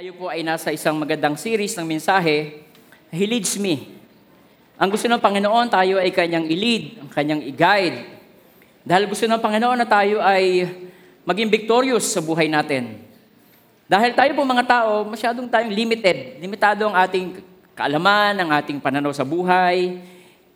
Tayo 0.00 0.16
po 0.16 0.32
ay 0.32 0.40
nasa 0.40 0.72
isang 0.72 0.96
magandang 0.96 1.36
series 1.36 1.76
ng 1.76 1.84
mensahe, 1.84 2.64
He 3.12 3.28
Leads 3.28 3.60
Me. 3.60 4.00
Ang 4.80 4.88
gusto 4.96 5.04
ng 5.04 5.20
Panginoon, 5.20 5.68
tayo 5.68 6.00
ay 6.00 6.08
kanyang 6.08 6.48
i-lead, 6.48 7.04
kanyang 7.12 7.44
i-guide. 7.44 8.08
Dahil 8.80 9.04
gusto 9.04 9.28
ng 9.28 9.36
Panginoon 9.36 9.76
na 9.76 9.84
tayo 9.84 10.24
ay 10.24 10.72
maging 11.20 11.52
victorious 11.52 12.16
sa 12.16 12.24
buhay 12.24 12.48
natin. 12.48 12.96
Dahil 13.84 14.16
tayo 14.16 14.32
po 14.32 14.40
mga 14.40 14.64
tao, 14.64 15.04
masyadong 15.04 15.52
tayong 15.52 15.68
limited. 15.68 16.40
Limitado 16.40 16.88
ang 16.88 16.96
ating 16.96 17.44
kaalaman, 17.76 18.40
ang 18.40 18.56
ating 18.56 18.80
pananaw 18.80 19.12
sa 19.12 19.28
buhay. 19.28 20.00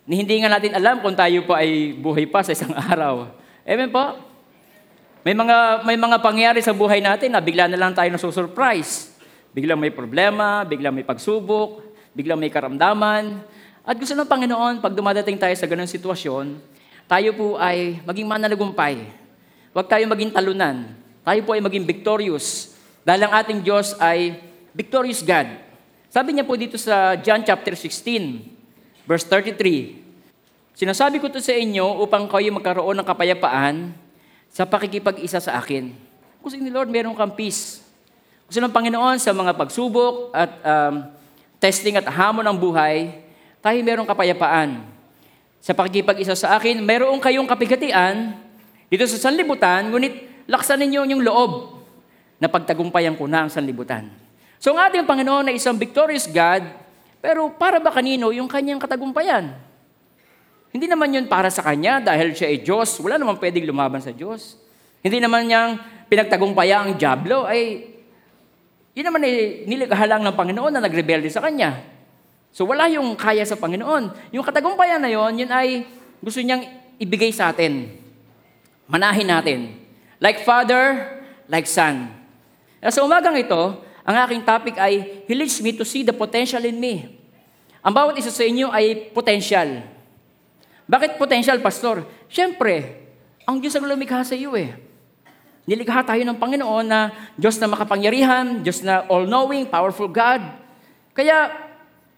Ni 0.09 0.25
hindi 0.25 0.41
nga 0.41 0.57
natin 0.57 0.73
alam 0.73 1.05
kung 1.05 1.13
tayo 1.13 1.45
po 1.45 1.53
ay 1.53 1.93
buhay 1.93 2.25
pa 2.25 2.41
sa 2.41 2.49
isang 2.49 2.73
araw. 2.89 3.29
Amen 3.61 3.93
po? 3.93 4.09
May 5.21 5.37
mga 5.37 5.85
may 5.85 5.97
mga 6.01 6.17
pangyayari 6.17 6.65
sa 6.65 6.73
buhay 6.73 6.97
natin 6.97 7.29
na 7.29 7.45
bigla 7.45 7.69
na 7.69 7.77
lang 7.77 7.93
tayo 7.93 8.09
nasusurprise. 8.09 9.14
Biglang 9.55 9.79
may 9.79 9.87
problema, 9.87 10.67
biglang 10.67 10.91
may 10.91 11.07
pagsubok, 11.07 11.79
biglang 12.11 12.35
may 12.35 12.51
karamdaman. 12.51 13.39
At 13.87 13.95
gusto 13.95 14.11
ng 14.11 14.27
Panginoon, 14.27 14.83
pag 14.83 14.91
dumadating 14.91 15.39
tayo 15.39 15.55
sa 15.55 15.63
ganung 15.63 15.87
sitwasyon, 15.87 16.59
tayo 17.07 17.29
po 17.31 17.55
ay 17.55 18.03
maging 18.03 18.27
mananagumpay. 18.27 19.07
Huwag 19.71 19.87
tayo 19.87 20.03
maging 20.11 20.35
talunan. 20.35 20.91
Tayo 21.23 21.39
po 21.47 21.55
ay 21.55 21.63
maging 21.63 21.87
victorious. 21.87 22.75
Dahil 23.07 23.31
ang 23.31 23.33
ating 23.39 23.63
Diyos 23.63 23.95
ay 23.95 24.43
victorious 24.75 25.23
God. 25.23 25.47
Sabi 26.11 26.35
niya 26.35 26.43
po 26.43 26.59
dito 26.59 26.75
sa 26.75 27.15
John 27.15 27.39
chapter 27.47 27.79
16, 27.79 29.07
verse 29.07 29.23
33, 29.23 30.75
Sinasabi 30.75 31.23
ko 31.23 31.31
to 31.31 31.39
sa 31.39 31.55
inyo 31.55 32.03
upang 32.03 32.27
kayo 32.27 32.51
magkaroon 32.51 32.99
ng 32.99 33.07
kapayapaan 33.07 33.95
sa 34.51 34.67
pakikipag-isa 34.67 35.39
sa 35.39 35.55
akin. 35.63 35.95
Gusto 36.43 36.59
ni 36.59 36.67
Lord, 36.67 36.91
meron 36.91 37.15
kang 37.15 37.31
peace. 37.31 37.84
Gusto 38.45 38.61
ng 38.61 38.73
Panginoon 38.73 39.17
sa 39.17 39.33
mga 39.33 39.57
pagsubok 39.57 40.29
at 40.29 40.51
um, 40.61 41.09
testing 41.57 41.97
at 41.97 42.05
hamon 42.05 42.45
ng 42.45 42.57
buhay, 42.61 43.25
tayo 43.57 43.77
merong 43.81 44.05
kapayapaan. 44.05 44.85
Sa 45.65 45.73
pakikipag-isa 45.73 46.37
sa 46.37 46.53
akin, 46.61 46.77
meron 46.77 47.17
kayong 47.17 47.49
kapigatian 47.49 48.37
dito 48.85 49.01
sa 49.09 49.17
sanlibutan, 49.17 49.89
ngunit 49.89 50.45
laksan 50.45 50.77
ninyo 50.77 51.09
yung 51.09 51.25
loob 51.25 51.81
na 52.37 52.45
pagtagumpayan 52.45 53.17
ko 53.17 53.25
na 53.25 53.45
ang 53.45 53.49
sanlibutan. 53.49 54.13
So 54.61 54.77
ang 54.77 54.85
ating 54.85 55.09
Panginoon 55.09 55.49
ay 55.49 55.57
isang 55.57 55.73
victorious 55.73 56.29
God, 56.29 56.61
pero 57.17 57.49
para 57.49 57.81
ba 57.81 57.89
kanino 57.89 58.29
yung 58.29 58.45
kanyang 58.45 58.77
katagumpayan? 58.77 59.57
Hindi 60.69 60.85
naman 60.85 61.07
yun 61.07 61.25
para 61.25 61.47
sa 61.47 61.63
Kanya 61.63 62.03
dahil 62.03 62.35
siya 62.35 62.51
ay 62.51 62.59
Diyos. 62.59 62.99
Wala 62.99 63.15
naman 63.15 63.39
pwedeng 63.39 63.63
lumaban 63.63 64.03
sa 64.03 64.11
Diyos. 64.11 64.59
Hindi 64.99 65.23
naman 65.23 65.47
niyang 65.47 65.79
pinagtagumpaya 66.11 66.83
ang 66.83 66.99
Diablo, 66.99 67.47
ay 67.47 67.94
yun 68.95 69.05
naman 69.05 69.27
ay 69.27 69.67
nilighalang 69.67 70.23
ng 70.23 70.35
Panginoon 70.39 70.71
na 70.71 70.79
nagrebelde 70.79 71.27
sa 71.27 71.43
Kanya. 71.43 71.83
So 72.55 72.63
wala 72.63 72.87
yung 72.87 73.19
kaya 73.19 73.43
sa 73.43 73.59
Panginoon. 73.59 74.31
Yung 74.31 74.45
katagumpayan 74.47 75.03
na 75.03 75.11
yon, 75.11 75.43
yun 75.43 75.51
ay 75.51 75.83
gusto 76.23 76.39
niyang 76.39 76.63
ibigay 76.95 77.35
sa 77.35 77.51
atin. 77.51 77.91
Manahin 78.87 79.27
natin. 79.27 79.75
Like 80.23 80.47
Father, 80.47 81.11
like 81.51 81.67
Son. 81.67 82.07
Sa 82.79 83.03
umagang 83.03 83.35
ito, 83.35 83.83
ang 84.07 84.15
aking 84.23 84.47
topic 84.47 84.79
ay, 84.79 85.25
He 85.27 85.35
leads 85.35 85.59
me 85.59 85.75
to 85.75 85.83
see 85.83 86.07
the 86.07 86.15
potential 86.15 86.63
in 86.63 86.79
me. 86.79 87.19
Ang 87.83 87.91
bawat 87.91 88.15
isa 88.15 88.31
sa 88.31 88.47
inyo 88.47 88.71
ay 88.71 89.11
potential. 89.11 89.83
Bakit 90.87 91.19
potential, 91.19 91.59
Pastor? 91.59 92.07
Siyempre, 92.31 93.03
ang 93.43 93.59
Diyos 93.59 93.75
ang 93.75 93.89
lumikha 93.89 94.21
sa 94.23 94.37
iyo 94.37 94.55
eh. 94.55 94.84
Nilikha 95.65 96.05
tayo 96.05 96.21
ng 96.21 96.37
Panginoon 96.37 96.85
na 96.85 97.09
Diyos 97.33 97.57
na 97.57 97.65
makapangyarihan, 97.65 98.61
Diyos 98.61 98.85
na 98.85 99.01
all-knowing, 99.09 99.65
powerful 99.65 100.05
God. 100.05 100.45
Kaya, 101.17 101.49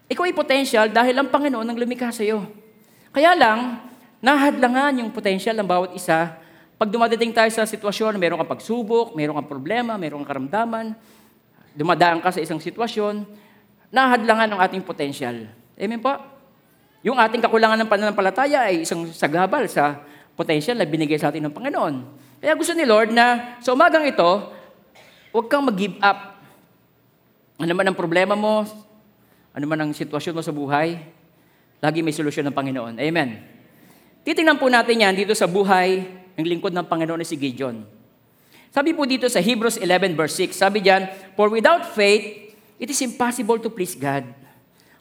ikaw 0.04 0.28
ay 0.28 0.36
potential 0.36 0.86
dahil 0.92 1.16
ang 1.16 1.32
Panginoon 1.32 1.64
ang 1.64 1.76
lumikha 1.80 2.12
sa 2.12 2.20
iyo. 2.20 2.44
Kaya 3.08 3.32
lang, 3.32 3.80
nahadlangan 4.20 5.00
yung 5.00 5.08
potential 5.08 5.56
ng 5.56 5.64
bawat 5.64 5.96
isa. 5.96 6.36
Pag 6.76 6.92
dumadating 6.92 7.32
tayo 7.32 7.48
sa 7.48 7.64
sitwasyon, 7.64 8.20
meron 8.20 8.36
kang 8.36 8.52
pagsubok, 8.52 9.16
meron 9.16 9.40
kang 9.40 9.48
problema, 9.48 9.96
meron 9.96 10.20
kang 10.22 10.36
karamdaman, 10.36 10.92
dumadaan 11.72 12.20
ka 12.20 12.28
sa 12.28 12.44
isang 12.44 12.60
sitwasyon, 12.60 13.24
nahadlangan 13.88 14.52
ang 14.52 14.60
ating 14.60 14.84
potential. 14.84 15.48
Amen 15.72 16.00
po? 16.04 16.12
Yung 17.00 17.16
ating 17.16 17.40
kakulangan 17.40 17.80
ng 17.80 17.88
pananampalataya 17.88 18.68
ay 18.68 18.84
isang 18.84 19.08
sagabal 19.08 19.64
sa 19.72 20.04
potential 20.36 20.76
na 20.76 20.84
binigay 20.84 21.16
sa 21.16 21.32
atin 21.32 21.48
ng 21.48 21.54
Panginoon. 21.56 22.27
Kaya 22.38 22.54
gusto 22.54 22.70
ni 22.70 22.86
Lord 22.86 23.10
na 23.10 23.58
sa 23.58 23.74
umagang 23.74 24.06
ito, 24.06 24.30
huwag 25.34 25.46
kang 25.50 25.66
mag-give 25.66 25.98
up. 25.98 26.38
Ano 27.58 27.72
man 27.74 27.90
ang 27.90 27.98
problema 27.98 28.38
mo, 28.38 28.62
ano 29.50 29.64
man 29.66 29.78
ang 29.82 29.90
sitwasyon 29.90 30.38
mo 30.38 30.42
sa 30.46 30.54
buhay, 30.54 31.02
lagi 31.82 31.98
may 31.98 32.14
solusyon 32.14 32.46
ng 32.46 32.54
Panginoon. 32.54 32.94
Amen. 33.02 33.42
Titingnan 34.22 34.54
po 34.54 34.70
natin 34.70 35.02
yan 35.02 35.14
dito 35.18 35.34
sa 35.34 35.50
buhay 35.50 36.06
ng 36.38 36.46
lingkod 36.46 36.70
ng 36.70 36.86
Panginoon 36.86 37.18
na 37.18 37.26
si 37.26 37.34
Gideon. 37.34 37.82
Sabi 38.70 38.94
po 38.94 39.02
dito 39.02 39.26
sa 39.26 39.42
Hebrews 39.42 39.82
11 39.82 40.14
verse 40.14 40.38
6, 40.46 40.54
sabi 40.54 40.78
diyan, 40.78 41.34
For 41.34 41.50
without 41.50 41.90
faith, 41.90 42.54
it 42.78 42.86
is 42.86 43.00
impossible 43.02 43.58
to 43.58 43.66
please 43.66 43.98
God. 43.98 44.22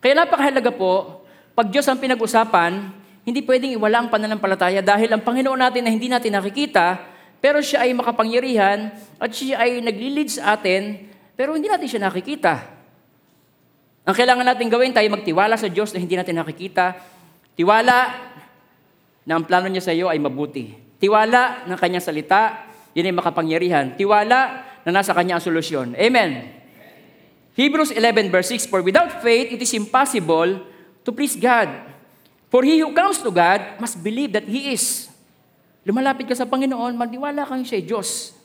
Kaya 0.01 0.17
napakahalaga 0.17 0.73
po, 0.73 1.21
pag 1.53 1.69
Diyos 1.69 1.85
ang 1.85 2.01
pinag-usapan, 2.01 2.89
hindi 3.21 3.45
pwedeng 3.45 3.77
iwala 3.77 4.01
ang 4.01 4.09
pananampalataya 4.09 4.81
dahil 4.81 5.13
ang 5.13 5.21
Panginoon 5.21 5.59
natin 5.59 5.85
na 5.85 5.91
hindi 5.93 6.09
natin 6.09 6.33
nakikita, 6.33 7.16
pero 7.37 7.61
siya 7.61 7.85
ay 7.85 7.93
makapangyarihan 7.93 8.91
at 9.21 9.29
siya 9.29 9.61
ay 9.61 9.81
naglilid 9.81 10.29
sa 10.33 10.57
atin, 10.57 11.09
pero 11.37 11.53
hindi 11.53 11.69
natin 11.69 11.87
siya 11.87 12.01
nakikita. 12.09 12.53
Ang 14.07 14.15
kailangan 14.15 14.47
natin 14.47 14.71
gawin, 14.71 14.95
tayo 14.95 15.05
magtiwala 15.11 15.59
sa 15.59 15.67
Diyos 15.67 15.91
na 15.91 15.99
hindi 15.99 16.15
natin 16.15 16.39
nakikita. 16.39 16.95
Tiwala 17.59 18.15
na 19.27 19.31
ang 19.35 19.43
plano 19.43 19.67
niya 19.67 19.83
sa 19.83 19.91
iyo 19.91 20.07
ay 20.07 20.17
mabuti. 20.17 20.71
Tiwala 20.97 21.67
ng 21.67 21.77
kanyang 21.77 22.01
salita, 22.01 22.65
yun 22.95 23.05
ay 23.05 23.13
makapangyarihan. 23.13 23.93
Tiwala 23.99 24.63
na 24.87 24.89
nasa 24.89 25.11
kanya 25.11 25.37
ang 25.37 25.43
solusyon. 25.43 25.93
Amen. 25.99 26.55
Hebrews 27.59 27.91
11 27.91 28.31
verse 28.31 28.55
6, 28.55 28.71
For 28.71 28.79
without 28.79 29.19
faith, 29.19 29.51
it 29.51 29.59
is 29.59 29.73
impossible 29.75 30.63
to 31.03 31.09
please 31.11 31.35
God. 31.35 31.67
For 32.47 32.63
he 32.63 32.79
who 32.79 32.95
comes 32.95 33.19
to 33.19 33.29
God 33.33 33.81
must 33.81 33.99
believe 33.99 34.31
that 34.31 34.47
He 34.47 34.71
is. 34.71 35.11
Lumalapit 35.87 36.27
ka 36.27 36.35
sa 36.35 36.43
Panginoon, 36.43 36.99
magniwala 36.99 37.47
kang 37.47 37.63
siya 37.63 37.79
Diyos. 37.79 38.35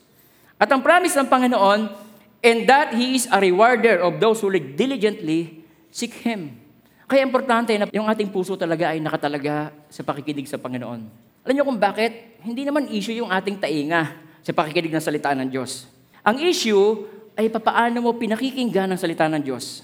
At 0.55 0.71
ang 0.71 0.79
promise 0.79 1.11
ng 1.19 1.27
Panginoon, 1.27 1.91
and 2.39 2.63
that 2.71 2.95
He 2.95 3.19
is 3.19 3.27
a 3.27 3.35
rewarder 3.35 3.99
of 3.99 4.23
those 4.23 4.39
who 4.39 4.47
diligently 4.55 5.59
seek 5.91 6.23
Him. 6.23 6.55
Kaya 7.03 7.19
importante 7.19 7.75
na 7.75 7.91
yung 7.91 8.07
ating 8.07 8.31
puso 8.31 8.55
talaga 8.55 8.95
ay 8.95 9.03
nakatalaga 9.03 9.75
sa 9.91 10.07
pakikinig 10.07 10.47
sa 10.47 10.55
Panginoon. 10.55 11.01
Alam 11.43 11.51
niyo 11.51 11.67
kung 11.67 11.75
bakit? 11.75 12.39
Hindi 12.47 12.63
naman 12.63 12.87
issue 12.87 13.19
yung 13.19 13.27
ating 13.27 13.59
tainga 13.59 14.15
sa 14.39 14.55
pakikinig 14.55 14.95
ng 14.95 15.03
salita 15.03 15.35
ng 15.35 15.51
Diyos. 15.51 15.83
Ang 16.23 16.39
issue 16.47 17.03
ay 17.35 17.51
papaano 17.51 17.99
mo 17.99 18.15
pinakikinggan 18.15 18.95
ang 18.95 18.99
salita 18.99 19.27
ng 19.27 19.43
Diyos. 19.43 19.83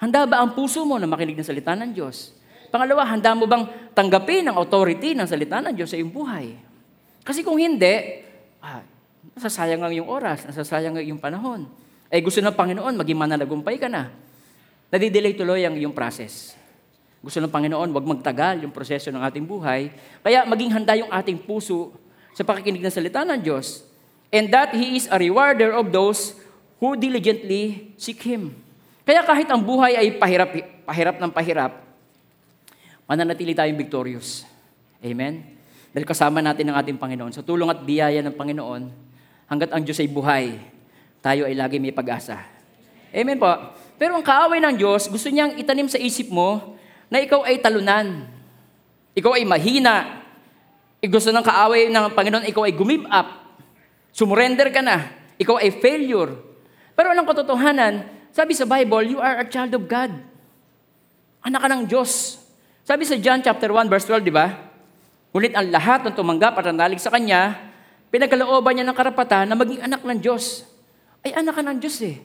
Handa 0.00 0.24
ba 0.24 0.40
ang 0.40 0.56
puso 0.56 0.80
mo 0.88 0.96
na 0.96 1.04
makinig 1.04 1.36
ng 1.36 1.44
salita 1.44 1.76
ng 1.76 1.92
Diyos? 1.92 2.32
Pangalawa, 2.72 3.04
handa 3.04 3.36
mo 3.36 3.44
bang 3.44 3.68
tanggapin 3.92 4.48
ang 4.48 4.56
authority 4.56 5.12
ng 5.12 5.28
salita 5.28 5.60
ng 5.60 5.76
Diyos 5.76 5.92
sa 5.92 6.00
iyong 6.00 6.08
buhay? 6.08 6.65
Kasi 7.26 7.42
kung 7.42 7.58
hindi, 7.58 8.22
ah, 8.62 8.86
nasasayang 9.34 9.82
ang 9.82 9.90
iyong 9.90 10.06
oras, 10.06 10.46
nasasayang 10.46 10.94
ang 10.94 11.02
iyong 11.02 11.18
panahon. 11.18 11.66
Ay 12.06 12.22
gusto 12.22 12.38
ng 12.38 12.54
Panginoon, 12.54 12.94
maging 12.94 13.18
mananagumpay 13.18 13.82
ka 13.82 13.90
na. 13.90 14.14
Nadidelay 14.94 15.34
tuloy 15.34 15.66
ang 15.66 15.74
iyong 15.74 15.90
process. 15.90 16.54
Gusto 17.18 17.42
ng 17.42 17.50
Panginoon, 17.50 17.90
wag 17.90 18.06
magtagal 18.06 18.62
yung 18.62 18.70
proseso 18.70 19.10
ng 19.10 19.18
ating 19.18 19.42
buhay. 19.42 19.90
Kaya 20.22 20.46
maging 20.46 20.70
handa 20.70 20.94
yung 20.94 21.10
ating 21.10 21.42
puso 21.42 21.90
sa 22.30 22.46
pakikinig 22.46 22.86
ng 22.86 22.94
salita 22.94 23.26
ng 23.26 23.42
Diyos. 23.42 23.82
And 24.30 24.46
that 24.54 24.70
He 24.70 24.94
is 24.94 25.10
a 25.10 25.18
rewarder 25.18 25.74
of 25.74 25.90
those 25.90 26.38
who 26.78 26.94
diligently 26.94 27.90
seek 27.98 28.22
Him. 28.22 28.54
Kaya 29.02 29.26
kahit 29.26 29.50
ang 29.50 29.66
buhay 29.66 29.98
ay 29.98 30.14
pahirap, 30.14 30.54
pahirap 30.86 31.16
ng 31.18 31.30
pahirap, 31.34 31.82
mananatili 33.10 33.50
tayong 33.50 33.78
victorious. 33.78 34.46
Amen? 35.02 35.55
Dahil 35.96 36.04
kasama 36.04 36.44
natin 36.44 36.68
ang 36.68 36.76
ating 36.76 37.00
Panginoon. 37.00 37.32
Sa 37.32 37.40
tulong 37.40 37.72
at 37.72 37.80
biyaya 37.80 38.20
ng 38.20 38.36
Panginoon, 38.36 38.84
hanggat 39.48 39.72
ang 39.72 39.80
Diyos 39.80 39.96
ay 39.96 40.12
buhay, 40.12 40.60
tayo 41.24 41.48
ay 41.48 41.56
lagi 41.56 41.80
may 41.80 41.88
pag-asa. 41.88 42.36
Amen 43.16 43.40
po. 43.40 43.48
Pero 43.96 44.12
ang 44.12 44.20
kaaway 44.20 44.60
ng 44.60 44.76
Diyos, 44.76 45.08
gusto 45.08 45.32
niyang 45.32 45.56
itanim 45.56 45.88
sa 45.88 45.96
isip 45.96 46.28
mo 46.28 46.76
na 47.08 47.24
ikaw 47.24 47.48
ay 47.48 47.64
talunan. 47.64 48.28
Ikaw 49.16 49.40
ay 49.40 49.48
mahina. 49.48 50.20
E 51.00 51.08
gusto 51.08 51.32
ng 51.32 51.40
kaaway 51.40 51.88
ng 51.88 52.12
Panginoon, 52.12 52.44
ikaw 52.44 52.68
ay 52.68 52.76
gumib 52.76 53.08
up. 53.08 53.56
Sumurrender 54.12 54.68
ka 54.68 54.84
na. 54.84 55.16
Ikaw 55.40 55.64
ay 55.64 55.80
failure. 55.80 56.36
Pero 56.92 57.16
anong 57.16 57.24
katotohanan? 57.24 58.04
Sabi 58.36 58.52
sa 58.52 58.68
Bible, 58.68 59.16
you 59.16 59.18
are 59.24 59.40
a 59.40 59.48
child 59.48 59.72
of 59.72 59.88
God. 59.88 60.12
Anak 61.40 61.64
ka 61.64 61.68
ng 61.72 61.88
Diyos. 61.88 62.36
Sabi 62.84 63.08
sa 63.08 63.16
John 63.16 63.40
chapter 63.40 63.72
1 63.72 63.88
verse 63.88 64.04
12, 64.04 64.28
di 64.28 64.34
ba? 64.36 64.75
Ngunit 65.36 65.52
ang 65.52 65.68
lahat 65.68 66.00
ng 66.00 66.16
tumanggap 66.16 66.56
at 66.56 66.64
nanalig 66.72 66.96
sa 66.96 67.12
Kanya, 67.12 67.60
pinagkalooban 68.08 68.72
niya 68.72 68.88
ng 68.88 68.96
karapatan 68.96 69.44
na 69.44 69.52
maging 69.52 69.84
anak 69.84 70.00
ng 70.00 70.16
Diyos. 70.16 70.64
Ay 71.20 71.36
anak 71.36 71.60
ka 71.60 71.60
ng 71.60 71.76
Diyos 71.76 72.00
eh. 72.00 72.24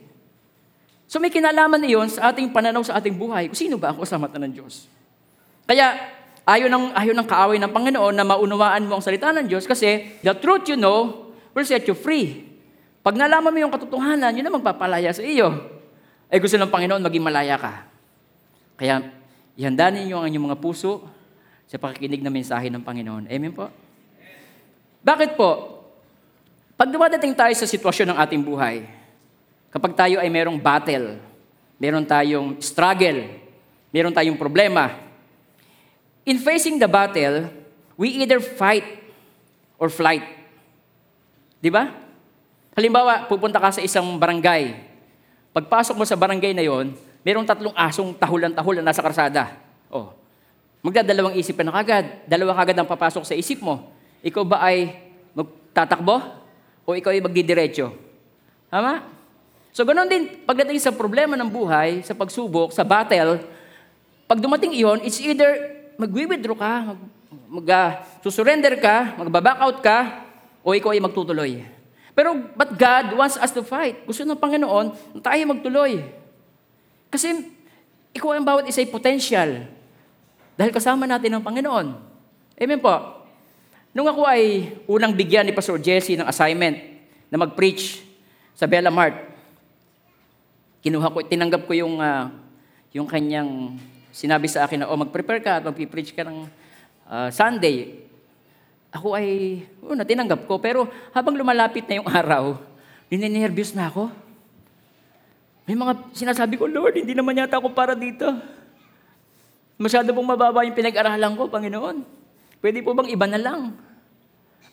So 1.11 1.19
may 1.19 1.27
kinalaman 1.27 1.83
iyon 1.83 2.07
sa 2.07 2.31
ating 2.31 2.55
pananaw 2.55 2.79
sa 2.87 2.95
ating 3.03 3.19
buhay. 3.19 3.51
Kung 3.51 3.59
sino 3.59 3.75
ba 3.75 3.91
ako 3.91 4.07
sa 4.07 4.15
mata 4.15 4.39
ng 4.39 4.55
Diyos? 4.55 4.87
Kaya 5.67 5.91
ayaw 6.47 6.71
ng, 6.71 6.95
ayaw 6.95 7.11
ng 7.11 7.27
kaaway 7.27 7.59
ng 7.59 7.67
Panginoon 7.75 8.15
na 8.15 8.23
maunawaan 8.23 8.87
mo 8.87 8.95
ang 8.95 9.03
salita 9.03 9.27
ng 9.35 9.43
Diyos 9.43 9.67
kasi 9.67 10.15
the 10.23 10.31
truth 10.31 10.71
you 10.71 10.79
know 10.79 11.35
will 11.51 11.67
set 11.67 11.83
you 11.83 11.97
free. 11.99 12.47
Pag 13.03 13.19
nalaman 13.19 13.51
mo 13.51 13.59
yung 13.59 13.75
katotohanan, 13.75 14.31
yun 14.39 14.47
na 14.47 14.55
magpapalaya 14.55 15.11
sa 15.11 15.19
iyo. 15.19 15.51
Ay 16.31 16.39
gusto 16.39 16.55
ng 16.55 16.71
Panginoon 16.71 17.03
maging 17.03 17.27
malaya 17.27 17.59
ka. 17.59 17.91
Kaya 18.79 19.03
ihanda 19.59 19.91
ninyo 19.91 20.15
ang 20.15 20.31
inyong 20.31 20.55
mga 20.55 20.59
puso 20.63 21.19
sa 21.71 21.79
pakikinig 21.79 22.19
na 22.19 22.27
mensahe 22.27 22.67
ng 22.67 22.83
Panginoon. 22.83 23.31
Amen 23.31 23.55
po? 23.55 23.71
Bakit 24.99 25.39
po? 25.39 25.79
Pag 26.75 26.91
dumadating 26.91 27.31
tayo 27.31 27.55
sa 27.55 27.63
sitwasyon 27.63 28.11
ng 28.11 28.17
ating 28.19 28.43
buhay, 28.43 28.83
kapag 29.71 29.95
tayo 29.95 30.19
ay 30.19 30.27
merong 30.27 30.59
battle, 30.59 31.15
meron 31.79 32.03
tayong 32.03 32.59
struggle, 32.59 33.23
meron 33.87 34.11
tayong 34.11 34.35
problema, 34.35 34.99
in 36.27 36.43
facing 36.43 36.75
the 36.75 36.91
battle, 36.91 37.47
we 37.95 38.19
either 38.19 38.43
fight 38.43 38.83
or 39.79 39.87
flight. 39.87 40.27
Di 41.63 41.71
ba? 41.71 41.87
Halimbawa, 42.75 43.31
pupunta 43.31 43.63
ka 43.63 43.79
sa 43.79 43.79
isang 43.79 44.19
barangay. 44.19 44.75
Pagpasok 45.55 45.95
mo 45.95 46.03
sa 46.03 46.19
barangay 46.19 46.51
na 46.51 46.67
yon, 46.67 46.91
merong 47.23 47.47
tatlong 47.47 47.75
asong 47.79 48.11
tahulan-tahulan 48.19 48.83
nasa 48.83 48.99
karsada. 48.99 49.55
Oh. 49.87 50.20
Magdadalawang 50.81 51.37
isip 51.37 51.57
ka 51.57 51.63
na 51.65 51.73
kagad. 51.73 52.25
Dalawa 52.25 52.57
kagad 52.57 52.77
ang 52.77 52.89
papasok 52.89 53.21
sa 53.21 53.37
isip 53.37 53.61
mo. 53.61 53.93
Ikaw 54.25 54.43
ba 54.45 54.65
ay 54.65 54.97
magtatakbo? 55.37 56.17
O 56.85 56.97
ikaw 56.97 57.13
ay 57.13 57.21
magdidiretso? 57.21 57.93
Tama? 58.69 59.05
So, 59.71 59.87
ganoon 59.87 60.09
din, 60.09 60.23
pagdating 60.43 60.81
sa 60.83 60.91
problema 60.91 61.39
ng 61.39 61.47
buhay, 61.47 62.03
sa 62.03 62.11
pagsubok, 62.11 62.75
sa 62.75 62.83
battle, 62.83 63.39
pag 64.27 64.39
dumating 64.41 64.75
iyon, 64.75 64.99
it's 65.05 65.21
either 65.23 65.79
mag-withdraw 65.95 66.57
ka, 66.59 66.73
mag, 66.91 66.99
mag 67.47 67.67
uh, 67.71 67.89
susurrender 68.19 68.75
ka, 68.81 69.15
out 69.63 69.77
ka, 69.79 70.27
o 70.59 70.75
ikaw 70.75 70.91
ay 70.91 70.99
magtutuloy. 70.99 71.63
Pero, 72.11 72.35
but 72.57 72.75
God 72.75 73.15
wants 73.15 73.39
us 73.39 73.55
to 73.55 73.63
fight. 73.63 74.03
Gusto 74.03 74.27
ng 74.27 74.35
Panginoon 74.35 74.91
na 75.15 75.19
tayo 75.23 75.41
magtuloy. 75.47 76.03
Kasi, 77.07 77.47
ikaw 78.11 78.35
ang 78.35 78.43
bawat 78.43 78.67
isa 78.67 78.83
potential. 78.91 79.67
Dahil 80.61 80.77
kasama 80.77 81.09
natin 81.09 81.33
ang 81.33 81.41
Panginoon. 81.41 81.87
Amen 82.53 82.77
po. 82.77 82.93
Nung 83.97 84.05
ako 84.05 84.29
ay 84.29 84.69
unang 84.85 85.09
bigyan 85.09 85.49
ni 85.49 85.57
Pastor 85.57 85.81
Jesse 85.81 86.13
ng 86.13 86.29
assignment 86.29 86.77
na 87.33 87.41
mag-preach 87.41 88.05
sa 88.53 88.69
Bella 88.69 88.93
Mart, 88.93 89.17
kinuha 90.85 91.09
ko, 91.09 91.25
tinanggap 91.25 91.65
ko 91.65 91.73
yung, 91.73 91.97
uh, 91.97 92.29
yung 92.93 93.09
kanyang 93.09 93.73
sinabi 94.13 94.45
sa 94.45 94.69
akin 94.69 94.85
na, 94.85 94.93
oh, 94.93 95.01
mag-prepare 95.01 95.41
ka 95.41 95.57
at 95.57 95.65
mag-preach 95.65 96.13
ka 96.13 96.21
ng 96.29 96.45
uh, 97.09 97.33
Sunday. 97.33 98.05
Ako 98.93 99.17
ay, 99.17 99.65
una, 99.81 100.05
tinanggap 100.05 100.45
ko. 100.45 100.61
Pero 100.61 100.85
habang 101.09 101.33
lumalapit 101.33 101.89
na 101.89 102.05
yung 102.05 102.09
araw, 102.21 102.61
nininervyos 103.09 103.73
na 103.73 103.89
ako. 103.89 104.13
May 105.65 105.73
mga 105.73 106.13
sinasabi 106.13 106.53
ko, 106.61 106.69
Lord, 106.69 107.01
hindi 107.01 107.17
naman 107.17 107.33
yata 107.33 107.57
ako 107.57 107.73
para 107.73 107.97
dito. 107.97 108.60
Masyado 109.81 110.13
pong 110.13 110.29
mababa 110.29 110.61
yung 110.61 110.77
pinag-aralan 110.77 111.33
ko, 111.33 111.49
Panginoon. 111.49 112.05
Pwede 112.61 112.85
po 112.85 112.93
bang 112.93 113.09
iba 113.09 113.25
na 113.25 113.41
lang? 113.41 113.73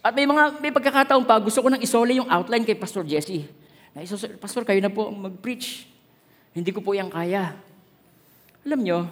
At 0.04 0.12
may 0.12 0.28
mga 0.28 0.60
may 0.60 0.68
pagkakataon 0.68 1.24
pa, 1.24 1.40
gusto 1.40 1.64
ko 1.64 1.72
nang 1.72 1.80
isole 1.80 2.20
yung 2.20 2.28
outline 2.28 2.68
kay 2.68 2.76
Pastor 2.76 3.08
Jesse. 3.08 3.48
Na 3.96 4.04
isosole, 4.04 4.36
Pastor, 4.36 4.68
kayo 4.68 4.76
na 4.84 4.92
po 4.92 5.08
mag-preach. 5.08 5.88
Hindi 6.52 6.76
ko 6.76 6.84
po 6.84 6.92
yan 6.92 7.08
kaya. 7.08 7.56
Alam 8.68 8.84
nyo, 8.84 9.08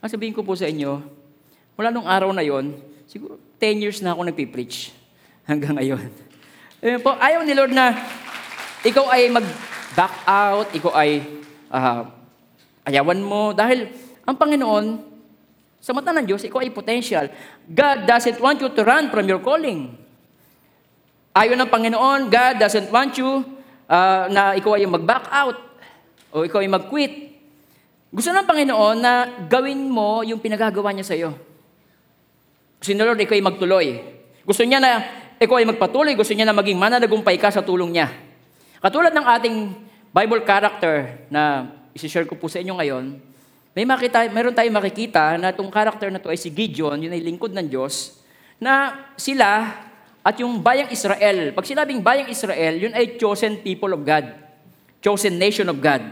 ang 0.00 0.08
sabihin 0.08 0.32
ko 0.32 0.40
po 0.40 0.56
sa 0.56 0.72
inyo, 0.72 1.04
mula 1.76 1.92
nung 1.92 2.08
araw 2.08 2.32
na 2.32 2.40
yon, 2.40 2.72
siguro 3.04 3.36
10 3.60 3.84
years 3.84 4.00
na 4.00 4.16
ako 4.16 4.24
nagpipreach 4.32 4.96
hanggang 5.44 5.76
ngayon. 5.76 6.08
Eh, 6.84 7.00
po, 7.00 7.08
ayaw 7.16 7.40
ni 7.40 7.56
Lord 7.56 7.72
na 7.72 7.96
ikaw 8.84 9.08
ay 9.08 9.32
mag-back 9.32 10.14
out, 10.28 10.68
ikaw 10.76 10.92
ay 10.92 11.24
uh, 11.72 12.04
ayawan 12.84 13.16
mo. 13.24 13.56
Dahil 13.56 13.90
ang 14.28 14.36
Panginoon, 14.36 15.15
sa 15.86 15.94
mata 15.94 16.10
ng 16.10 16.26
Diyos, 16.26 16.42
ikaw 16.42 16.66
ay 16.66 16.74
potential. 16.74 17.30
God 17.70 18.10
doesn't 18.10 18.42
want 18.42 18.58
you 18.58 18.66
to 18.74 18.82
run 18.82 19.06
from 19.06 19.22
your 19.30 19.38
calling. 19.38 19.94
Ayaw 21.30 21.54
ng 21.54 21.70
Panginoon, 21.70 22.26
God 22.26 22.58
doesn't 22.58 22.90
want 22.90 23.14
you 23.14 23.46
uh, 23.86 24.26
na 24.26 24.58
ikaw 24.58 24.74
ay 24.74 24.82
mag-back 24.82 25.30
out 25.30 25.54
o 26.34 26.42
ikaw 26.42 26.58
ay 26.58 26.66
mag-quit. 26.66 27.38
Gusto 28.10 28.34
ng 28.34 28.42
Panginoon 28.42 28.96
na 28.98 29.30
gawin 29.46 29.86
mo 29.86 30.26
yung 30.26 30.42
pinagagawa 30.42 30.90
niya 30.90 31.06
sa 31.06 31.14
iyo. 31.14 31.38
Gusto 32.82 32.90
ni 32.90 32.98
Lord, 33.06 33.22
ikaw 33.22 33.38
ay 33.38 33.44
magtuloy. 33.46 33.86
Gusto 34.42 34.66
niya 34.66 34.82
na 34.82 34.90
ikaw 35.38 35.62
ay 35.62 35.70
magpatuloy. 35.70 36.18
Gusto 36.18 36.34
niya 36.34 36.50
na 36.50 36.56
maging 36.58 36.82
mananagumpay 36.82 37.38
ka 37.38 37.54
sa 37.54 37.62
tulong 37.62 37.94
niya. 37.94 38.10
Katulad 38.82 39.14
ng 39.14 39.22
ating 39.38 39.56
Bible 40.10 40.42
character 40.42 41.14
na 41.30 41.70
isi-share 41.94 42.26
ko 42.26 42.34
po 42.34 42.50
sa 42.50 42.58
inyo 42.58 42.74
ngayon, 42.74 43.35
may 43.76 43.84
makita, 43.84 44.24
meron 44.32 44.56
tayong 44.56 44.72
makikita 44.72 45.36
na 45.36 45.52
itong 45.52 45.68
character 45.68 46.08
na 46.08 46.16
to 46.16 46.32
ay 46.32 46.40
si 46.40 46.48
Gideon, 46.48 46.96
yun 46.96 47.12
ay 47.12 47.20
lingkod 47.20 47.52
ng 47.52 47.68
Diyos, 47.68 48.24
na 48.56 49.04
sila 49.20 49.84
at 50.24 50.34
yung 50.40 50.64
bayang 50.64 50.88
Israel, 50.88 51.52
pag 51.52 51.68
sinabing 51.68 52.00
bayang 52.00 52.32
Israel, 52.32 52.72
yun 52.72 52.96
ay 52.96 53.20
chosen 53.20 53.60
people 53.60 53.92
of 53.92 54.00
God. 54.00 54.32
Chosen 55.04 55.36
nation 55.36 55.68
of 55.68 55.76
God. 55.76 56.02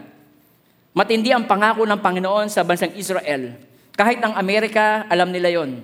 Matindi 0.95 1.33
ang 1.33 1.49
pangako 1.49 1.83
ng 1.89 1.99
Panginoon 1.99 2.47
sa 2.53 2.63
bansang 2.63 2.95
Israel. 2.95 3.59
Kahit 3.97 4.21
ang 4.23 4.37
Amerika, 4.37 5.09
alam 5.11 5.33
nila 5.33 5.51
yon. 5.51 5.83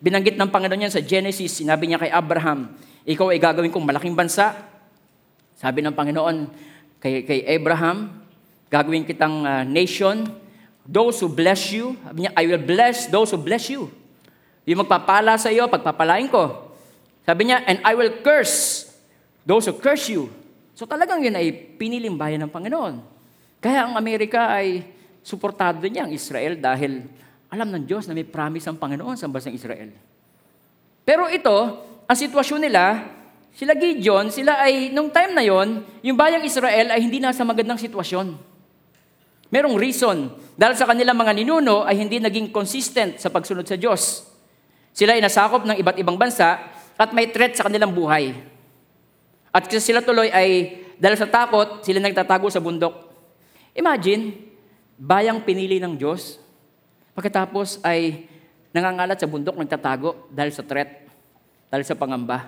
Binanggit 0.00 0.34
ng 0.34 0.50
Panginoon 0.50 0.88
yan 0.88 0.94
sa 0.96 1.04
Genesis, 1.04 1.60
sinabi 1.60 1.86
niya 1.86 2.02
kay 2.02 2.10
Abraham, 2.10 2.72
ikaw 3.06 3.30
ay 3.30 3.38
gagawin 3.38 3.70
kong 3.70 3.84
malaking 3.84 4.16
bansa. 4.16 4.58
Sabi 5.60 5.84
ng 5.84 5.92
Panginoon 5.92 6.36
kay, 6.98 7.22
kay 7.22 7.44
Abraham, 7.52 8.16
gagawin 8.72 9.04
kitang 9.04 9.44
uh, 9.44 9.62
nation. 9.62 10.47
Those 10.88 11.20
who 11.20 11.28
bless 11.28 11.68
you, 11.68 12.00
I 12.32 12.48
will 12.48 12.64
bless 12.64 13.12
those 13.12 13.28
who 13.28 13.36
bless 13.36 13.68
you. 13.68 13.92
Yung 14.64 14.80
magpapala 14.80 15.36
sa 15.36 15.52
iyo, 15.52 15.68
pagpapalain 15.68 16.32
ko. 16.32 16.72
Sabi 17.28 17.52
niya, 17.52 17.60
and 17.68 17.84
I 17.84 17.92
will 17.92 18.24
curse 18.24 18.88
those 19.44 19.68
who 19.68 19.76
curse 19.76 20.08
you. 20.08 20.32
So 20.72 20.88
talagang 20.88 21.20
yun 21.20 21.36
ay 21.36 21.52
piniling 21.52 22.16
bayan 22.16 22.40
ng 22.48 22.52
Panginoon. 22.52 23.04
Kaya 23.60 23.84
ang 23.84 24.00
Amerika 24.00 24.48
ay 24.48 24.88
suportado 25.20 25.84
niya 25.84 26.08
ang 26.08 26.12
Israel 26.16 26.56
dahil 26.56 27.04
alam 27.52 27.68
ng 27.68 27.84
Diyos 27.84 28.08
na 28.08 28.16
may 28.16 28.24
promise 28.24 28.64
ang 28.64 28.80
Panginoon 28.80 29.20
sa 29.20 29.28
bansang 29.28 29.52
Israel. 29.52 29.92
Pero 31.04 31.28
ito, 31.28 31.56
ang 32.08 32.16
sitwasyon 32.16 32.64
nila, 32.64 33.12
sila 33.52 33.76
Gideon, 33.76 34.32
sila 34.32 34.64
ay, 34.64 34.88
nung 34.88 35.12
time 35.12 35.36
na 35.36 35.44
yon, 35.44 35.84
yung 36.00 36.16
bayang 36.16 36.44
Israel 36.48 36.96
ay 36.96 37.00
hindi 37.04 37.20
nasa 37.20 37.44
magandang 37.44 37.76
sitwasyon. 37.76 38.47
Merong 39.48 39.76
reason. 39.80 40.32
Dahil 40.58 40.74
sa 40.76 40.84
kanilang 40.84 41.16
mga 41.16 41.32
ninuno 41.32 41.86
ay 41.86 41.96
hindi 42.00 42.20
naging 42.20 42.52
consistent 42.52 43.22
sa 43.22 43.32
pagsunod 43.32 43.64
sa 43.64 43.78
Diyos. 43.78 44.26
Sila 44.92 45.14
ay 45.14 45.22
nasakop 45.22 45.64
ng 45.64 45.78
iba't 45.78 45.96
ibang 46.00 46.18
bansa 46.18 46.58
at 46.98 47.10
may 47.14 47.30
threat 47.30 47.54
sa 47.54 47.64
kanilang 47.64 47.94
buhay. 47.94 48.34
At 49.54 49.64
kasi 49.64 49.80
sila 49.80 50.04
tuloy 50.04 50.28
ay, 50.28 50.82
dahil 50.98 51.16
sa 51.16 51.30
takot, 51.30 51.80
sila 51.86 52.02
nagtatago 52.02 52.50
sa 52.50 52.60
bundok. 52.60 53.08
Imagine, 53.72 54.34
bayang 54.98 55.40
pinili 55.46 55.78
ng 55.78 55.94
Diyos, 55.94 56.42
Pagkatapos 57.18 57.82
ay 57.82 58.30
nangangalat 58.70 59.18
sa 59.18 59.26
bundok, 59.26 59.58
nagtatago 59.58 60.30
dahil 60.30 60.54
sa 60.54 60.62
threat, 60.62 61.02
dahil 61.66 61.82
sa 61.82 61.98
pangamba. 61.98 62.46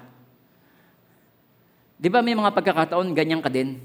Di 1.99 2.07
ba 2.07 2.23
may 2.23 2.39
mga 2.39 2.55
pagkakataon, 2.55 3.11
ganyan 3.11 3.43
ka 3.43 3.51
din? 3.51 3.83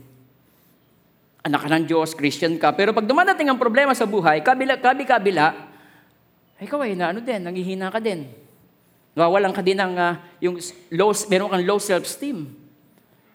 Anak 1.46 1.62
ka 1.62 1.70
ng 1.70 1.86
Diyos, 1.86 2.18
Christian 2.18 2.58
ka, 2.58 2.74
pero 2.74 2.90
pag 2.90 3.06
dumadating 3.06 3.46
ang 3.54 3.62
problema 3.62 3.94
sa 3.94 4.10
buhay, 4.10 4.42
kabila, 4.42 4.82
kabi-kabila, 4.82 5.54
ay 6.58 6.98
na 6.98 7.14
ano 7.14 7.22
din, 7.22 7.38
nangihina 7.46 7.94
ka 7.94 8.02
din. 8.02 8.26
Nawawalan 9.14 9.54
ka 9.54 9.62
din 9.62 9.78
ng 9.78 9.94
uh, 9.94 10.18
yung 10.42 10.58
low, 10.90 11.14
meron 11.30 11.54
kang 11.54 11.66
low 11.68 11.78
self-esteem. 11.78 12.50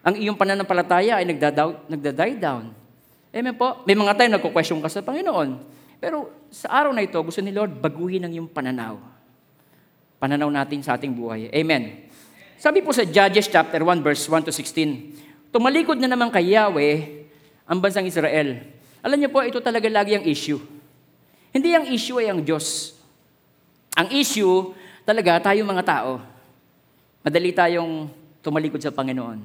Ang 0.03 0.15
iyong 0.19 0.35
pananampalataya 0.35 1.21
ay 1.21 1.25
nagda-die 1.29 2.35
down. 2.35 2.73
Amen 3.31 3.55
po. 3.55 3.79
May 3.87 3.95
mga 3.95 4.17
tayo 4.17 4.29
nagko-question 4.35 4.83
ka 4.83 4.91
sa 4.91 4.99
Panginoon. 4.99 5.61
Pero 6.01 6.49
sa 6.51 6.67
araw 6.83 6.91
na 6.91 7.05
ito, 7.05 7.15
gusto 7.21 7.39
ni 7.39 7.53
Lord 7.53 7.79
baguhin 7.79 8.27
ang 8.27 8.33
iyong 8.33 8.49
pananaw. 8.49 8.99
Pananaw 10.19 10.51
natin 10.51 10.83
sa 10.83 10.99
ating 10.99 11.15
buhay. 11.15 11.47
Amen. 11.53 12.11
Sabi 12.59 12.83
po 12.83 12.91
sa 12.91 13.07
Judges 13.07 13.47
chapter 13.47 13.79
1 13.79 14.03
verse 14.03 14.25
1 14.27 14.49
to 14.49 14.53
16, 14.53 15.53
tumalikod 15.53 15.95
na 15.95 16.11
naman 16.11 16.27
kay 16.33 16.57
Yahweh 16.57 17.20
ang 17.71 17.79
bansang 17.79 18.03
Israel. 18.03 18.67
Alam 18.99 19.15
niyo 19.15 19.31
po, 19.31 19.39
ito 19.47 19.63
talaga 19.63 19.87
lagi 19.87 20.19
ang 20.19 20.27
issue. 20.27 20.59
Hindi 21.55 21.71
ang 21.71 21.87
issue 21.87 22.19
ay 22.19 22.27
ang 22.27 22.43
Diyos. 22.43 22.91
Ang 23.95 24.11
issue 24.11 24.75
talaga 25.07 25.39
tayong 25.39 25.71
mga 25.71 25.87
tao. 25.87 26.19
Madali 27.23 27.55
tayong 27.55 28.11
tumalikod 28.43 28.83
sa 28.83 28.91
Panginoon. 28.91 29.39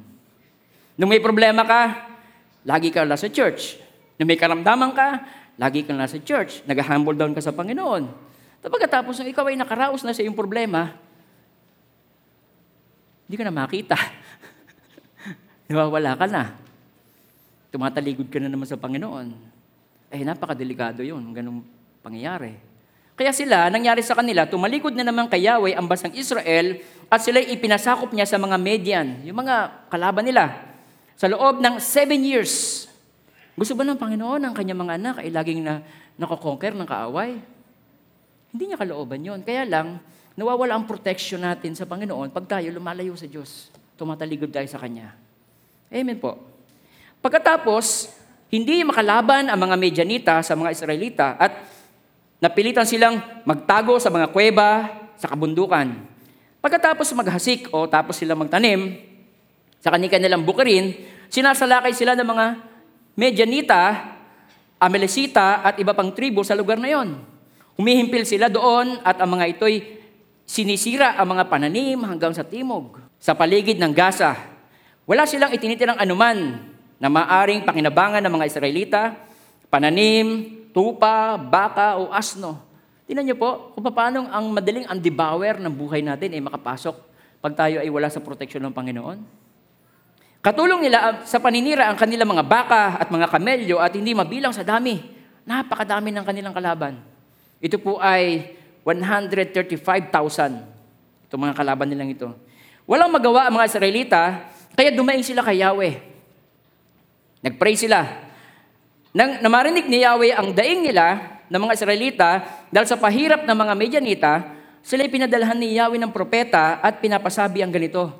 Nung 0.98 1.06
may 1.06 1.22
problema 1.22 1.62
ka, 1.62 2.10
lagi 2.66 2.90
ka 2.90 3.06
lang 3.06 3.14
sa 3.14 3.30
church. 3.30 3.78
Na 4.18 4.26
may 4.26 4.34
karamdaman 4.34 4.90
ka, 4.90 5.22
lagi 5.54 5.86
kang 5.86 6.00
nasa 6.00 6.18
church, 6.18 6.66
nag-humble 6.66 7.14
down 7.14 7.30
ka 7.30 7.38
sa 7.38 7.54
Panginoon. 7.54 8.10
Tapos 8.58 8.74
pagkatapos 8.74 9.22
na 9.22 9.30
ikaw 9.30 9.46
ay 9.46 9.54
nakaraos 9.54 10.02
na 10.02 10.10
sa 10.10 10.24
iyong 10.26 10.34
problema, 10.34 10.98
hindi 13.30 13.36
ka 13.38 13.44
na 13.46 13.54
makita. 13.54 13.94
Nawawala 15.70 16.18
ka 16.18 16.26
na. 16.26 16.65
Tumataligod 17.70 18.28
ka 18.30 18.38
na 18.38 18.50
naman 18.50 18.68
sa 18.68 18.78
Panginoon. 18.78 19.32
Eh, 20.12 20.22
napakadelikado 20.22 21.02
yun, 21.02 21.22
ganung 21.34 21.66
pangyayari. 22.00 22.54
Kaya 23.16 23.32
sila, 23.32 23.72
nangyari 23.72 24.04
sa 24.04 24.12
kanila, 24.12 24.44
tumalikod 24.44 24.92
na 24.92 25.00
naman 25.00 25.24
kay 25.26 25.48
Yahweh 25.48 25.72
ang 25.72 25.88
basang 25.88 26.12
Israel 26.12 26.84
at 27.08 27.24
sila 27.24 27.40
ipinasakop 27.40 28.12
niya 28.12 28.28
sa 28.28 28.36
mga 28.36 28.60
Median, 28.60 29.08
yung 29.24 29.40
mga 29.40 29.88
kalaban 29.88 30.28
nila. 30.28 30.52
Sa 31.16 31.24
loob 31.24 31.64
ng 31.64 31.80
seven 31.80 32.20
years. 32.20 32.84
Gusto 33.56 33.72
ba 33.72 33.88
ng 33.88 33.96
Panginoon 33.96 34.44
ang 34.44 34.52
kanyang 34.52 34.84
mga 34.84 34.94
anak 35.00 35.16
ay 35.24 35.32
laging 35.32 35.64
na 35.64 35.80
nakokonquer 36.20 36.76
ng 36.76 36.84
kaaway? 36.84 37.40
Hindi 38.52 38.62
niya 38.68 38.76
kalooban 38.76 39.24
yon. 39.24 39.40
Kaya 39.40 39.64
lang, 39.64 39.96
nawawala 40.36 40.76
ang 40.76 40.84
protection 40.84 41.40
natin 41.40 41.72
sa 41.72 41.88
Panginoon 41.88 42.28
pag 42.28 42.44
tayo 42.44 42.68
lumalayo 42.68 43.16
sa 43.16 43.24
Diyos. 43.24 43.72
Tumataligod 43.96 44.52
tayo 44.52 44.68
sa 44.68 44.76
Kanya. 44.76 45.16
Amen 45.88 46.20
po. 46.20 46.55
Pagkatapos, 47.26 48.06
hindi 48.54 48.86
makalaban 48.86 49.50
ang 49.50 49.58
mga 49.58 49.74
Medianita 49.74 50.34
sa 50.46 50.54
mga 50.54 50.70
Israelita 50.70 51.34
at 51.34 51.58
napilitan 52.38 52.86
silang 52.86 53.18
magtago 53.42 53.98
sa 53.98 54.14
mga 54.14 54.30
kuweba 54.30 54.86
sa 55.18 55.34
kabundukan. 55.34 55.90
Pagkatapos 56.62 57.10
maghasik 57.18 57.74
o 57.74 57.90
tapos 57.90 58.22
sila 58.22 58.38
magtanim 58.38 58.94
sa 59.82 59.90
kanilang 59.90 60.46
bukirin, 60.46 60.94
sinasalakay 61.26 61.90
sila 61.98 62.14
ng 62.14 62.30
mga 62.30 62.46
Medianita, 63.18 63.82
Amalesita 64.78 65.66
at 65.66 65.82
iba 65.82 65.98
pang 65.98 66.14
tribo 66.14 66.46
sa 66.46 66.54
lugar 66.54 66.78
na 66.78 66.94
yon. 66.94 67.18
Humihimpil 67.74 68.22
sila 68.22 68.46
doon 68.46 69.02
at 69.02 69.18
ang 69.18 69.34
mga 69.34 69.50
ito'y 69.58 69.82
sinisira 70.46 71.18
ang 71.18 71.34
mga 71.34 71.50
pananim 71.50 72.06
hanggang 72.06 72.30
sa 72.30 72.46
timog. 72.46 73.02
Sa 73.18 73.34
paligid 73.34 73.82
ng 73.82 73.90
Gaza, 73.90 74.38
wala 75.10 75.26
silang 75.26 75.50
itinitirang 75.50 75.98
anuman 75.98 76.70
na 76.96 77.12
maaring 77.12 77.64
pakinabangan 77.64 78.24
ng 78.24 78.32
mga 78.32 78.48
Israelita, 78.48 79.00
pananim, 79.68 80.56
tupa, 80.72 81.36
baka 81.36 82.00
o 82.00 82.12
asno. 82.12 82.64
Tingnan 83.06 83.32
niyo 83.32 83.36
po 83.38 83.72
kung 83.76 83.86
paano 83.94 84.26
ang 84.26 84.50
madaling 84.50 84.88
andibawer 84.90 85.62
ng 85.62 85.70
buhay 85.70 86.02
natin 86.02 86.34
ay 86.34 86.42
makapasok 86.42 86.96
pag 87.38 87.54
tayo 87.54 87.78
ay 87.78 87.86
wala 87.86 88.10
sa 88.10 88.18
proteksyon 88.18 88.66
ng 88.66 88.74
Panginoon. 88.74 89.18
Katulong 90.42 90.78
nila 90.78 91.26
sa 91.26 91.42
paninira 91.42 91.90
ang 91.90 91.98
kanilang 91.98 92.30
mga 92.30 92.46
baka 92.46 93.02
at 93.02 93.10
mga 93.10 93.26
kamelyo 93.30 93.82
at 93.82 93.90
hindi 93.94 94.14
mabilang 94.14 94.54
sa 94.54 94.62
dami. 94.62 95.02
Napakadami 95.46 96.14
ng 96.14 96.24
kanilang 96.26 96.54
kalaban. 96.54 97.02
Ito 97.58 97.82
po 97.82 97.98
ay 97.98 98.54
135,000. 98.86 101.26
Ito 101.26 101.34
mga 101.34 101.58
kalaban 101.58 101.90
nilang 101.90 102.14
ito. 102.14 102.30
Walang 102.86 103.10
magawa 103.10 103.50
ang 103.50 103.58
mga 103.58 103.74
Israelita, 103.74 104.46
kaya 104.78 104.94
dumaing 104.94 105.26
sila 105.26 105.42
kay 105.42 105.58
Yahweh. 105.58 106.05
Nagpray 107.46 107.78
sila. 107.78 108.26
Nang 109.14 109.38
namarinig 109.38 109.86
ni 109.86 110.02
Yahweh 110.02 110.34
ang 110.34 110.50
daing 110.50 110.82
nila 110.82 111.38
ng 111.46 111.62
mga 111.62 111.78
Israelita, 111.78 112.28
dahil 112.74 112.90
sa 112.90 112.98
pahirap 112.98 113.46
ng 113.46 113.54
mga 113.54 113.74
Medianita, 113.78 114.32
sila 114.82 115.06
pinadalhan 115.06 115.54
ni 115.54 115.78
Yahweh 115.78 116.02
ng 116.02 116.10
propeta 116.10 116.82
at 116.82 116.98
pinapasabi 116.98 117.62
ang 117.62 117.70
ganito. 117.70 118.10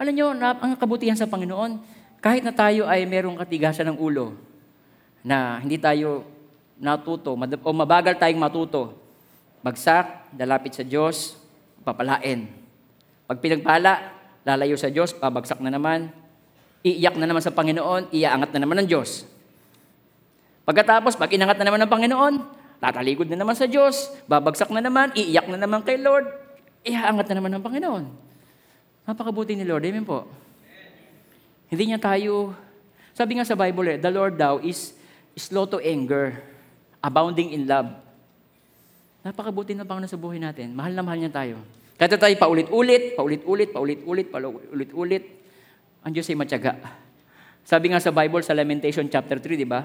Alam 0.00 0.16
nyo, 0.16 0.32
ang 0.32 0.80
kabutihan 0.80 1.12
sa 1.12 1.28
Panginoon, 1.28 1.76
kahit 2.24 2.40
na 2.40 2.56
tayo 2.56 2.88
ay 2.88 3.04
merong 3.04 3.36
katigasan 3.36 3.92
ng 3.92 4.00
ulo, 4.00 4.32
na 5.20 5.60
hindi 5.60 5.76
tayo 5.76 6.24
natuto, 6.80 7.36
o 7.36 7.70
mabagal 7.76 8.16
tayong 8.16 8.40
matuto, 8.40 8.96
bagsak, 9.60 10.32
dalapit 10.32 10.72
sa 10.72 10.80
Diyos, 10.80 11.36
papalain. 11.84 12.48
Pag 13.28 13.44
pinagpala, 13.44 14.16
lalayo 14.40 14.80
sa 14.80 14.88
Diyos, 14.88 15.12
babagsak 15.12 15.60
na 15.60 15.68
naman, 15.68 16.08
iiyak 16.80 17.16
na 17.16 17.28
naman 17.28 17.44
sa 17.44 17.52
Panginoon, 17.52 18.12
iaangat 18.12 18.50
na 18.56 18.60
naman 18.64 18.84
ng 18.84 18.88
Diyos. 18.88 19.28
Pagkatapos, 20.64 21.16
pag 21.16 21.32
inangat 21.32 21.60
na 21.60 21.66
naman 21.68 21.80
ng 21.84 21.92
Panginoon, 21.92 22.34
tatalikod 22.80 23.28
na 23.28 23.36
naman 23.36 23.56
sa 23.58 23.68
Diyos, 23.68 24.08
babagsak 24.24 24.72
na 24.72 24.80
naman, 24.80 25.12
iiyak 25.12 25.48
na 25.50 25.60
naman 25.60 25.84
kay 25.84 26.00
Lord, 26.00 26.30
iaangat 26.86 27.26
na 27.28 27.36
naman 27.36 27.52
ng 27.58 27.64
Panginoon. 27.64 28.04
Napakabuti 29.04 29.52
ni 29.56 29.68
Lord, 29.68 29.84
amen 29.84 30.06
po. 30.06 30.24
Hindi 31.68 31.92
niya 31.92 32.00
tayo, 32.00 32.56
sabi 33.12 33.36
nga 33.36 33.44
sa 33.44 33.58
Bible, 33.58 33.96
eh, 33.96 33.98
the 34.00 34.08
Lord 34.08 34.40
daw 34.40 34.62
is 34.64 34.96
slow 35.36 35.68
to 35.68 35.78
anger, 35.82 36.40
abounding 37.04 37.52
in 37.52 37.68
love. 37.68 37.92
Napakabuti 39.20 39.76
ng 39.76 39.84
Panginoon 39.84 40.08
sa 40.08 40.16
buhay 40.16 40.40
natin. 40.40 40.72
Mahal 40.72 40.96
na 40.96 41.04
mahal 41.04 41.20
niya 41.20 41.32
tayo. 41.32 41.60
Kaya 42.00 42.16
tayo 42.16 42.32
paulit-ulit, 42.40 43.12
paulit-ulit, 43.12 43.68
paulit-ulit, 43.68 44.26
paulit-ulit. 44.32 45.24
Ang 46.00 46.12
Diyos 46.16 46.28
ay 46.32 46.36
matyaga. 46.36 46.80
Sabi 47.60 47.92
nga 47.92 48.00
sa 48.00 48.08
Bible, 48.08 48.40
sa 48.40 48.56
Lamentation 48.56 49.04
chapter 49.06 49.36
3, 49.36 49.60
di 49.60 49.68
ba? 49.68 49.84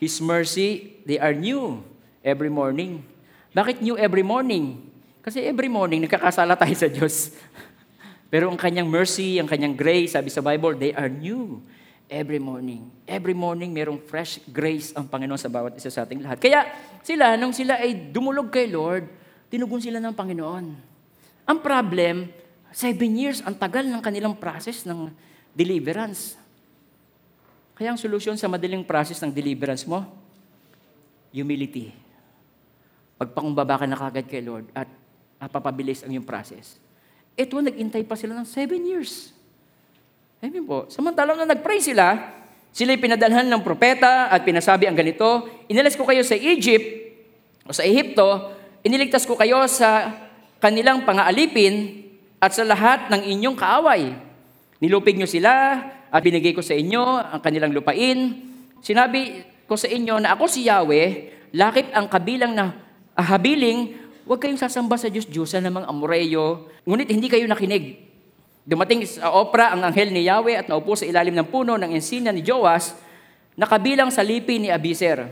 His 0.00 0.16
mercy, 0.24 0.98
they 1.04 1.20
are 1.20 1.36
new 1.36 1.84
every 2.24 2.48
morning. 2.48 3.04
Bakit 3.52 3.84
new 3.84 3.94
every 4.00 4.24
morning? 4.24 4.80
Kasi 5.20 5.44
every 5.44 5.70
morning, 5.70 6.04
nagkakasala 6.04 6.56
tayo 6.56 6.74
sa 6.74 6.88
Diyos. 6.88 7.32
Pero 8.32 8.50
ang 8.50 8.58
kanyang 8.58 8.88
mercy, 8.88 9.38
ang 9.38 9.46
kanyang 9.46 9.76
grace, 9.76 10.16
sabi 10.16 10.32
sa 10.32 10.42
Bible, 10.42 10.74
they 10.74 10.96
are 10.96 11.12
new 11.12 11.62
every 12.08 12.40
morning. 12.40 12.88
Every 13.06 13.36
morning, 13.36 13.70
merong 13.70 14.00
fresh 14.04 14.40
grace 14.48 14.90
ang 14.96 15.06
Panginoon 15.06 15.38
sa 15.38 15.52
bawat 15.52 15.76
isa 15.76 15.92
sa 15.92 16.02
ating 16.08 16.24
lahat. 16.24 16.40
Kaya 16.40 16.66
sila, 17.04 17.36
nung 17.38 17.52
sila 17.54 17.78
ay 17.78 18.10
dumulog 18.10 18.50
kay 18.50 18.68
Lord, 18.68 19.06
tinugon 19.52 19.80
sila 19.80 20.00
ng 20.00 20.12
Panginoon. 20.16 20.64
Ang 21.44 21.58
problem, 21.60 22.32
seven 22.74 23.12
years, 23.14 23.38
ang 23.44 23.54
tagal 23.54 23.84
ng 23.86 24.00
kanilang 24.02 24.34
process 24.34 24.82
ng 24.88 25.12
deliverance. 25.54 26.34
Kaya 27.74 27.94
ang 27.94 27.98
solusyon 27.98 28.38
sa 28.38 28.50
madaling 28.50 28.82
process 28.82 29.18
ng 29.22 29.30
deliverance 29.30 29.86
mo, 29.86 30.06
humility. 31.34 31.90
Pagpakumbaba 33.18 33.82
ka 33.82 33.86
na 33.86 33.98
kagad 33.98 34.26
kay 34.26 34.42
Lord 34.42 34.70
at 34.74 34.86
napapabilis 35.38 36.02
ang 36.02 36.14
iyong 36.14 36.26
process. 36.26 36.78
Ito, 37.34 37.58
nag-intay 37.58 38.06
pa 38.06 38.14
sila 38.14 38.38
ng 38.38 38.46
seven 38.46 38.78
years. 38.86 39.34
Amen 40.38 40.62
po. 40.62 40.86
Samantalang 40.86 41.40
na 41.42 41.50
nag-pray 41.50 41.82
sila, 41.82 42.14
sila 42.70 42.94
pinadalhan 42.94 43.46
ng 43.48 43.62
propeta 43.62 44.30
at 44.30 44.46
pinasabi 44.46 44.86
ang 44.86 44.94
ganito, 44.94 45.46
inalis 45.66 45.98
ko 45.98 46.06
kayo 46.06 46.22
sa 46.22 46.38
Egypt 46.38 46.84
o 47.66 47.74
sa 47.74 47.82
Ehipto, 47.82 48.54
iniligtas 48.86 49.26
ko 49.26 49.34
kayo 49.34 49.64
sa 49.66 50.14
kanilang 50.62 51.02
pangaalipin 51.02 52.06
at 52.38 52.52
sa 52.52 52.62
lahat 52.62 53.08
ng 53.08 53.24
inyong 53.34 53.56
kaaway. 53.56 54.14
Nilupig 54.82 55.14
nyo 55.14 55.28
sila 55.28 55.78
at 56.10 56.20
binigay 56.22 56.54
ko 56.54 56.62
sa 56.62 56.74
inyo 56.74 57.02
ang 57.30 57.40
kanilang 57.42 57.70
lupain. 57.70 58.38
Sinabi 58.82 59.42
ko 59.70 59.74
sa 59.78 59.86
inyo 59.86 60.18
na 60.18 60.34
ako 60.34 60.44
si 60.50 60.66
Yahweh, 60.66 61.30
lakip 61.54 61.90
ang 61.94 62.10
kabilang 62.10 62.52
na 62.52 62.74
ahabiling, 63.14 63.94
huwag 64.26 64.42
kayong 64.42 64.58
sasamba 64.58 64.98
sa 64.98 65.08
Diyos 65.08 65.30
Diyosa 65.30 65.62
ng 65.62 65.70
mga 65.70 65.86
amoreyo, 65.88 66.68
ngunit 66.84 67.08
hindi 67.08 67.30
kayo 67.30 67.46
nakinig. 67.46 68.02
Dumating 68.64 69.04
sa 69.04 69.28
opera 69.36 69.76
ang 69.76 69.84
anghel 69.84 70.08
ni 70.08 70.24
Yahweh 70.24 70.56
at 70.56 70.66
naupo 70.72 70.96
sa 70.96 71.04
ilalim 71.04 71.36
ng 71.36 71.48
puno 71.52 71.76
ng 71.76 71.92
ensina 71.92 72.32
ni 72.32 72.40
Joas 72.40 72.96
na 73.54 73.68
kabilang 73.68 74.08
sa 74.08 74.24
lipi 74.24 74.56
ni 74.56 74.72
Abiser. 74.72 75.28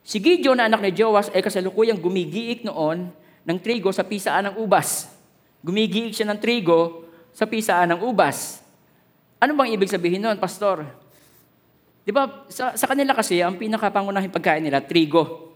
Si 0.00 0.16
Gideon 0.16 0.56
na 0.56 0.66
anak 0.66 0.80
ni 0.80 0.90
Joas 0.96 1.28
ay 1.30 1.44
kasalukuyang 1.44 2.00
gumigiik 2.00 2.64
noon 2.64 3.12
ng 3.44 3.58
trigo 3.60 3.92
sa 3.92 4.00
pisaan 4.00 4.48
ng 4.50 4.54
ubas. 4.56 5.12
Gumigiig 5.60 6.16
siya 6.16 6.32
ng 6.32 6.40
trigo 6.40 7.04
sa 7.36 7.44
pisaan 7.44 7.92
ng 7.94 8.00
ubas. 8.00 8.59
Ano 9.40 9.56
bang 9.56 9.72
ibig 9.72 9.88
sabihin 9.88 10.20
noon, 10.20 10.36
pastor? 10.36 10.84
Di 12.04 12.12
ba, 12.12 12.44
sa, 12.52 12.76
sa 12.76 12.84
kanila 12.84 13.16
kasi, 13.16 13.40
ang 13.40 13.56
pinakapangunahing 13.56 14.28
pagkain 14.28 14.60
nila, 14.60 14.84
trigo. 14.84 15.48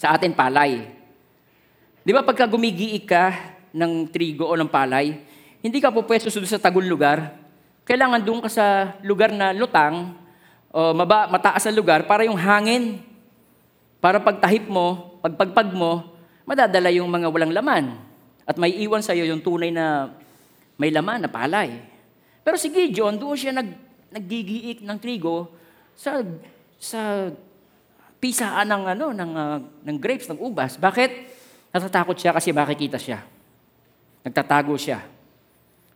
Sa 0.00 0.16
atin, 0.16 0.32
palay. 0.32 0.88
Di 2.00 2.16
ba, 2.16 2.24
pagka 2.24 2.48
gumigiig 2.48 3.04
ka 3.04 3.36
ng 3.76 4.08
trigo 4.08 4.48
o 4.48 4.56
ng 4.56 4.72
palay, 4.72 5.20
hindi 5.60 5.78
ka 5.84 5.92
po 5.92 6.08
pwesto 6.08 6.32
sa 6.32 6.56
tagong 6.56 6.88
lugar. 6.88 7.36
Kailangan 7.84 8.24
doon 8.24 8.40
ka 8.40 8.48
sa 8.48 8.96
lugar 9.04 9.36
na 9.36 9.52
lutang, 9.52 10.16
o 10.72 10.96
maba, 10.96 11.28
mataas 11.28 11.68
na 11.68 11.76
lugar, 11.76 12.08
para 12.08 12.24
yung 12.24 12.40
hangin, 12.40 13.04
para 14.00 14.16
pagtahip 14.16 14.64
mo, 14.64 15.20
pagpagpag 15.20 15.76
mo, 15.76 16.16
madadala 16.48 16.88
yung 16.88 17.12
mga 17.12 17.28
walang 17.28 17.52
laman. 17.52 18.00
At 18.48 18.56
may 18.56 18.72
iwan 18.80 19.04
sa 19.04 19.12
iyo 19.12 19.28
yung 19.28 19.44
tunay 19.44 19.68
na 19.68 20.08
may 20.80 20.88
laman 20.88 21.20
na 21.20 21.28
palay. 21.28 21.89
Pero 22.50 22.58
si 22.58 22.66
Gideon, 22.74 23.14
doon 23.14 23.38
siya 23.38 23.54
nag, 23.54 23.70
naggigiik 24.10 24.82
ng 24.82 24.98
trigo 24.98 25.54
sa, 25.94 26.18
sa 26.82 27.30
pisaan 28.18 28.66
ng, 28.66 28.82
ano, 28.90 29.06
ng, 29.14 29.32
uh, 29.38 29.58
ng 29.86 29.96
grapes, 30.02 30.26
ng 30.26 30.34
ubas. 30.42 30.74
Bakit? 30.74 31.30
Natatakot 31.70 32.18
siya 32.18 32.34
kasi 32.34 32.50
makikita 32.50 32.98
siya. 32.98 33.22
Nagtatago 34.26 34.74
siya. 34.74 34.98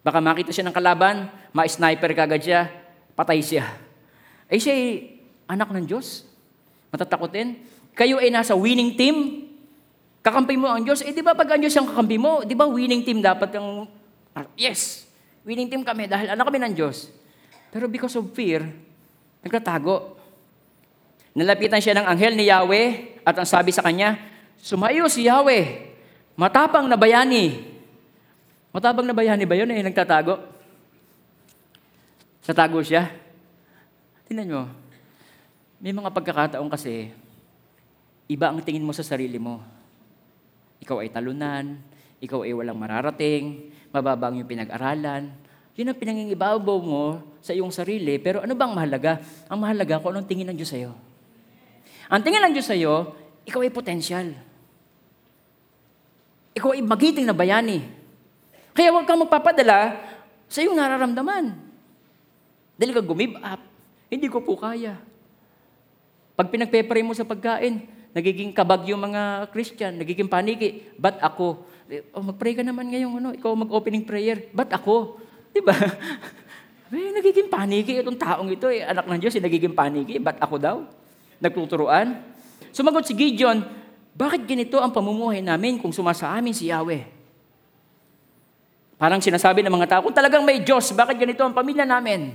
Baka 0.07 0.23
makita 0.23 0.55
siya 0.55 0.71
ng 0.71 0.77
kalaban, 0.79 1.27
ma-sniper 1.51 2.15
kagad 2.15 2.39
siya, 2.39 2.71
patay 3.19 3.43
siya. 3.43 3.75
Ay 4.47 4.63
siya 4.63 4.79
ay 4.79 4.87
anak 5.51 5.75
ng 5.75 5.91
Diyos. 5.91 6.23
Matatakotin? 6.95 7.67
Kayo 7.99 8.23
ay 8.23 8.31
nasa 8.31 8.55
winning 8.55 8.95
team? 8.95 9.51
Kakampi 10.23 10.55
mo 10.55 10.71
ang 10.71 10.87
Diyos? 10.87 11.03
Eh, 11.03 11.11
di 11.11 11.19
ba 11.19 11.35
pag 11.35 11.51
ang 11.51 11.67
Diyos 11.67 11.75
ang 11.75 11.91
kakampi 11.91 12.15
mo, 12.15 12.47
di 12.47 12.55
ba 12.55 12.71
winning 12.71 13.03
team 13.03 13.19
dapat 13.19 13.59
ang, 13.59 13.91
ah, 14.39 14.47
yes, 14.55 15.04
winning 15.45 15.69
team 15.69 15.85
kami 15.85 16.09
dahil 16.09 16.33
anak 16.33 16.45
kami 16.49 16.59
ng 16.59 16.75
Diyos. 16.75 17.13
Pero 17.69 17.87
because 17.87 18.17
of 18.17 18.33
fear, 18.33 18.65
nagtatago. 19.45 20.17
Nalapitan 21.37 21.83
siya 21.85 22.01
ng 22.01 22.07
anghel 22.09 22.33
ni 22.35 22.49
Yahweh 22.49 23.21
at 23.23 23.37
ang 23.37 23.49
sabi 23.49 23.71
sa 23.71 23.85
kanya, 23.85 24.17
Sumayo 24.65 25.05
si 25.13 25.29
Yahweh, 25.29 25.93
matapang 26.41 26.89
na 26.89 26.97
bayani. 26.97 27.61
Matapang 28.73 29.05
na 29.05 29.13
bayani 29.13 29.45
ba 29.45 29.59
yun 29.59 29.69
eh, 29.71 29.85
nagtatago? 29.85 30.41
Tatago 32.45 32.81
siya. 32.81 33.09
Tingnan 34.25 34.49
mo, 34.49 34.65
may 35.81 35.93
mga 35.93 36.13
pagkakataon 36.13 36.69
kasi, 36.73 37.13
iba 38.31 38.49
ang 38.49 38.61
tingin 38.65 38.85
mo 38.85 38.93
sa 38.97 39.05
sarili 39.05 39.37
mo. 39.37 39.61
Ikaw 40.81 41.05
ay 41.05 41.13
talunan, 41.13 41.77
ikaw 42.21 42.45
ay 42.45 42.57
walang 42.57 42.77
mararating, 42.77 43.74
mababang 43.95 44.35
yung 44.35 44.51
pinag-aralan. 44.51 45.31
Yun 45.79 45.91
ang 45.91 45.99
pinangingibabaw 45.99 46.79
mo 46.83 47.23
sa 47.39 47.55
iyong 47.55 47.71
sarili. 47.71 48.19
Pero 48.19 48.43
ano 48.43 48.51
bang 48.59 48.75
mahalaga? 48.75 49.23
Ang 49.47 49.59
mahalaga 49.63 50.03
kung 50.03 50.11
anong 50.11 50.27
tingin 50.27 50.51
ng 50.51 50.59
Diyos 50.59 50.75
sa'yo. 50.75 50.91
Ang 52.11 52.21
tingin 52.27 52.43
ng 52.43 52.55
Diyos 52.55 52.67
sa'yo, 52.67 53.15
ikaw 53.47 53.63
ay 53.63 53.71
potensyal. 53.71 54.35
Ikaw 56.59 56.75
ay 56.75 56.83
magiting 56.83 57.27
na 57.27 57.35
bayani. 57.35 57.87
Kaya 58.75 58.91
huwag 58.91 59.07
kang 59.07 59.23
magpapadala 59.23 59.95
sa 60.51 60.59
iyong 60.59 60.75
nararamdaman. 60.75 61.55
Dali 62.75 62.91
ka 62.91 63.03
gumib 63.03 63.39
up. 63.39 63.63
Hindi 64.11 64.27
ko 64.27 64.43
po 64.43 64.59
kaya. 64.59 64.99
Pag 66.35 66.51
pinagpepare 66.51 67.07
mo 67.07 67.15
sa 67.15 67.23
pagkain, 67.23 67.87
nagiging 68.11 68.51
kabag 68.51 68.91
yung 68.91 69.03
mga 69.03 69.51
Christian, 69.55 70.03
nagiging 70.03 70.27
paniki. 70.27 70.83
Ba't 70.99 71.23
ako? 71.23 71.63
Oh, 72.17 72.25
mag-pray 72.25 72.57
ka 72.57 72.65
naman 72.65 72.89
ngayong 72.89 73.15
ano, 73.21 73.29
ikaw 73.37 73.53
mag-opening 73.53 74.09
prayer. 74.09 74.49
Ba't 74.57 74.73
ako? 74.73 75.21
Di 75.53 75.61
ba? 75.61 75.77
Eh, 76.95 77.11
nagiging 77.11 77.51
paniki 77.51 77.99
itong 77.99 78.15
taong 78.15 78.55
ito. 78.55 78.71
Eh, 78.71 78.79
anak 78.87 79.11
ng 79.11 79.19
Diyos, 79.19 79.35
eh, 79.35 79.43
nagiging 79.43 79.75
paniki. 79.75 80.15
Ba't 80.23 80.39
ako 80.39 80.63
daw? 80.63 80.77
Nagtuturuan. 81.43 82.23
Sumagot 82.71 83.03
si 83.03 83.19
Gideon, 83.19 83.67
bakit 84.15 84.47
ganito 84.47 84.79
ang 84.79 84.95
pamumuhay 84.95 85.43
namin 85.43 85.83
kung 85.83 85.91
sumasa 85.91 86.31
amin 86.31 86.55
si 86.55 86.71
Yahweh? 86.71 87.03
Parang 88.95 89.19
sinasabi 89.19 89.67
ng 89.67 89.75
mga 89.75 89.91
tao, 89.91 90.01
kung 90.07 90.15
talagang 90.15 90.47
may 90.47 90.63
Diyos, 90.63 90.95
bakit 90.95 91.19
ganito 91.19 91.43
ang 91.43 91.51
pamilya 91.51 91.83
namin? 91.83 92.31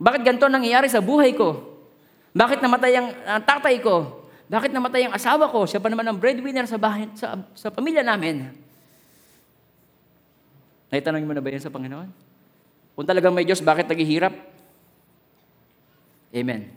Bakit 0.00 0.24
ganito 0.24 0.48
ang 0.48 0.56
nangyayari 0.56 0.88
sa 0.88 1.04
buhay 1.04 1.36
ko? 1.36 1.76
Bakit 2.32 2.64
namatay 2.64 2.92
ang 2.96 3.08
ang 3.28 3.44
tatay 3.44 3.76
ko? 3.84 4.24
Bakit 4.46 4.70
namatay 4.70 5.10
ang 5.10 5.14
asawa 5.14 5.50
ko? 5.50 5.66
Siya 5.66 5.82
pa 5.82 5.90
naman 5.90 6.06
ang 6.06 6.18
breadwinner 6.18 6.66
sa, 6.70 6.78
bahay, 6.78 7.10
sa, 7.18 7.34
sa 7.58 7.68
pamilya 7.70 8.06
namin. 8.06 8.54
Naitanong 10.86 11.26
mo 11.26 11.34
na 11.34 11.42
ba 11.42 11.50
yan 11.50 11.62
sa 11.62 11.72
Panginoon? 11.72 12.08
Kung 12.94 13.06
talagang 13.06 13.34
may 13.34 13.42
Diyos, 13.42 13.58
bakit 13.58 13.90
naghihirap? 13.90 14.32
Amen. 16.30 16.70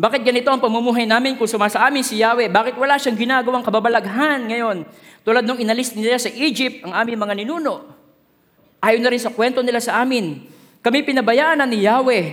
Bakit 0.00 0.24
ganito 0.24 0.48
ang 0.48 0.62
pamumuhay 0.62 1.04
namin 1.04 1.36
kung 1.36 1.50
sumasa 1.50 1.82
amin 1.84 2.00
si 2.00 2.22
Yahweh? 2.22 2.48
Bakit 2.48 2.78
wala 2.80 2.96
siyang 2.96 3.20
ginagawang 3.20 3.60
kababalaghan 3.60 4.48
ngayon? 4.48 4.88
Tulad 5.26 5.44
nung 5.44 5.60
inalis 5.60 5.92
nila 5.92 6.16
sa 6.16 6.32
Egypt 6.32 6.86
ang 6.88 6.96
aming 6.96 7.20
mga 7.20 7.34
ninuno. 7.42 7.84
Ayon 8.80 9.04
na 9.04 9.12
rin 9.12 9.20
sa 9.20 9.28
kwento 9.28 9.60
nila 9.60 9.76
sa 9.76 10.00
amin. 10.00 10.48
Kami 10.80 11.04
pinabayaan 11.04 11.60
na 11.60 11.68
ni 11.68 11.84
Yahweh. 11.84 12.24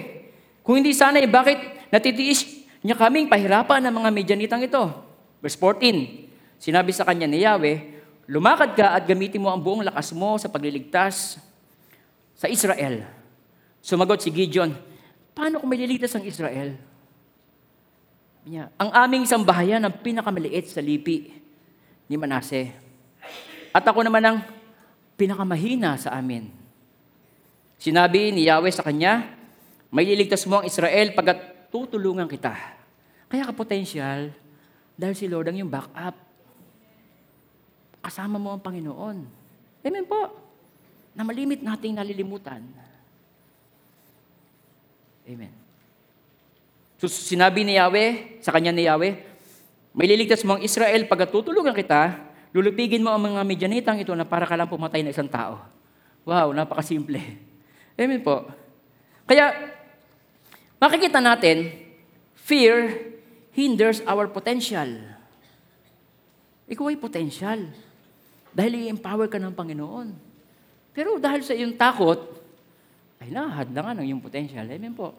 Kung 0.63 0.79
hindi 0.79 0.95
sana, 0.95 1.19
eh, 1.19 1.27
bakit 1.27 1.59
natitiis 1.91 2.56
niya 2.87 2.95
kaming 2.95 3.27
pahirapan 3.27 3.83
ng 3.83 3.93
mga 3.99 4.09
medyanitang 4.15 4.63
ito? 4.63 4.87
Verse 5.43 5.59
14, 5.59 6.63
sinabi 6.63 6.95
sa 6.95 7.03
kanya 7.03 7.27
ni 7.27 7.43
Yahweh, 7.43 7.97
Lumakad 8.27 8.75
ka 8.75 8.91
at 8.91 9.07
gamitin 9.07 9.39
mo 9.39 9.47
ang 9.47 9.63
buong 9.63 9.87
lakas 9.87 10.11
mo 10.11 10.35
sa 10.35 10.51
pagliligtas 10.51 11.39
sa 12.35 12.51
Israel. 12.51 13.07
Sumagot 13.79 14.19
si 14.19 14.27
Gideon, 14.35 14.75
paano 15.31 15.63
kung 15.63 15.71
maliligtas 15.71 16.11
ang 16.11 16.27
Israel? 16.27 16.75
Niya, 18.43 18.67
ang 18.75 18.91
aming 18.91 19.23
isang 19.23 19.47
bahayan 19.47 19.79
ang 19.79 19.95
pinakamaliit 20.03 20.67
sa 20.67 20.83
lipi 20.83 21.31
ni 22.11 22.15
Manase. 22.19 22.75
At 23.71 23.87
ako 23.87 24.03
naman 24.03 24.23
ang 24.23 24.37
pinakamahina 25.15 25.95
sa 25.95 26.11
amin. 26.19 26.51
Sinabi 27.79 28.35
ni 28.35 28.51
Yahweh 28.51 28.75
sa 28.75 28.83
kanya, 28.83 29.23
may 29.87 30.03
liligtas 30.03 30.43
mo 30.51 30.59
ang 30.59 30.67
Israel 30.67 31.15
pagkat 31.15 31.71
tutulungan 31.71 32.27
kita. 32.27 32.76
Kaya 33.27 33.43
ka 33.43 33.53
potensyal 33.53 34.31
dahil 34.95 35.15
si 35.15 35.27
Lord 35.27 35.51
ang 35.51 35.59
yung 35.59 35.71
backup. 35.71 36.15
Kasama 37.99 38.39
mo 38.39 38.55
ang 38.55 38.63
Panginoon. 38.63 39.17
Amen 39.83 40.05
po. 40.07 40.31
Na 41.11 41.27
malimit 41.27 41.59
nating 41.59 41.99
nalilimutan. 41.99 42.63
Amen. 45.27 45.51
So, 46.97 47.11
sinabi 47.11 47.67
ni 47.67 47.75
Yahweh, 47.75 48.39
sa 48.41 48.49
kanya 48.49 48.71
ni 48.71 48.87
Yahweh, 48.87 49.13
may 49.91 50.07
liligtas 50.07 50.41
mo 50.47 50.55
ang 50.55 50.63
Israel 50.63 51.05
pagkat 51.05 51.29
tutulungan 51.29 51.75
kita, 51.75 52.15
lulupigin 52.55 53.03
mo 53.03 53.11
ang 53.11 53.21
mga 53.21 53.43
Midianitang 53.43 53.99
ito 54.01 54.15
na 54.15 54.23
para 54.23 54.47
ka 54.47 54.55
lang 54.55 54.71
pumatay 54.71 55.03
na 55.03 55.11
isang 55.11 55.29
tao. 55.29 55.61
Wow, 56.23 56.55
napakasimple. 56.55 57.21
Amen 57.99 58.23
po. 58.23 58.47
Kaya, 59.27 59.51
makikita 60.79 61.19
natin, 61.19 61.75
fear 62.33 63.13
hinders 63.57 64.05
our 64.05 64.29
potential. 64.29 64.85
Ikaw 66.69 66.85
ay 66.93 66.97
potential. 67.01 67.59
Dahil 68.53 68.85
i-empower 68.85 69.25
ka 69.25 69.41
ng 69.41 69.57
Panginoon. 69.57 70.07
Pero 70.93 71.17
dahil 71.17 71.41
sa 71.41 71.57
iyong 71.57 71.73
takot, 71.73 72.21
ay 73.17 73.33
nahadlangan 73.33 73.97
ang 73.97 74.05
iyong 74.05 74.21
potential. 74.21 74.61
Amen 74.61 74.93
po. 74.93 75.17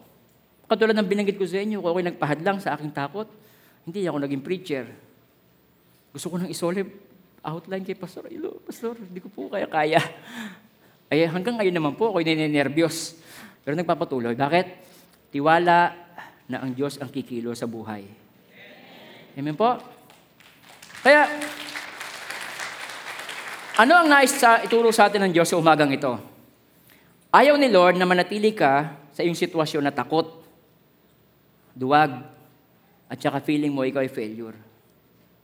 Katulad 0.70 0.94
ng 0.94 1.08
binanggit 1.08 1.34
ko 1.34 1.42
sa 1.48 1.58
inyo, 1.58 1.82
kung 1.82 1.90
ako'y 1.90 2.06
nagpahadlang 2.14 2.62
sa 2.62 2.78
aking 2.78 2.94
takot, 2.94 3.26
hindi 3.82 4.06
ako 4.06 4.22
naging 4.22 4.42
preacher. 4.44 4.86
Gusto 6.14 6.30
ko 6.30 6.36
nang 6.38 6.50
isolve 6.50 6.86
outline 7.42 7.82
kay 7.82 7.96
Pastor. 7.96 8.28
Ilo, 8.30 8.62
Pastor, 8.62 9.00
hindi 9.00 9.18
ko 9.18 9.32
po 9.32 9.48
kaya-kaya. 9.50 9.98
Ay 11.10 11.24
hanggang 11.24 11.56
ngayon 11.56 11.72
naman 11.72 11.94
po, 11.96 12.12
ako'y 12.12 12.26
ninenervyos. 12.26 13.16
Pero 13.64 13.72
nagpapatuloy. 13.74 14.36
Bakit? 14.36 14.66
Tiwala 15.32 15.96
na 16.48 16.56
ang 16.60 16.76
Diyos 16.76 17.00
ang 17.00 17.08
kikilo 17.08 17.56
sa 17.56 17.64
buhay. 17.64 18.27
Amen 19.38 19.54
po? 19.54 19.78
Kaya, 20.98 21.30
ano 23.78 23.92
ang 23.94 24.10
nais 24.10 24.34
sa, 24.34 24.58
ituro 24.66 24.90
sa 24.90 25.06
atin 25.06 25.22
ng 25.22 25.32
Diyos 25.38 25.46
sa 25.46 25.54
umagang 25.54 25.94
ito? 25.94 26.10
Ayaw 27.30 27.54
ni 27.54 27.70
Lord 27.70 27.94
na 27.94 28.02
manatili 28.02 28.50
ka 28.50 28.98
sa 29.14 29.22
iyong 29.22 29.38
sitwasyon 29.38 29.86
na 29.86 29.94
takot, 29.94 30.42
duwag, 31.70 32.18
at 33.06 33.18
saka 33.22 33.38
feeling 33.38 33.70
mo 33.70 33.86
ikaw 33.86 34.02
ay 34.02 34.10
failure. 34.10 34.58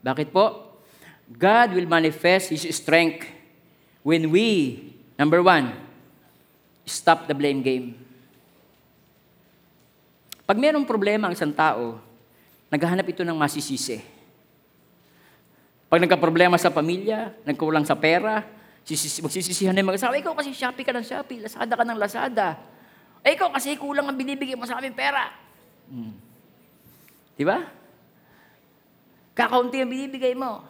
Bakit 0.03 0.35
po? 0.35 0.75
God 1.31 1.79
will 1.79 1.87
manifest 1.87 2.51
His 2.51 2.67
strength 2.75 3.31
when 4.03 4.35
we, 4.35 4.75
number 5.15 5.39
one, 5.39 5.71
stop 6.83 7.31
the 7.31 7.37
blame 7.39 7.63
game. 7.63 7.95
Pag 10.51 10.59
mayroong 10.59 10.83
problema 10.83 11.31
ang 11.31 11.39
isang 11.39 11.55
tao, 11.55 12.03
naghahanap 12.75 13.07
ito 13.07 13.23
ng 13.23 13.39
masisisi. 13.39 14.03
Pag 15.87 16.03
nagka-problema 16.03 16.59
sa 16.59 16.75
pamilya, 16.75 17.31
nagkulang 17.47 17.87
sa 17.87 17.95
pera, 17.95 18.43
sisisi, 18.83 19.23
magsisisihan 19.23 19.71
na 19.71 19.79
yung 19.79 19.95
mag-asawa, 19.95 20.19
ikaw 20.19 20.35
kasi 20.35 20.51
Shopee 20.51 20.83
ka 20.83 20.91
ng 20.91 21.07
Shopee, 21.07 21.39
Lazada 21.47 21.75
ka 21.79 21.85
ng 21.87 21.99
Lazada. 22.03 22.49
Eh, 23.23 23.39
ikaw 23.39 23.55
kasi 23.55 23.79
kulang 23.79 24.11
ang 24.11 24.19
binibigay 24.19 24.59
mo 24.59 24.67
sa 24.67 24.83
aming 24.83 24.99
pera. 24.99 25.31
Hmm. 25.87 26.19
Di 27.39 27.47
ba? 27.47 27.63
Kakaunti 29.39 29.79
ang 29.79 29.91
binibigay 29.95 30.35
mo. 30.35 30.67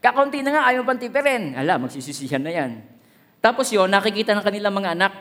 Kakaunti 0.00 0.40
na 0.40 0.56
nga, 0.56 0.62
ayaw 0.72 0.80
pang 0.88 0.96
tipirin. 0.96 1.52
Ala, 1.52 1.76
magsisisihan 1.76 2.40
na 2.40 2.52
yan. 2.52 2.80
Tapos 3.44 3.68
yun, 3.68 3.92
nakikita 3.92 4.32
ng 4.32 4.44
kanilang 4.44 4.72
mga 4.72 4.96
anak, 4.96 5.12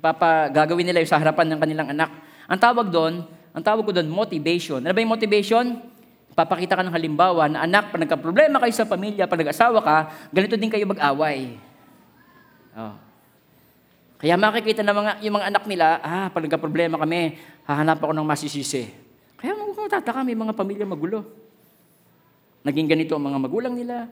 papa, 0.00 0.48
gagawin 0.48 0.88
nila 0.88 1.04
yung 1.04 1.12
sa 1.12 1.20
harapan 1.20 1.52
ng 1.52 1.60
kanilang 1.60 1.88
anak. 1.92 2.10
Ang 2.48 2.58
tawag 2.58 2.88
doon, 2.88 3.28
ang 3.50 3.62
tawag 3.62 3.82
ko 3.82 3.90
doon, 3.90 4.06
motivation. 4.06 4.78
Ano 4.78 4.94
ba 4.94 5.02
yung 5.02 5.14
motivation? 5.14 5.82
Papakita 6.30 6.78
ka 6.78 6.86
ng 6.86 6.94
halimbawa 6.94 7.50
na 7.50 7.66
anak, 7.66 7.90
pag 7.90 8.00
nagka-problema 8.06 8.62
kayo 8.62 8.74
sa 8.74 8.86
pamilya, 8.86 9.26
pag 9.26 9.42
nag-asawa 9.42 9.78
ka, 9.82 9.96
ganito 10.30 10.54
din 10.54 10.70
kayo 10.70 10.86
mag-away. 10.86 11.58
Oh. 12.78 12.94
Kaya 14.22 14.38
makikita 14.38 14.86
ng 14.86 14.94
mga, 14.94 15.12
yung 15.26 15.34
mga 15.40 15.46
anak 15.50 15.64
nila, 15.66 15.86
ah, 16.04 16.28
pag 16.30 16.46
nagka-problema 16.46 17.00
kami, 17.00 17.40
hahanap 17.66 17.98
ako 17.98 18.12
ng 18.14 18.26
masisisi. 18.26 18.86
Kaya 19.40 19.56
mga 19.56 19.98
tataka, 19.98 20.22
may 20.22 20.38
mga 20.38 20.54
pamilya 20.54 20.86
magulo. 20.86 21.26
Naging 22.62 22.86
ganito 22.86 23.16
ang 23.16 23.24
mga 23.24 23.38
magulang 23.40 23.74
nila. 23.74 24.06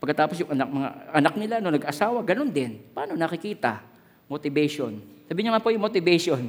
Pagkatapos 0.00 0.42
yung 0.42 0.50
anak, 0.56 0.68
mga 0.68 0.88
anak 1.14 1.34
nila, 1.38 1.54
no, 1.62 1.70
nag-asawa, 1.70 2.24
ganun 2.26 2.50
din. 2.50 2.80
Paano 2.90 3.14
nakikita? 3.14 3.84
Motivation. 4.26 4.98
Sabi 5.28 5.38
niya 5.44 5.54
nga 5.54 5.62
po 5.62 5.70
yung 5.70 5.84
motivation. 5.84 6.42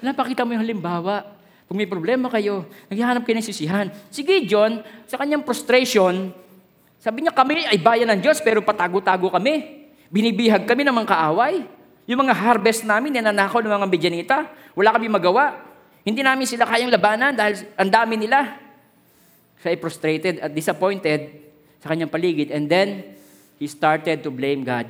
Napakita 0.00 0.46
mo 0.46 0.54
yung 0.54 0.62
halimbawa. 0.62 1.38
Kung 1.68 1.76
may 1.76 1.88
problema 1.88 2.32
kayo, 2.32 2.64
naghahanap 2.88 3.28
kayo 3.28 3.36
ng 3.36 3.48
sisihan. 3.48 3.86
Si 4.08 4.24
Gideon, 4.24 4.80
sa 5.04 5.20
kanyang 5.20 5.44
frustration, 5.44 6.32
sabi 6.98 7.22
niya, 7.22 7.32
kami 7.36 7.68
ay 7.68 7.78
bayan 7.78 8.10
ng 8.10 8.20
Diyos, 8.24 8.42
pero 8.42 8.64
patago-tago 8.64 9.30
kami. 9.30 9.84
Binibihag 10.08 10.64
kami 10.64 10.82
ng 10.82 10.96
mga 10.96 11.08
kaaway. 11.12 11.62
Yung 12.08 12.24
mga 12.24 12.34
harvest 12.34 12.88
namin, 12.88 13.20
ninanakaw 13.20 13.60
ng 13.60 13.68
mga 13.68 13.86
Midianita. 13.86 14.38
Wala 14.72 14.96
kami 14.96 15.12
magawa. 15.12 15.60
Hindi 16.02 16.24
namin 16.24 16.48
sila 16.48 16.64
kayang 16.64 16.88
labanan 16.88 17.36
dahil 17.36 17.68
ang 17.76 17.90
dami 17.92 18.16
nila. 18.16 18.56
Siya 19.60 19.76
ay 19.76 19.78
frustrated 19.78 20.34
at 20.40 20.50
disappointed 20.56 21.36
sa 21.84 21.92
kanyang 21.92 22.08
paligid. 22.08 22.48
And 22.48 22.64
then, 22.64 23.14
he 23.60 23.68
started 23.68 24.24
to 24.24 24.32
blame 24.32 24.64
God. 24.64 24.88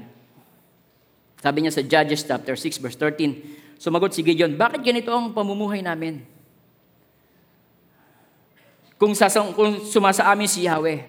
Sabi 1.42 1.66
niya 1.66 1.74
sa 1.74 1.82
Judges 1.82 2.22
chapter 2.22 2.54
6 2.54 2.78
verse 2.78 2.94
13, 2.94 3.67
sumagot 3.78 4.10
si 4.12 4.26
Gideon, 4.26 4.58
bakit 4.58 4.82
ganito 4.82 5.08
ang 5.14 5.30
pamumuhay 5.30 5.80
namin? 5.80 6.26
Kung, 8.98 9.14
sasang, 9.14 9.54
kung 9.54 9.86
sumasa 9.86 10.26
amin 10.26 10.50
si 10.50 10.66
Yahweh, 10.66 11.06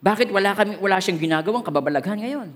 bakit 0.00 0.32
wala, 0.32 0.56
kami, 0.56 0.80
wala 0.80 0.96
siyang 0.96 1.20
ginagawang 1.20 1.60
kababalaghan 1.60 2.16
ngayon? 2.16 2.48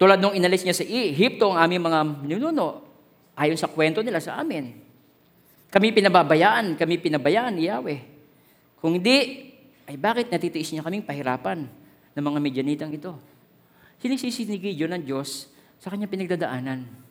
Tulad 0.00 0.16
nung 0.16 0.32
inalis 0.32 0.64
niya 0.64 0.72
sa 0.72 0.82
Egypto 0.82 1.52
ang 1.52 1.68
aming 1.68 1.84
mga 1.84 2.00
ninuno, 2.24 2.80
ayon 3.36 3.60
sa 3.60 3.68
kwento 3.68 4.00
nila 4.00 4.18
sa 4.18 4.40
amin. 4.40 4.72
Kami 5.68 5.92
pinababayaan, 5.92 6.80
kami 6.80 6.96
pinabayaan 6.96 7.52
ni 7.52 7.68
Yahweh. 7.68 8.00
Kung 8.80 8.96
hindi, 8.96 9.52
ay 9.84 10.00
bakit 10.00 10.32
natitiis 10.32 10.72
niya 10.72 10.84
kaming 10.84 11.04
pahirapan 11.04 11.68
ng 12.16 12.24
mga 12.24 12.38
Midianitang 12.40 12.92
ito? 12.96 13.12
Sinisisi 14.00 14.48
ni 14.48 14.58
ng 14.58 15.04
Diyos 15.04 15.52
sa 15.78 15.92
kanyang 15.92 16.10
pinagdadaanan. 16.10 17.01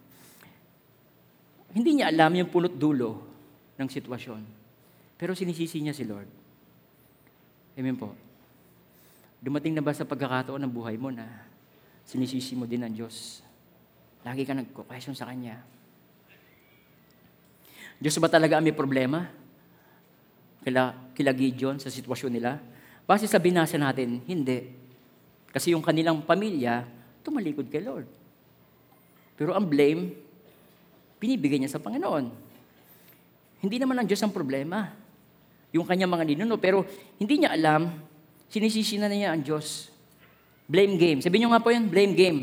Hindi 1.71 1.99
niya 1.99 2.12
alam 2.12 2.36
yung 2.36 2.51
punot 2.51 2.75
dulo 2.75 3.23
ng 3.79 3.88
sitwasyon. 3.88 4.41
Pero 5.15 5.31
sinisisi 5.38 5.79
niya 5.79 5.95
si 5.95 6.03
Lord. 6.03 6.27
Amen 7.79 7.95
po. 7.95 8.12
Dumating 9.41 9.73
na 9.73 9.86
ba 9.86 9.95
sa 9.95 10.05
pagkakataon 10.05 10.62
ng 10.62 10.71
buhay 10.71 10.99
mo 10.99 11.10
na 11.10 11.25
sinisisi 12.05 12.53
mo 12.53 12.67
din 12.67 12.84
ng 12.84 12.93
Diyos? 12.93 13.41
Lagi 14.21 14.45
ka 14.45 14.53
nagko-question 14.53 15.17
sa 15.17 15.25
Kanya. 15.25 15.57
Diyos 18.01 18.17
ba 18.17 18.29
talaga 18.29 18.57
ang 18.57 18.65
may 18.65 18.75
problema? 18.75 19.29
Kila, 20.62 21.13
kila 21.17 21.31
Gideon 21.34 21.77
sa 21.81 21.89
sitwasyon 21.89 22.34
nila? 22.34 22.57
Base 23.05 23.25
sa 23.25 23.41
binasa 23.41 23.81
natin, 23.81 24.21
hindi. 24.29 24.69
Kasi 25.49 25.73
yung 25.73 25.81
kanilang 25.81 26.21
pamilya, 26.21 26.86
tumalikod 27.25 27.69
kay 27.69 27.81
Lord. 27.81 28.05
Pero 29.38 29.57
ang 29.57 29.65
blame, 29.65 30.13
binibigay 31.21 31.62
niya 31.62 31.77
sa 31.77 31.84
Panginoon. 31.84 32.34
Hindi 33.62 33.77
naman 33.77 34.01
ang 34.01 34.07
Diyos 34.10 34.25
ang 34.25 34.34
problema. 34.34 34.89
Yung 35.69 35.86
kanyang 35.86 36.10
mga 36.10 36.25
ninuno, 36.34 36.57
pero 36.57 36.81
hindi 37.21 37.45
niya 37.45 37.53
alam, 37.53 37.93
sinisisi 38.49 38.97
na 38.97 39.05
niya 39.05 39.31
ang 39.31 39.45
Diyos. 39.45 39.93
Blame 40.65 40.97
game. 40.97 41.19
Sabi 41.21 41.38
niyo 41.38 41.53
nga 41.53 41.62
po 41.62 41.69
yun, 41.69 41.86
blame 41.86 42.17
game. 42.17 42.39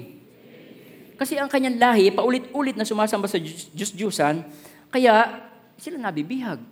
Kasi 1.18 1.34
ang 1.34 1.50
kanyang 1.50 1.76
lahi, 1.82 2.14
paulit-ulit 2.14 2.78
na 2.78 2.86
sumasamba 2.86 3.26
sa 3.26 3.42
Diyos-Diyusan, 3.42 4.46
kaya 4.94 5.42
sila 5.74 5.98
nabibihag. 5.98 6.62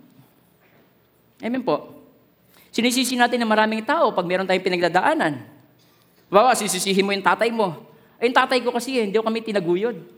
Amen 1.43 1.61
po. 1.61 2.07
Sinisisi 2.71 3.19
natin 3.19 3.43
ng 3.43 3.51
maraming 3.51 3.83
tao 3.83 4.15
pag 4.15 4.23
meron 4.23 4.47
tayong 4.47 4.63
pinagdadaanan. 4.63 5.43
Bawa, 6.31 6.55
sisisihin 6.55 7.03
mo 7.03 7.11
yung 7.11 7.25
tatay 7.25 7.51
mo. 7.51 7.83
Ay, 8.17 8.31
yung 8.31 8.37
tatay 8.37 8.59
ko 8.63 8.71
kasi, 8.71 8.95
eh, 8.97 9.03
hindi 9.05 9.19
ko 9.19 9.27
kami 9.27 9.43
tinaguyod. 9.43 10.16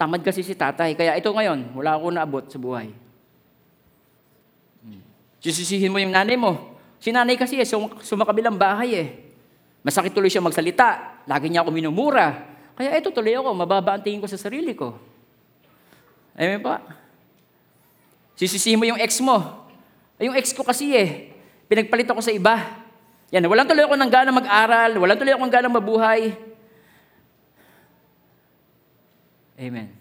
Tamad 0.00 0.24
kasi 0.24 0.40
si 0.40 0.56
tatay. 0.56 0.96
Kaya 0.96 1.12
ito 1.20 1.28
ngayon, 1.28 1.76
wala 1.76 2.00
ako 2.00 2.08
naabot 2.08 2.44
sa 2.48 2.56
buhay. 2.56 2.88
Hmm. 4.80 5.04
Sisisihin 5.44 5.92
mo 5.92 6.00
yung 6.00 6.16
nanay 6.16 6.40
mo. 6.40 6.72
Si 6.96 7.12
nanay 7.12 7.36
kasi, 7.36 7.60
eh, 7.60 7.68
sum- 7.68 8.00
sumakabilang 8.00 8.56
bahay 8.56 8.96
eh. 8.96 9.08
Masakit 9.84 10.16
tuloy 10.16 10.32
siya 10.32 10.40
magsalita. 10.40 11.20
Lagi 11.28 11.52
niya 11.52 11.60
ako 11.60 11.68
minumura. 11.68 12.48
Kaya 12.80 12.96
ito 12.96 13.12
tuloy 13.12 13.36
ako, 13.36 13.52
mababa 13.52 13.92
ang 13.92 14.00
tingin 14.00 14.24
ko 14.24 14.28
sa 14.28 14.40
sarili 14.40 14.72
ko. 14.72 14.96
Amen 16.32 16.64
pa? 16.64 16.80
Sisisihin 18.40 18.80
mo 18.80 18.88
yung 18.88 18.96
ex 19.04 19.20
mo. 19.20 19.68
Ay, 20.16 20.32
yung 20.32 20.36
ex 20.40 20.56
ko 20.56 20.64
kasi 20.64 20.96
eh, 20.96 21.36
pinagpalit 21.68 22.08
ako 22.08 22.24
sa 22.24 22.32
iba. 22.32 22.56
Yan, 23.36 23.44
walang 23.44 23.68
tuloy 23.68 23.84
ako 23.84 24.00
ng 24.00 24.08
gana 24.08 24.32
mag-aral, 24.32 24.96
walang 24.96 25.20
tuloy 25.20 25.36
ako 25.36 25.44
ng 25.44 25.52
gana 25.52 25.68
mabuhay. 25.68 26.32
Amen. 29.60 29.92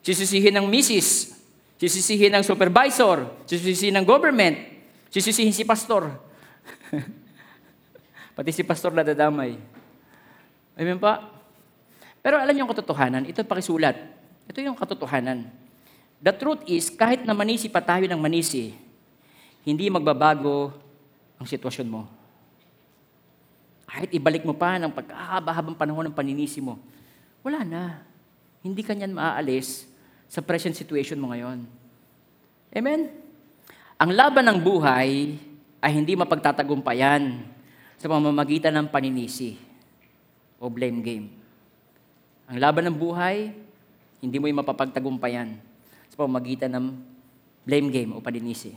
Sisisihin 0.00 0.56
ng 0.56 0.64
misis, 0.64 1.36
sisisihin 1.76 2.32
ng 2.32 2.40
supervisor, 2.40 3.28
sisisihin 3.44 4.00
ng 4.00 4.06
government, 4.08 4.56
sisisihin 5.12 5.52
si 5.52 5.68
pastor. 5.68 6.08
Pati 8.36 8.48
si 8.48 8.64
pastor 8.64 8.96
nadadamay. 8.96 9.60
Amen 10.80 10.96
pa? 10.96 11.20
Pero 12.24 12.40
alam 12.40 12.56
niyo 12.56 12.64
ang 12.64 12.72
katotohanan, 12.72 13.28
ito 13.28 13.44
pakisulat. 13.44 13.92
Ito 14.48 14.64
yung 14.64 14.76
katotohanan. 14.76 15.52
The 16.24 16.32
truth 16.32 16.64
is, 16.64 16.88
kahit 16.88 17.28
na 17.28 17.36
manisi 17.36 17.68
pa 17.68 17.84
tayo 17.84 18.08
ng 18.08 18.16
manisi, 18.16 18.72
hindi 19.68 19.92
magbabago 19.92 20.72
ang 21.36 21.44
sitwasyon 21.44 21.88
mo. 21.92 22.08
Kahit 23.84 24.08
ibalik 24.16 24.48
mo 24.48 24.56
pa 24.56 24.80
ng 24.80 24.88
pagkahaba-habang 24.88 25.76
panahon 25.76 26.08
ng 26.08 26.16
paninisi 26.16 26.64
mo, 26.64 26.80
wala 27.44 27.60
na. 27.60 28.13
Hindi 28.64 28.80
ka 28.80 28.96
niyan 28.96 29.12
maaalis 29.12 29.84
sa 30.24 30.40
present 30.40 30.72
situation 30.72 31.20
mo 31.20 31.28
ngayon. 31.30 31.68
Amen? 32.72 33.12
Ang 34.00 34.10
laban 34.16 34.48
ng 34.48 34.58
buhay 34.64 35.36
ay 35.84 35.90
hindi 35.92 36.16
mapagtatagumpayan 36.16 37.44
sa 38.00 38.08
pamamagitan 38.08 38.72
ng 38.72 38.88
paninisi 38.88 39.60
o 40.56 40.72
blame 40.72 41.04
game. 41.04 41.26
Ang 42.48 42.58
laban 42.58 42.88
ng 42.88 42.96
buhay, 42.96 43.52
hindi 44.24 44.36
mo 44.40 44.48
yung 44.48 44.64
mapapagtagumpayan 44.64 45.60
sa 46.08 46.16
pamamagitan 46.16 46.72
ng 46.72 46.86
blame 47.68 47.88
game 47.92 48.10
o 48.16 48.24
paninisi. 48.24 48.72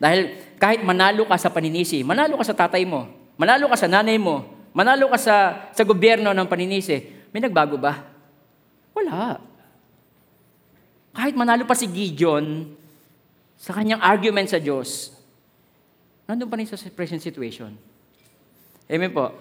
Dahil 0.00 0.56
kahit 0.56 0.80
manalo 0.80 1.28
ka 1.28 1.36
sa 1.36 1.52
paninisi, 1.52 2.00
manalo 2.00 2.40
ka 2.40 2.48
sa 2.48 2.56
tatay 2.56 2.82
mo, 2.88 3.22
Manalo 3.42 3.66
ka 3.66 3.74
sa 3.74 3.88
nanay 3.88 4.20
mo. 4.20 4.44
Manalo 4.72 5.10
ka 5.10 5.18
sa, 5.20 5.36
sa 5.74 5.82
gobyerno 5.84 6.32
ng 6.32 6.48
paninisi. 6.48 7.26
May 7.32 7.42
nagbago 7.42 7.74
ba? 7.74 8.11
Wala. 9.02 9.42
Kahit 11.12 11.34
manalo 11.34 11.66
pa 11.66 11.74
si 11.74 11.90
Gideon 11.90 12.70
sa 13.58 13.74
kanyang 13.74 14.00
argument 14.00 14.46
sa 14.46 14.62
Diyos, 14.62 15.12
nandun 16.24 16.48
pa 16.48 16.56
rin 16.56 16.70
sa 16.70 16.78
present 16.94 17.20
situation. 17.20 17.74
Amen 18.86 19.12
po. 19.12 19.34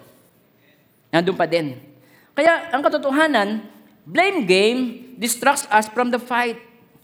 Nandun 1.14 1.38
pa 1.38 1.46
din. 1.46 1.78
Kaya 2.34 2.74
ang 2.74 2.82
katotohanan, 2.82 3.64
blame 4.04 4.50
game 4.50 4.80
distracts 5.22 5.70
us 5.70 5.86
from 5.94 6.10
the 6.10 6.18
fight. 6.18 6.58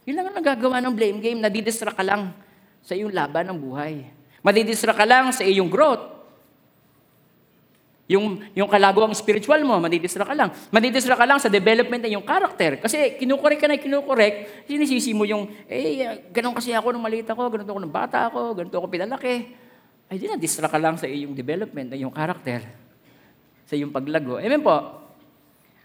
Yun 0.09 0.17
lang 0.17 0.33
ang 0.33 0.37
nagagawa 0.41 0.81
ng 0.81 0.93
blame 0.97 1.19
game, 1.21 1.37
nadidistract 1.37 1.99
ka 1.99 2.03
lang 2.03 2.33
sa 2.81 2.97
iyong 2.97 3.13
laban 3.13 3.53
ng 3.53 3.59
buhay. 3.59 4.07
Madidistract 4.41 4.97
ka 4.97 5.05
lang 5.05 5.29
sa 5.29 5.45
iyong 5.45 5.69
growth. 5.69 6.16
Yung, 8.07 8.39
yung 8.55 8.71
kalaguang 8.71 9.11
spiritual 9.11 9.59
mo, 9.67 9.83
madidistra 9.83 10.23
ka 10.23 10.31
lang. 10.31 10.47
Madidistra 10.71 11.19
ka 11.19 11.27
lang 11.27 11.43
sa 11.43 11.51
development 11.51 12.07
ng 12.07 12.15
yung 12.15 12.23
character. 12.23 12.79
Kasi 12.79 13.19
kinukorek 13.19 13.59
ka 13.59 13.67
na 13.67 13.75
kinukorek, 13.75 14.63
sinisisi 14.63 15.11
mo 15.11 15.27
yung, 15.27 15.51
eh, 15.67 16.23
ganun 16.31 16.55
kasi 16.55 16.71
ako 16.71 16.95
nung 16.95 17.03
maliit 17.03 17.27
ako, 17.27 17.51
ganun 17.51 17.67
ako 17.67 17.79
nung 17.83 17.91
bata 17.91 18.31
ako, 18.31 18.55
ganun 18.55 18.71
ako 18.71 18.87
pinalaki. 18.87 19.51
Ay, 20.07 20.23
di 20.23 20.31
na, 20.31 20.39
distra 20.39 20.71
ka 20.71 20.79
lang 20.79 20.95
sa 20.95 21.03
iyong 21.03 21.35
development 21.35 21.91
ng 21.91 22.07
yung 22.07 22.15
character. 22.15 22.63
Sa 23.67 23.75
iyong 23.75 23.91
paglago. 23.91 24.39
Amen 24.39 24.63
po. 24.63 25.03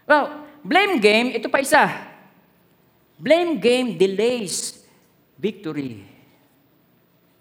Well, 0.07 0.47
blame 0.63 1.03
game, 1.03 1.35
ito 1.35 1.51
pa 1.51 1.59
isa. 1.59 1.91
Blame 3.19 3.59
game 3.59 3.99
delays 3.99 4.79
victory. 5.35 6.07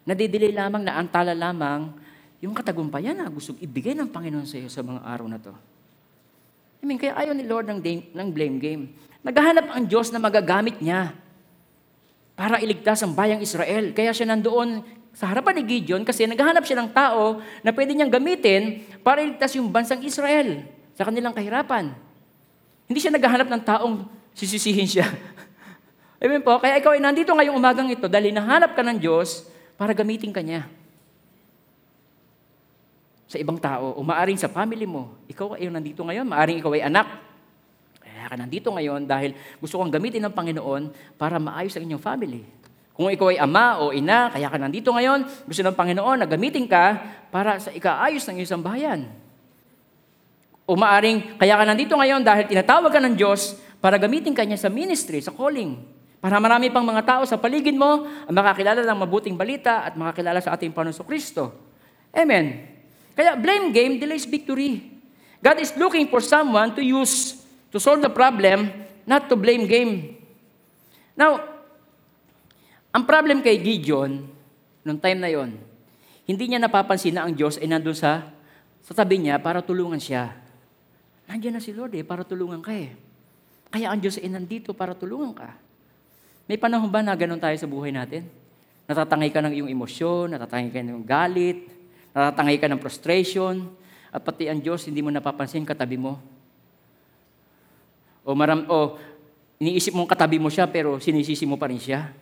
Nadidelay 0.03 0.51
lamang 0.51 0.83
na 0.83 0.99
antala 0.99 1.38
lamang 1.38 2.02
yung 2.42 2.59
katagumpayan 2.59 3.14
na 3.14 3.31
gusto 3.31 3.55
ibigay 3.62 3.94
ng 3.94 4.11
Panginoon 4.11 4.50
sa 4.50 4.59
iyo 4.59 4.66
sa 4.66 4.83
mga 4.83 4.98
araw 5.07 5.31
na 5.31 5.38
to. 5.38 5.55
I 6.83 6.85
mean, 6.90 6.98
kaya 6.98 7.14
ayaw 7.14 7.38
ni 7.38 7.46
Lord 7.46 7.70
ng, 7.70 7.78
ng 8.11 8.28
blame 8.35 8.59
game. 8.59 8.83
Naghahanap 9.22 9.70
ang 9.70 9.87
Diyos 9.87 10.11
na 10.11 10.18
magagamit 10.18 10.83
niya 10.83 11.14
para 12.35 12.59
iligtas 12.59 12.98
ang 13.07 13.14
bayang 13.14 13.38
Israel. 13.38 13.94
Kaya 13.94 14.11
siya 14.11 14.26
nandoon 14.35 14.83
sa 15.14 15.31
harapan 15.31 15.62
ni 15.62 15.70
Gideon 15.70 16.02
kasi 16.02 16.26
naghahanap 16.26 16.66
siya 16.66 16.83
ng 16.83 16.90
tao 16.90 17.38
na 17.62 17.70
pwede 17.70 17.94
niyang 17.94 18.11
gamitin 18.11 18.83
para 19.07 19.22
iligtas 19.22 19.55
yung 19.55 19.70
bansang 19.70 20.02
Israel 20.02 20.66
sa 20.98 21.07
kanilang 21.07 21.31
kahirapan. 21.31 21.94
Hindi 22.90 22.98
siya 22.98 23.14
naghahanap 23.14 23.46
ng 23.46 23.62
taong 23.62 23.94
sisisihin 24.35 24.90
siya. 24.90 25.07
Amen 26.22 26.42
po? 26.42 26.59
Kaya 26.59 26.83
ikaw 26.83 26.98
ay 26.98 27.02
nandito 27.07 27.31
ngayong 27.31 27.55
umagang 27.55 27.87
ito 27.87 28.11
dahil 28.11 28.35
nahanap 28.35 28.74
ka 28.74 28.83
ng 28.83 28.98
Diyos 28.98 29.46
para 29.78 29.94
gamitin 29.94 30.35
ka 30.35 30.42
niya 30.42 30.82
sa 33.33 33.40
ibang 33.40 33.57
tao 33.57 33.97
o 33.97 34.05
maaring 34.05 34.37
sa 34.37 34.53
family 34.53 34.85
mo. 34.85 35.16
Ikaw 35.25 35.57
ay 35.57 35.73
nandito 35.73 36.05
ngayon, 36.05 36.29
maaring 36.29 36.61
ikaw 36.61 36.77
ay 36.77 36.85
anak. 36.85 37.09
Kaya 37.97 38.29
ka 38.29 38.37
nandito 38.37 38.68
ngayon 38.68 39.09
dahil 39.09 39.33
gusto 39.57 39.81
kong 39.81 39.88
gamitin 39.88 40.21
ng 40.29 40.35
Panginoon 40.37 41.16
para 41.16 41.40
maayos 41.40 41.73
ang 41.81 41.88
inyong 41.88 42.05
family. 42.05 42.45
Kung 42.92 43.09
ikaw 43.09 43.33
ay 43.33 43.40
ama 43.40 43.81
o 43.81 43.88
ina, 43.97 44.29
kaya 44.29 44.53
ka 44.53 44.61
nandito 44.61 44.92
ngayon, 44.92 45.49
gusto 45.49 45.64
ng 45.64 45.73
Panginoon 45.73 46.21
na 46.21 46.29
gamitin 46.29 46.68
ka 46.68 47.01
para 47.33 47.57
sa 47.57 47.73
ikaayos 47.73 48.21
ng 48.29 48.45
isang 48.45 48.61
bayan. 48.61 49.09
O 50.68 50.77
maaring, 50.77 51.40
kaya 51.40 51.57
ka 51.57 51.64
nandito 51.64 51.97
ngayon 51.97 52.21
dahil 52.21 52.45
tinatawag 52.53 52.92
ka 52.92 53.01
ng 53.01 53.16
Diyos 53.16 53.57
para 53.81 53.97
gamitin 53.97 54.37
ka 54.37 54.45
niya 54.45 54.61
sa 54.61 54.68
ministry, 54.68 55.25
sa 55.25 55.33
calling. 55.33 55.81
Para 56.21 56.37
marami 56.38 56.68
pang 56.68 56.85
mga 56.85 57.03
tao 57.03 57.23
sa 57.25 57.40
paligid 57.40 57.75
mo 57.75 58.07
ang 58.07 58.35
makakilala 58.37 58.85
ng 58.85 58.99
mabuting 59.09 59.35
balita 59.35 59.88
at 59.88 59.97
makakilala 59.97 60.38
sa 60.38 60.53
ating 60.55 60.71
Panginoon 60.71 61.03
Kristo. 61.09 61.51
Amen. 62.12 62.72
Kaya 63.12 63.37
blame 63.37 63.72
game 63.72 64.01
delays 64.01 64.25
victory. 64.25 64.92
God 65.42 65.59
is 65.59 65.75
looking 65.75 66.07
for 66.09 66.22
someone 66.22 66.72
to 66.79 66.83
use 66.83 67.42
to 67.75 67.83
solve 67.83 68.01
the 68.01 68.12
problem, 68.12 68.70
not 69.05 69.27
to 69.27 69.35
blame 69.35 69.66
game. 69.66 70.16
Now, 71.18 71.40
ang 72.92 73.05
problem 73.09 73.40
kay 73.40 73.59
Gideon, 73.59 74.29
nung 74.85 75.01
time 75.01 75.18
na 75.18 75.33
yon, 75.33 75.57
hindi 76.29 76.44
niya 76.46 76.62
napapansin 76.62 77.16
na 77.18 77.27
ang 77.27 77.35
Diyos 77.35 77.59
ay 77.59 77.66
nandun 77.66 77.96
sa, 77.96 78.22
sa 78.85 78.92
tabi 78.92 79.18
niya 79.18 79.40
para 79.40 79.64
tulungan 79.64 79.98
siya. 79.98 80.31
Nandiyan 81.27 81.59
na 81.59 81.62
si 81.64 81.72
Lord 81.72 81.96
eh, 81.96 82.05
para 82.05 82.22
tulungan 82.22 82.61
ka 82.61 82.70
eh. 82.70 82.92
Kaya 83.72 83.88
ang 83.88 83.98
Diyos 83.98 84.20
ay 84.20 84.29
nandito 84.29 84.77
para 84.77 84.92
tulungan 84.92 85.33
ka. 85.33 85.57
May 86.46 86.61
panahon 86.61 86.92
ba 86.92 87.01
na 87.01 87.16
ganun 87.16 87.40
tayo 87.40 87.57
sa 87.57 87.64
buhay 87.64 87.90
natin? 87.90 88.29
Natatangay 88.85 89.33
ka 89.33 89.40
ng 89.40 89.55
iyong 89.57 89.70
emosyon, 89.72 90.37
natatangay 90.37 90.70
ka 90.70 90.81
ng 90.85 91.03
galit, 91.07 91.64
natatangay 92.12 92.57
ka 92.61 92.68
ng 92.68 92.81
frustration, 92.81 93.68
at 94.12 94.20
pati 94.20 94.44
ang 94.46 94.61
Diyos 94.61 94.85
hindi 94.85 95.01
mo 95.01 95.09
napapansin 95.09 95.64
katabi 95.64 95.96
mo. 95.96 96.20
O, 98.22 98.37
maram, 98.37 98.68
o 98.68 99.01
iniisip 99.57 99.96
mong 99.96 100.12
katabi 100.12 100.37
mo 100.37 100.53
siya 100.53 100.68
pero 100.68 101.01
sinisisi 101.01 101.48
mo 101.48 101.57
pa 101.57 101.72
rin 101.72 101.81
siya. 101.81 102.12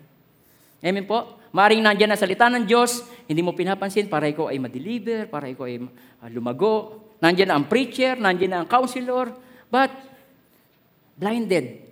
Amen 0.80 1.04
po? 1.04 1.40
Maring 1.50 1.82
nandiyan 1.82 2.14
na 2.14 2.16
salita 2.16 2.46
ng 2.46 2.62
Diyos, 2.62 3.04
hindi 3.26 3.42
mo 3.42 3.52
pinapansin 3.52 4.06
para 4.06 4.30
ikaw 4.30 4.54
ay 4.54 4.62
ma-deliver, 4.62 5.26
para 5.26 5.50
ikaw 5.50 5.66
ay 5.66 5.82
uh, 5.82 6.30
lumago. 6.30 7.10
Nandiyan 7.18 7.52
na 7.52 7.56
ang 7.58 7.66
preacher, 7.66 8.16
nandiyan 8.16 8.50
na 8.54 8.58
ang 8.64 8.68
counselor, 8.70 9.34
but 9.68 9.90
blinded 11.18 11.84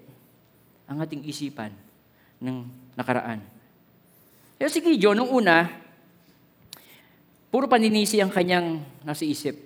ang 0.88 1.04
ating 1.04 1.26
isipan 1.26 1.74
ng 2.40 2.64
nakaraan. 2.96 3.42
Pero 4.56 4.70
si 4.72 4.80
Gideon, 4.80 5.18
nung 5.20 5.28
una, 5.28 5.68
puro 7.48 7.64
paninisi 7.68 8.20
ang 8.20 8.32
kanyang 8.32 8.80
nasa 9.04 9.24
isip. 9.24 9.56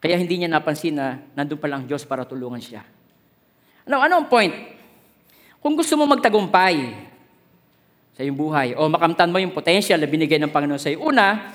Kaya 0.00 0.20
hindi 0.20 0.38
niya 0.40 0.52
napansin 0.52 0.96
na 0.96 1.18
nandun 1.32 1.58
pa 1.58 1.66
lang 1.66 1.88
Diyos 1.88 2.04
para 2.04 2.28
tulungan 2.28 2.60
siya. 2.60 2.84
Ano, 3.88 4.02
ano 4.04 4.14
ang 4.22 4.28
point? 4.28 4.52
Kung 5.58 5.74
gusto 5.74 5.96
mo 5.98 6.04
magtagumpay 6.06 6.76
sa 8.16 8.20
iyong 8.22 8.38
buhay 8.38 8.68
o 8.76 8.86
makamtan 8.86 9.32
mo 9.32 9.40
yung 9.40 9.56
potential 9.56 9.98
na 9.98 10.08
binigay 10.08 10.38
ng 10.38 10.52
Panginoon 10.52 10.80
sa 10.80 10.92
iyo, 10.92 11.02
una, 11.02 11.52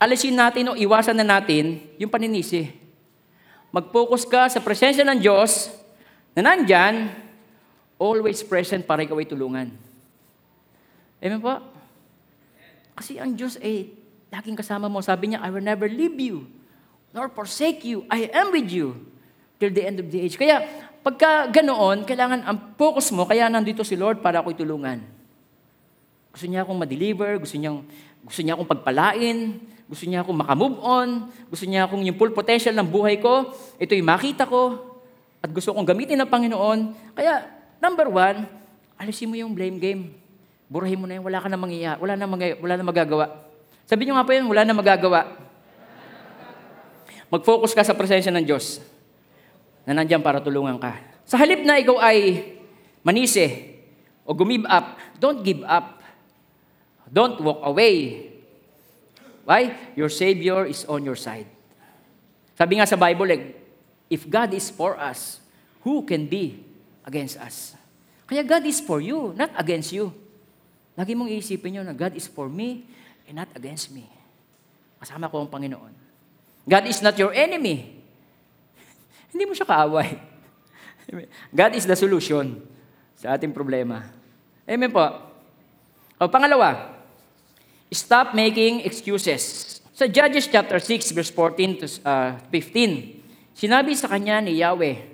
alisin 0.00 0.36
natin 0.36 0.72
o 0.72 0.78
iwasan 0.78 1.16
na 1.18 1.26
natin 1.26 1.80
yung 2.00 2.12
paninisi. 2.12 2.72
Mag-focus 3.70 4.26
ka 4.26 4.48
sa 4.48 4.60
presensya 4.64 5.04
ng 5.06 5.18
Diyos 5.20 5.70
na 6.34 6.46
nandyan, 6.46 7.10
always 8.00 8.40
present 8.40 8.86
para 8.88 9.04
ikaw 9.04 9.18
ay 9.20 9.28
tulungan. 9.28 9.68
Amen 11.20 11.40
po? 11.42 11.60
Kasi 12.96 13.20
ang 13.20 13.36
Diyos 13.36 13.60
ay 13.60 13.99
laging 14.30 14.56
kasama 14.56 14.86
mo. 14.86 15.02
Sabi 15.02 15.34
niya, 15.34 15.42
I 15.42 15.50
will 15.50 15.62
never 15.62 15.90
leave 15.90 16.16
you, 16.16 16.46
nor 17.10 17.28
forsake 17.34 17.82
you. 17.82 18.06
I 18.06 18.30
am 18.30 18.54
with 18.54 18.70
you 18.70 18.94
till 19.58 19.74
the 19.74 19.82
end 19.84 19.98
of 20.00 20.08
the 20.08 20.18
age. 20.22 20.38
Kaya, 20.38 20.62
pagka 21.04 21.50
ganoon, 21.50 22.06
kailangan 22.06 22.46
ang 22.46 22.58
focus 22.78 23.10
mo, 23.12 23.26
kaya 23.26 23.50
nandito 23.50 23.82
si 23.84 23.98
Lord 23.98 24.22
para 24.22 24.40
ako'y 24.40 24.56
tulungan. 24.56 25.02
Gusto 26.30 26.46
niya 26.46 26.62
akong 26.62 26.78
ma-deliver, 26.78 27.42
gusto 27.42 27.58
niya, 27.58 27.74
gusto 28.22 28.40
niya 28.40 28.54
akong 28.54 28.70
pagpalain, 28.70 29.58
gusto 29.90 30.06
niya 30.06 30.22
akong 30.22 30.38
makamove 30.38 30.78
on, 30.78 31.08
gusto 31.50 31.66
niya 31.66 31.90
akong 31.90 32.06
yung 32.06 32.14
full 32.14 32.30
potential 32.30 32.70
ng 32.78 32.86
buhay 32.86 33.18
ko, 33.18 33.50
ito'y 33.82 33.98
makita 34.00 34.46
ko, 34.46 34.78
at 35.42 35.50
gusto 35.50 35.74
kong 35.74 35.88
gamitin 35.88 36.20
ng 36.22 36.30
Panginoon. 36.30 36.78
Kaya, 37.18 37.50
number 37.82 38.06
one, 38.06 38.46
alisin 38.94 39.26
mo 39.26 39.34
yung 39.34 39.56
blame 39.56 39.82
game. 39.82 40.02
Burahin 40.70 41.00
mo 41.02 41.10
na 41.10 41.18
yun, 41.18 41.26
wala 41.26 41.42
ka 41.42 41.50
na 41.50 41.58
mangiya, 41.58 41.98
wala 41.98 42.14
na, 42.14 42.28
mag, 42.30 42.42
wala 42.62 42.74
na 42.78 42.84
magagawa. 42.86 43.49
Sabi 43.90 44.06
niyo 44.06 44.14
nga 44.14 44.22
po 44.22 44.30
yun, 44.30 44.46
wala 44.46 44.62
na 44.62 44.70
magagawa. 44.70 45.34
Mag-focus 47.26 47.74
ka 47.74 47.82
sa 47.82 47.90
presensya 47.90 48.30
ng 48.30 48.46
Diyos 48.46 48.78
na 49.82 49.98
nandyan 49.98 50.22
para 50.22 50.38
tulungan 50.38 50.78
ka. 50.78 50.94
Sa 51.26 51.34
halip 51.34 51.66
na 51.66 51.74
ikaw 51.82 51.98
ay 51.98 52.54
manisi 53.02 53.50
o 54.22 54.30
gumib 54.30 54.62
up, 54.70 54.94
don't 55.18 55.42
give 55.42 55.66
up. 55.66 55.98
Don't 57.10 57.42
walk 57.42 57.66
away. 57.66 58.30
Why? 59.42 59.74
Your 59.98 60.06
Savior 60.06 60.70
is 60.70 60.86
on 60.86 61.02
your 61.02 61.18
side. 61.18 61.50
Sabi 62.54 62.78
nga 62.78 62.86
sa 62.86 62.94
Bible, 62.94 63.26
eh, 63.34 63.42
if 64.06 64.22
God 64.30 64.54
is 64.54 64.70
for 64.70 64.94
us, 65.02 65.42
who 65.82 66.06
can 66.06 66.30
be 66.30 66.62
against 67.02 67.42
us? 67.42 67.74
Kaya 68.30 68.46
God 68.46 68.62
is 68.70 68.78
for 68.78 69.02
you, 69.02 69.34
not 69.34 69.50
against 69.58 69.90
you. 69.90 70.14
Lagi 70.94 71.18
mong 71.18 71.26
iisipin 71.26 71.74
nyo 71.74 71.82
na 71.82 71.90
God 71.90 72.14
is 72.14 72.30
for 72.30 72.46
me 72.46 72.86
and 73.28 73.40
not 73.40 73.50
against 73.56 73.90
me. 73.90 74.08
Kasama 75.00 75.32
ko 75.32 75.44
ang 75.44 75.50
Panginoon. 75.50 75.92
God 76.64 76.84
is 76.86 77.00
not 77.00 77.16
your 77.16 77.32
enemy. 77.32 78.00
Hindi 79.32 79.44
mo 79.48 79.52
siya 79.56 79.68
kaaway. 79.68 80.16
God 81.60 81.72
is 81.74 81.88
the 81.88 81.96
solution 81.96 82.60
sa 83.16 83.34
ating 83.36 83.50
problema. 83.50 84.06
Amen 84.68 84.92
po. 84.92 85.02
O, 86.20 86.28
pangalawa, 86.28 87.00
Stop 87.90 88.38
making 88.38 88.86
excuses. 88.86 89.82
Sa 89.98 90.06
Judges 90.06 90.46
chapter 90.46 90.78
6 90.78 91.10
verse 91.10 91.34
14 91.34 91.82
to 91.82 91.86
uh, 92.06 92.38
15, 92.46 93.18
sinabi 93.50 93.98
sa 93.98 94.06
kanya 94.06 94.38
ni 94.38 94.62
Yahweh, 94.62 95.10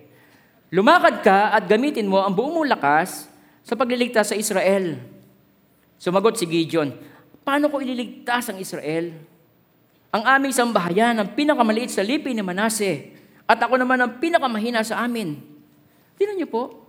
Lumakad 0.69 1.25
ka 1.25 1.57
at 1.57 1.65
gamitin 1.65 2.05
mo 2.05 2.21
ang 2.21 2.37
buong 2.37 2.61
mong 2.61 2.69
lakas 2.69 3.33
sa 3.65 3.73
pagliligtas 3.73 4.29
sa 4.29 4.37
Israel. 4.37 5.01
Sumagot 5.97 6.37
si 6.37 6.45
Gideon, 6.45 6.93
Paano 7.47 7.71
ko 7.71 7.79
ililigtas 7.79 8.51
ang 8.51 8.59
Israel? 8.59 9.15
Ang 10.11 10.23
aming 10.27 10.51
sambahayan 10.51 11.15
ang 11.15 11.31
pinakamaliit 11.39 11.95
sa 11.95 12.03
lipi 12.03 12.35
ni 12.35 12.43
Manase 12.43 13.15
at 13.47 13.63
ako 13.63 13.79
naman 13.79 14.03
ang 14.03 14.19
pinakamahina 14.19 14.83
sa 14.83 15.07
amin. 15.07 15.39
Tingnan 16.19 16.43
niyo 16.43 16.51
po, 16.51 16.87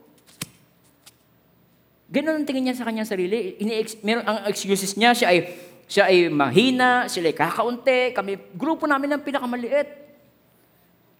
Ganun 2.08 2.40
ang 2.40 2.48
tingin 2.48 2.72
niya 2.72 2.80
sa 2.80 2.88
kanyang 2.88 3.08
sarili. 3.08 3.60
Ini 3.60 3.84
meron 4.00 4.24
ang 4.24 4.48
excuses 4.48 4.96
niya, 4.96 5.12
siya 5.12 5.28
ay 5.28 5.40
siya 5.88 6.04
ay 6.08 6.32
mahina, 6.32 7.08
sila 7.08 7.32
ay 7.32 7.36
kakaunti, 7.36 8.12
kami, 8.12 8.36
grupo 8.56 8.88
namin 8.88 9.16
ang 9.16 9.24
pinakamaliit. 9.24 9.88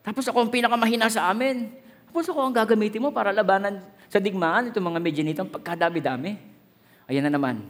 Tapos 0.04 0.28
ako 0.28 0.48
ang 0.48 0.52
pinakamahina 0.52 1.12
sa 1.12 1.32
amin. 1.32 1.72
Tapos 2.08 2.28
ako 2.28 2.40
ang 2.40 2.56
gagamitin 2.56 3.04
mo 3.04 3.12
para 3.12 3.36
labanan 3.36 3.84
sa 4.08 4.20
digmaan 4.20 4.72
itong 4.72 4.88
mga 4.92 5.00
medyanitang 5.00 5.52
pagkadami-dami. 5.52 6.40
Ayan 7.08 7.28
na 7.28 7.32
naman. 7.36 7.64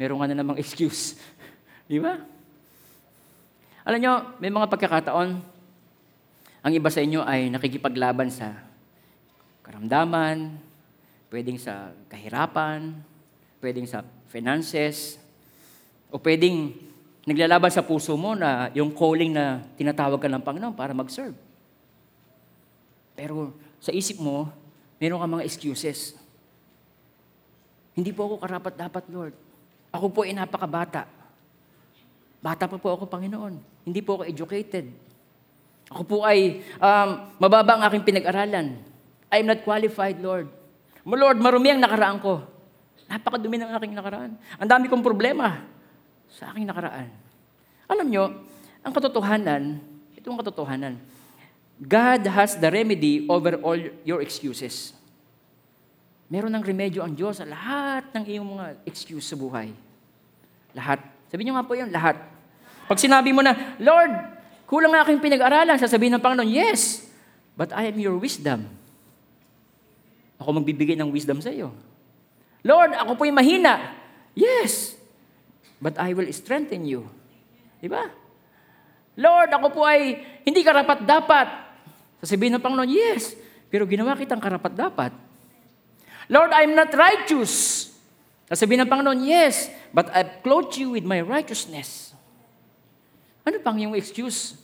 Meron 0.00 0.18
ka 0.18 0.26
na 0.26 0.38
namang 0.38 0.58
excuse. 0.58 1.14
Di 1.90 2.02
ba? 2.02 2.18
Alam 3.84 4.00
nyo, 4.00 4.14
may 4.40 4.48
mga 4.48 4.70
pagkakataon, 4.72 5.30
ang 6.64 6.72
iba 6.72 6.88
sa 6.88 7.04
inyo 7.04 7.20
ay 7.20 7.52
nakikipaglaban 7.52 8.32
sa 8.32 8.56
karamdaman, 9.60 10.56
pwedeng 11.28 11.60
sa 11.60 11.92
kahirapan, 12.08 12.96
pwedeng 13.60 13.84
sa 13.84 14.00
finances, 14.32 15.20
o 16.08 16.16
pwedeng 16.16 16.72
naglalaban 17.28 17.68
sa 17.68 17.84
puso 17.84 18.16
mo 18.16 18.32
na 18.32 18.72
yung 18.72 18.96
calling 18.96 19.36
na 19.36 19.60
tinatawag 19.76 20.16
ka 20.16 20.32
ng 20.32 20.40
Panginoon 20.40 20.72
para 20.72 20.96
mag-serve. 20.96 21.36
Pero 23.12 23.52
sa 23.76 23.92
isip 23.92 24.16
mo, 24.16 24.48
meron 24.96 25.20
ka 25.20 25.28
mga 25.28 25.44
excuses. 25.44 26.16
Hindi 27.92 28.10
po 28.16 28.32
ako 28.32 28.34
karapat 28.40 28.74
dapat, 28.80 29.04
Lord. 29.12 29.43
Ako 29.94 30.10
po 30.10 30.26
ay 30.26 30.34
napakabata. 30.34 31.06
Bata 32.42 32.66
pa 32.66 32.76
po 32.76 32.90
ako, 32.98 33.06
Panginoon. 33.06 33.54
Hindi 33.86 34.00
po 34.02 34.18
ako 34.18 34.22
educated. 34.26 34.90
Ako 35.86 36.02
po 36.02 36.16
ay 36.26 36.66
um, 36.82 37.08
mababa 37.38 37.78
ang 37.78 37.82
aking 37.86 38.02
pinag-aralan. 38.02 38.74
I 39.30 39.38
am 39.38 39.46
not 39.46 39.62
qualified, 39.62 40.18
Lord. 40.18 40.50
Lord, 41.06 41.38
marumi 41.38 41.70
ang 41.70 41.78
nakaraan 41.78 42.18
ko. 42.18 42.42
Napakadumi 43.06 43.60
ng 43.60 43.70
aking 43.78 43.94
nakaraan. 43.94 44.32
Ang 44.58 44.68
dami 44.68 44.90
kong 44.90 45.04
problema 45.04 45.62
sa 46.26 46.50
aking 46.50 46.66
nakaraan. 46.66 47.08
Alam 47.86 48.06
nyo, 48.10 48.24
ang 48.82 48.92
katotohanan, 48.92 49.78
itong 50.18 50.34
katotohanan, 50.40 50.98
God 51.78 52.22
has 52.26 52.58
the 52.58 52.70
remedy 52.70 53.28
over 53.30 53.60
all 53.62 53.78
your 54.02 54.24
excuses. 54.24 54.96
Meron 56.32 56.50
ng 56.56 56.64
remedyo 56.64 57.04
ang 57.04 57.12
Diyos 57.12 57.38
sa 57.38 57.46
lahat 57.46 58.08
ng 58.16 58.24
iyong 58.24 58.48
mga 58.56 58.66
excuse 58.88 59.28
sa 59.28 59.36
buhay. 59.36 59.83
Lahat. 60.74 61.00
Sabi 61.30 61.46
niyo 61.46 61.54
nga 61.54 61.66
po 61.66 61.78
yun, 61.78 61.88
lahat. 61.88 62.18
Pag 62.84 62.98
sinabi 63.00 63.32
mo 63.32 63.40
na, 63.40 63.78
Lord, 63.80 64.12
kulang 64.68 64.92
ang 64.92 65.06
aking 65.06 65.22
pinag-aralan, 65.22 65.78
sasabihin 65.80 66.18
ng 66.18 66.22
Panginoon, 66.22 66.50
yes, 66.50 67.06
but 67.56 67.72
I 67.72 67.88
am 67.88 67.96
your 67.96 68.18
wisdom. 68.18 68.68
Ako 70.42 70.60
magbibigay 70.60 70.98
ng 70.98 71.08
wisdom 71.08 71.40
sa 71.40 71.48
iyo. 71.48 71.72
Lord, 72.66 72.92
ako 72.92 73.16
po'y 73.16 73.32
mahina. 73.32 73.94
Yes, 74.34 74.98
but 75.78 75.94
I 75.96 76.12
will 76.12 76.28
strengthen 76.34 76.84
you. 76.84 77.06
Di 77.78 77.88
ba? 77.88 78.10
Lord, 79.14 79.54
ako 79.54 79.66
po 79.70 79.80
ay 79.86 80.18
hindi 80.42 80.60
karapat-dapat. 80.66 81.46
Sasabihin 82.18 82.58
ng 82.58 82.64
Panginoon, 82.64 82.90
yes, 82.90 83.38
pero 83.70 83.86
ginawa 83.86 84.18
kitang 84.18 84.42
karapat-dapat. 84.42 85.14
Lord, 86.28 86.50
I'm 86.56 86.72
not 86.72 86.90
righteous. 86.96 87.83
Sasabihin 88.44 88.84
ng 88.84 88.90
Panginoon, 88.90 89.24
yes, 89.24 89.72
but 89.88 90.12
I've 90.12 90.44
clothed 90.44 90.76
you 90.76 90.92
with 90.92 91.04
my 91.04 91.24
righteousness. 91.24 92.12
Ano 93.44 93.56
pang 93.60 93.76
yung 93.80 93.96
excuse? 93.96 94.56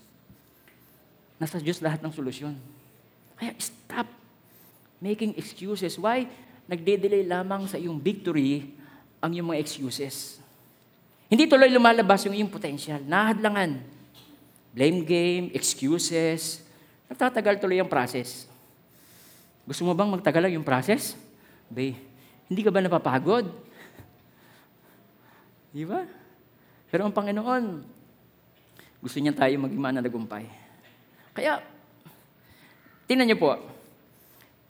Nasa 1.40 1.56
Diyos 1.56 1.80
lahat 1.80 2.04
ng 2.04 2.12
solusyon. 2.12 2.56
Kaya 3.40 3.56
stop 3.56 4.08
making 5.00 5.32
excuses. 5.40 5.96
Why? 5.96 6.28
Nagde-delay 6.68 7.24
lamang 7.24 7.64
sa 7.64 7.80
iyong 7.80 7.96
victory 7.96 8.68
ang 9.20 9.32
iyong 9.32 9.48
mga 9.48 9.64
excuses. 9.64 10.36
Hindi 11.32 11.48
tuloy 11.48 11.72
lumalabas 11.72 12.28
yung 12.28 12.36
iyong 12.36 12.52
potential. 12.52 13.00
Nahadlangan. 13.00 13.80
Blame 14.76 15.00
game, 15.08 15.44
excuses. 15.56 16.60
Nagtatagal 17.08 17.58
tuloy 17.64 17.80
ang 17.80 17.88
process. 17.88 18.44
Gusto 19.64 19.88
mo 19.88 19.96
bang 19.96 20.12
magtagal 20.12 20.40
lang 20.44 20.54
yung 20.60 20.66
process? 20.66 21.16
Bay, 21.72 21.96
hindi 22.50 22.60
ka 22.60 22.68
ba 22.68 22.84
napapagod? 22.84 23.69
Di 25.70 25.86
ba? 25.86 26.02
Pero 26.90 27.06
ang 27.06 27.14
Panginoon, 27.14 27.64
gusto 28.98 29.16
niya 29.22 29.30
tayo 29.30 29.54
maging 29.62 29.78
mananagumpay. 29.78 30.44
Kaya, 31.30 31.62
tingnan 33.06 33.30
niyo 33.30 33.38
po, 33.38 33.54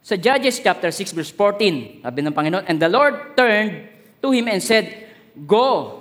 sa 0.01 0.17
Judges 0.17 0.61
chapter 0.61 0.93
6 0.93 1.17
verse 1.17 1.33
14, 1.33 2.05
sabi 2.05 2.19
ng 2.21 2.37
Panginoon, 2.37 2.65
And 2.69 2.77
the 2.77 2.89
Lord 2.93 3.33
turned 3.37 3.89
to 4.21 4.29
him 4.33 4.47
and 4.53 4.61
said, 4.61 5.09
Go 5.49 5.97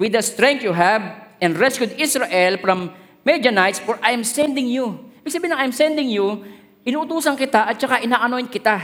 with 0.00 0.16
the 0.16 0.24
strength 0.24 0.64
you 0.64 0.72
have 0.72 1.28
and 1.44 1.52
rescued 1.60 1.92
Israel 2.00 2.56
from 2.56 2.92
Midianites, 3.24 3.80
for 3.80 4.00
I 4.00 4.16
am 4.16 4.24
sending 4.24 4.68
you. 4.68 5.12
Ibig 5.24 5.32
sabihin 5.32 5.52
ng 5.56 5.60
I 5.60 5.64
am 5.68 5.76
sending 5.76 6.08
you, 6.08 6.44
inuutusan 6.84 7.36
kita 7.36 7.68
at 7.68 7.76
saka 7.80 8.00
ina-anoint 8.00 8.48
kita. 8.48 8.76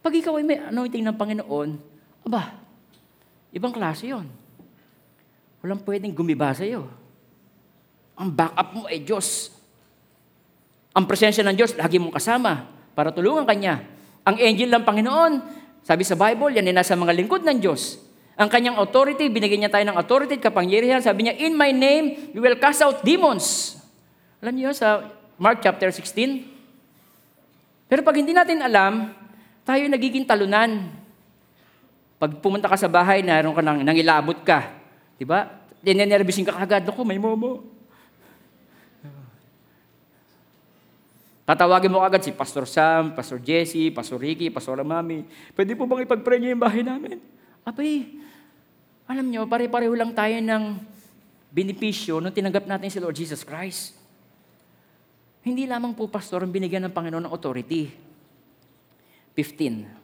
Pag 0.00 0.12
ikaw 0.12 0.40
ay 0.40 0.44
may 0.44 0.60
anointing 0.60 1.04
ng 1.04 1.16
Panginoon, 1.16 1.68
aba, 2.24 2.67
ibang 3.52 3.72
klase 3.72 4.10
yon. 4.10 4.26
Walang 5.62 5.82
pwedeng 5.82 6.14
gumiba 6.14 6.54
sa 6.54 6.62
iyo. 6.62 6.86
Ang 8.18 8.30
backup 8.34 8.68
mo 8.74 8.82
ay 8.86 9.02
Diyos. 9.02 9.50
Ang 10.94 11.06
presensya 11.06 11.46
ng 11.46 11.54
Diyos, 11.54 11.74
lagi 11.78 11.98
mong 11.98 12.14
kasama 12.14 12.66
para 12.94 13.14
tulungan 13.14 13.46
Kanya. 13.46 13.82
Ang 14.26 14.38
angel 14.38 14.70
ng 14.74 14.84
Panginoon, 14.84 15.32
sabi 15.86 16.02
sa 16.04 16.18
Bible, 16.18 16.52
yan 16.52 16.68
ay 16.68 16.74
nasa 16.74 16.98
mga 16.98 17.14
lingkod 17.14 17.42
ng 17.46 17.58
Diyos. 17.62 17.96
Ang 18.38 18.46
kanyang 18.46 18.78
authority, 18.78 19.26
binigyan 19.26 19.66
niya 19.66 19.72
tayo 19.72 19.82
ng 19.88 19.98
authority, 19.98 20.38
kapangyarihan. 20.38 21.02
Sabi 21.02 21.26
niya, 21.26 21.34
In 21.42 21.58
my 21.58 21.74
name, 21.74 22.30
you 22.30 22.38
will 22.38 22.54
cast 22.54 22.84
out 22.84 23.02
demons. 23.02 23.74
Alam 24.38 24.54
niyo 24.54 24.70
sa 24.70 25.10
Mark 25.34 25.58
chapter 25.58 25.90
16? 25.90 26.46
Pero 27.90 28.06
pag 28.06 28.14
hindi 28.14 28.30
natin 28.30 28.62
alam, 28.62 29.10
tayo 29.66 29.82
nagiging 29.90 30.22
talunan. 30.22 30.86
Pag 32.18 32.42
pumunta 32.42 32.66
ka 32.66 32.74
sa 32.74 32.90
bahay, 32.90 33.22
naroon 33.22 33.54
ka 33.54 33.62
nang 33.62 33.78
nangilabot 33.86 34.42
ka. 34.42 34.74
Di 35.14 35.22
ba? 35.22 35.46
Dinenervisin 35.78 36.42
ka 36.42 36.54
kagad. 36.54 36.82
Ako, 36.90 37.06
may 37.06 37.18
momo. 37.18 37.62
Tatawagin 41.48 41.88
mo 41.88 42.04
agad 42.04 42.20
si 42.20 42.28
Pastor 42.34 42.68
Sam, 42.68 43.16
Pastor 43.16 43.40
Jesse, 43.40 43.88
Pastor 43.88 44.20
Ricky, 44.20 44.52
Pastor 44.52 44.84
Mami. 44.84 45.24
Pwede 45.56 45.72
po 45.72 45.88
bang 45.88 46.04
ipag-pray 46.04 46.36
niyo 46.36 46.52
yung 46.52 46.60
bahay 46.60 46.84
namin? 46.84 47.16
Abay, 47.64 48.20
alam 49.08 49.24
niyo, 49.24 49.48
pare-pareho 49.48 49.96
lang 49.96 50.12
tayo 50.12 50.36
ng 50.36 50.76
benepisyo 51.48 52.20
nung 52.20 52.36
tinanggap 52.36 52.68
natin 52.68 52.92
si 52.92 53.00
Lord 53.00 53.16
Jesus 53.16 53.48
Christ. 53.48 53.96
Hindi 55.40 55.64
lamang 55.64 55.96
po, 55.96 56.04
Pastor, 56.12 56.44
ang 56.44 56.52
binigyan 56.52 56.84
ng 56.84 56.92
Panginoon 56.92 57.24
ng 57.24 57.32
authority. 57.32 57.88
15. 59.32 59.97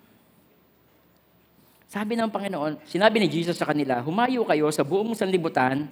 Sabi 1.95 2.19
ng 2.19 2.27
Panginoon, 2.27 2.83
sinabi 2.91 3.23
ni 3.23 3.31
Jesus 3.31 3.55
sa 3.55 3.71
kanila, 3.71 4.03
Humayo 4.03 4.43
kayo 4.43 4.67
sa 4.75 4.83
buong 4.83 5.15
sanlibutan 5.15 5.87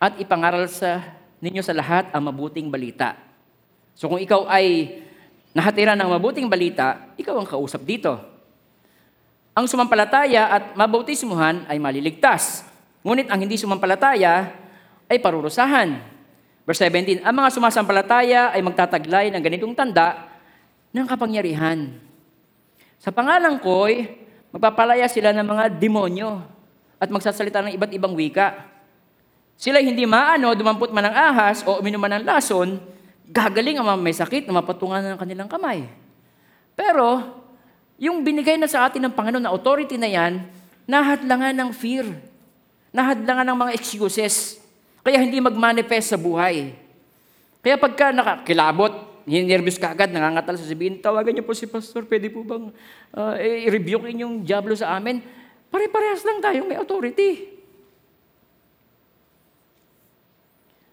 at 0.00 0.16
ipangaral 0.16 0.64
sa 0.64 1.20
ninyo 1.44 1.60
sa 1.60 1.76
lahat 1.76 2.08
ang 2.08 2.24
mabuting 2.24 2.72
balita. 2.72 3.20
So 3.92 4.08
kung 4.08 4.16
ikaw 4.16 4.48
ay 4.48 4.96
nahatira 5.52 5.92
ng 5.92 6.08
mabuting 6.08 6.48
balita, 6.48 7.12
ikaw 7.20 7.36
ang 7.36 7.44
kausap 7.44 7.84
dito. 7.84 8.16
Ang 9.52 9.68
sumampalataya 9.68 10.48
at 10.48 10.64
mabautismuhan 10.72 11.68
ay 11.68 11.76
maliligtas. 11.76 12.64
Ngunit 13.04 13.28
ang 13.28 13.44
hindi 13.44 13.60
sumampalataya 13.60 14.56
ay 15.04 15.20
parurusahan. 15.20 16.00
Verse 16.64 16.80
17, 16.80 17.28
ang 17.28 17.34
mga 17.36 17.52
sumasampalataya 17.52 18.56
ay 18.56 18.64
magtataglay 18.64 19.28
ng 19.28 19.42
ganitong 19.44 19.76
tanda 19.76 20.32
ng 20.96 21.04
kapangyarihan. 21.04 21.92
Sa 22.96 23.12
pangalan 23.12 23.60
ko'y 23.60 24.22
magpapalaya 24.52 25.08
sila 25.08 25.32
ng 25.32 25.46
mga 25.48 25.64
demonyo 25.80 26.44
at 27.00 27.08
magsasalita 27.08 27.64
ng 27.64 27.74
iba't 27.74 27.92
ibang 27.96 28.12
wika. 28.12 28.68
Sila 29.56 29.80
hindi 29.80 30.04
maano, 30.04 30.52
dumampot 30.52 30.92
man 30.92 31.08
ng 31.08 31.16
ahas 31.16 31.64
o 31.64 31.80
uminom 31.80 31.98
man 31.98 32.20
ng 32.20 32.24
lason, 32.28 32.76
gagaling 33.26 33.80
ang 33.80 33.96
may 33.98 34.12
sakit 34.12 34.44
na 34.44 34.60
mapatungan 34.60 35.00
ng 35.02 35.18
kanilang 35.18 35.48
kamay. 35.48 35.88
Pero, 36.76 37.40
yung 37.96 38.20
binigay 38.20 38.60
na 38.60 38.68
sa 38.68 38.84
atin 38.86 39.08
ng 39.08 39.14
Panginoon 39.14 39.44
na 39.44 39.52
authority 39.54 39.96
na 39.96 40.10
yan, 40.10 40.44
nahadlangan 40.84 41.54
ng 41.56 41.70
fear. 41.72 42.06
Nahadlangan 42.92 43.46
ng 43.48 43.58
mga 43.66 43.72
excuses. 43.78 44.60
Kaya 45.00 45.22
hindi 45.22 45.40
mag-manifest 45.40 46.14
sa 46.14 46.18
buhay. 46.18 46.74
Kaya 47.62 47.78
pagka 47.78 48.10
nakakilabot, 48.10 49.11
nervous 49.26 49.78
ka 49.78 49.94
agad, 49.94 50.10
nangangatal 50.10 50.58
sa 50.58 50.66
sabihin, 50.66 50.98
tawagan 50.98 51.34
niyo 51.36 51.44
po 51.46 51.54
si 51.54 51.70
Pastor, 51.70 52.04
pwede 52.06 52.28
po 52.28 52.42
bang 52.42 52.70
uh, 53.14 53.34
i-rebuke 53.38 54.10
yung 54.12 54.42
Diablo 54.42 54.74
sa 54.74 54.98
amin? 54.98 55.22
Pare-parehas 55.72 56.22
lang 56.26 56.42
tayong 56.44 56.68
may 56.68 56.76
authority. 56.76 57.48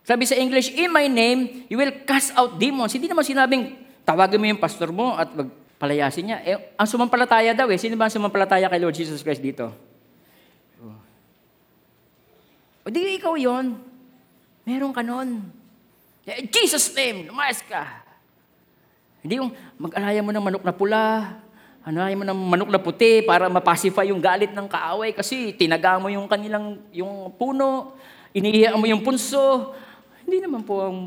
Sabi 0.10 0.26
sa 0.26 0.34
English, 0.34 0.74
in 0.74 0.90
my 0.90 1.06
name, 1.06 1.70
you 1.70 1.78
will 1.78 1.94
cast 2.02 2.34
out 2.34 2.58
demons. 2.58 2.90
Hindi 2.96 3.06
naman 3.06 3.22
sinabing, 3.22 3.78
tawagan 4.02 4.42
mo 4.42 4.46
yung 4.50 4.58
pastor 4.58 4.90
mo 4.90 5.14
at 5.14 5.30
palayasin 5.78 6.34
niya. 6.34 6.38
Eh, 6.42 6.58
ang 6.74 6.90
sumampalataya 6.90 7.54
daw 7.54 7.70
eh. 7.70 7.78
Sino 7.78 7.94
ba 7.94 8.10
ang 8.10 8.14
sumampalataya 8.18 8.66
kay 8.74 8.82
Lord 8.82 8.98
Jesus 8.98 9.22
Christ 9.22 9.38
dito? 9.38 9.70
Oh. 10.82 10.98
O 12.84 12.90
di 12.90 13.22
ikaw 13.22 13.38
yon. 13.38 13.78
Meron 14.66 14.98
ka 14.98 15.06
nun. 15.06 15.46
Eh, 16.26 16.42
Jesus 16.50 16.90
name, 16.98 17.30
lumayas 17.30 17.62
ka. 17.62 18.09
Hindi 19.20 19.44
yung 19.44 19.52
mag-alaya 19.76 20.24
mo 20.24 20.32
ng 20.32 20.44
manok 20.44 20.64
na 20.64 20.72
pula, 20.72 21.04
alaya 21.84 22.16
mo 22.16 22.24
ng 22.24 22.40
manok 22.40 22.70
na 22.72 22.80
puti 22.80 23.24
para 23.28 23.52
mapacify 23.52 24.08
yung 24.08 24.24
galit 24.24 24.52
ng 24.56 24.68
kaaway 24.68 25.12
kasi 25.12 25.52
tinaga 25.56 26.00
mo 26.00 26.08
yung 26.08 26.28
kanilang 26.28 26.80
yung 26.96 27.32
puno, 27.36 28.00
iniiyak 28.32 28.80
mo 28.80 28.86
yung 28.88 29.04
punso, 29.04 29.76
hindi 30.24 30.40
naman 30.40 30.64
po 30.64 30.86
ang 30.86 30.98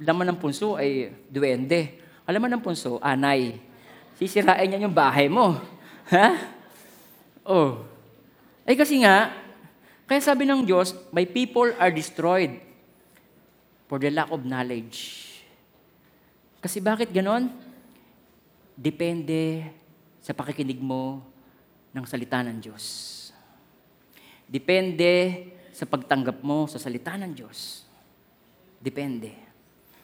laman 0.00 0.32
ng 0.32 0.38
punso 0.40 0.80
ay 0.80 1.12
duwende. 1.28 2.00
Alam 2.24 2.46
mo 2.46 2.48
ng 2.48 2.62
punso, 2.64 2.96
anay. 3.02 3.60
Sisirain 4.16 4.68
niya 4.68 4.86
yung 4.86 4.94
bahay 4.94 5.28
mo. 5.28 5.58
Ha? 6.12 6.28
Oh. 7.44 7.82
Ay 8.64 8.78
kasi 8.78 9.02
nga, 9.02 9.34
kaya 10.10 10.20
sabi 10.22 10.42
ng 10.46 10.66
Diyos, 10.66 10.94
my 11.14 11.22
people 11.22 11.70
are 11.78 11.90
destroyed 11.90 12.58
for 13.90 13.98
the 13.98 14.10
lack 14.10 14.30
of 14.30 14.42
knowledge. 14.46 15.29
Kasi 16.60 16.78
bakit 16.78 17.08
ganon? 17.08 17.48
Depende 18.76 19.72
sa 20.20 20.36
pakikinig 20.36 20.80
mo 20.80 21.24
ng 21.96 22.04
salita 22.04 22.44
ng 22.44 22.60
Diyos. 22.60 22.84
Depende 24.44 25.46
sa 25.72 25.88
pagtanggap 25.88 26.44
mo 26.44 26.68
sa 26.68 26.76
salita 26.76 27.16
ng 27.16 27.32
Diyos. 27.32 27.88
Depende. 28.76 29.32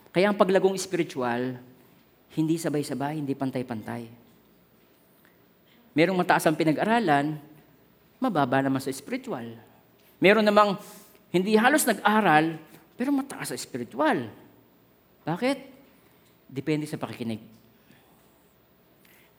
Kaya 0.08 0.32
ang 0.32 0.36
paglagong 0.40 0.76
spiritual, 0.80 1.60
hindi 2.32 2.56
sabay-sabay, 2.56 3.20
hindi 3.20 3.36
pantay-pantay. 3.36 4.08
Merong 5.92 6.16
mataas 6.16 6.44
ang 6.48 6.56
pinag-aralan, 6.56 7.36
mababa 8.20 8.64
naman 8.64 8.80
sa 8.80 8.92
spiritual. 8.92 9.44
Meron 10.20 10.44
namang 10.44 10.80
hindi 11.32 11.56
halos 11.56 11.84
nag-aral, 11.84 12.56
pero 12.96 13.12
mataas 13.12 13.52
sa 13.52 13.56
spiritual. 13.56 14.28
Bakit? 15.24 15.75
Depende 16.46 16.86
sa 16.86 16.98
pakikinig. 16.98 17.42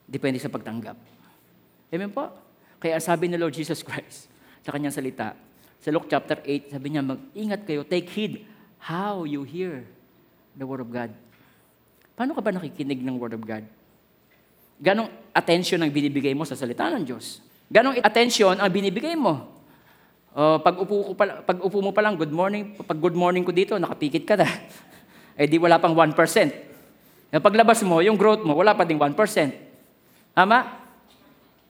Depende 0.08 0.40
sa 0.40 0.52
pagtanggap. 0.52 0.96
Amen 1.92 2.12
po? 2.12 2.28
Kaya 2.78 3.00
sabi 3.00 3.28
ni 3.28 3.36
Lord 3.40 3.56
Jesus 3.56 3.80
Christ 3.84 4.28
sa 4.64 4.72
kanyang 4.72 4.94
salita, 4.94 5.34
sa 5.78 5.88
Luke 5.92 6.08
chapter 6.08 6.40
8, 6.44 6.76
sabi 6.76 6.86
niya, 6.92 7.02
mag-ingat 7.04 7.64
kayo, 7.64 7.84
take 7.84 8.08
heed 8.12 8.44
how 8.82 9.24
you 9.24 9.44
hear 9.44 9.84
the 10.56 10.64
Word 10.64 10.84
of 10.84 10.90
God. 10.90 11.12
Paano 12.18 12.34
ka 12.34 12.42
ba 12.42 12.52
nakikinig 12.52 13.00
ng 13.00 13.16
Word 13.16 13.36
of 13.36 13.42
God? 13.44 13.64
Ganong 14.78 15.10
attention 15.34 15.82
ang 15.82 15.90
binibigay 15.90 16.34
mo 16.34 16.46
sa 16.46 16.54
salita 16.54 16.86
ng 16.92 17.02
Diyos? 17.02 17.42
Ganong 17.68 17.98
attention 18.00 18.58
ang 18.58 18.70
binibigay 18.70 19.18
mo 19.18 19.58
O 20.38 20.62
pag 20.62 20.76
upo, 20.78 20.94
ko 21.02 21.12
pa, 21.18 21.42
pag 21.42 21.58
upo 21.58 21.82
mo 21.82 21.90
pa 21.90 21.98
lang, 21.98 22.14
good 22.14 22.30
morning, 22.30 22.78
pag 22.78 22.94
good 22.94 23.18
morning 23.18 23.42
ko 23.42 23.50
dito, 23.50 23.74
nakapikit 23.74 24.22
ka 24.22 24.38
na. 24.38 24.46
eh 25.40 25.50
di 25.50 25.58
wala 25.58 25.82
pang 25.82 25.96
1%. 25.96 26.14
Yung 27.28 27.44
paglabas 27.44 27.84
mo, 27.84 28.00
yung 28.00 28.16
growth 28.16 28.40
mo, 28.44 28.56
wala 28.56 28.72
pa 28.72 28.88
ding 28.88 28.96
1%. 28.96 29.12
Tama? 30.32 30.58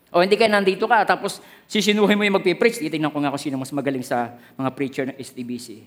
O 0.09 0.23
hindi 0.25 0.39
ka 0.39 0.49
nandito 0.49 0.89
ka, 0.89 1.05
tapos 1.05 1.43
sisinuhin 1.69 2.17
mo 2.17 2.25
yung 2.25 2.41
magpipreach, 2.41 2.81
titingnan 2.81 3.13
ko 3.13 3.19
nga 3.21 3.33
kung 3.35 3.43
sino 3.43 3.61
mas 3.61 3.75
magaling 3.75 4.07
sa 4.07 4.39
mga 4.57 4.71
preacher 4.73 5.05
ng 5.05 5.17
STBC. 5.21 5.85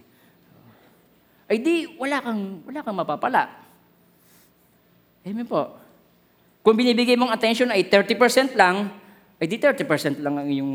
Ay 1.50 1.58
di, 1.58 1.90
wala 1.98 2.22
kang, 2.22 2.62
wala 2.68 2.80
kang 2.86 2.96
mapapala. 2.96 3.44
Amen 5.26 5.48
po. 5.48 5.74
Kung 6.62 6.78
binibigay 6.78 7.18
mong 7.18 7.34
attention 7.34 7.74
ay 7.74 7.90
30% 7.90 8.54
lang, 8.54 8.94
ay 9.42 9.46
di 9.50 9.58
30% 9.58 10.22
lang 10.22 10.38
ang 10.38 10.48
iyong 10.48 10.74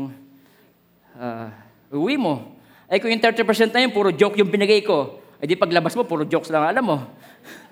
uh, 1.15 1.47
uwi 1.95 2.19
mo. 2.19 2.59
Ay 2.91 2.99
kung 2.99 3.07
yung 3.07 3.23
30% 3.23 3.71
na 3.71 3.79
yun, 3.87 3.95
puro 3.95 4.11
joke 4.11 4.35
yung 4.35 4.51
binigay 4.51 4.83
ko, 4.83 5.23
ay 5.39 5.47
di 5.47 5.55
paglabas 5.55 5.95
mo, 5.95 6.03
puro 6.03 6.27
jokes 6.27 6.51
lang 6.51 6.67
alam 6.67 6.83
mo. 6.83 6.97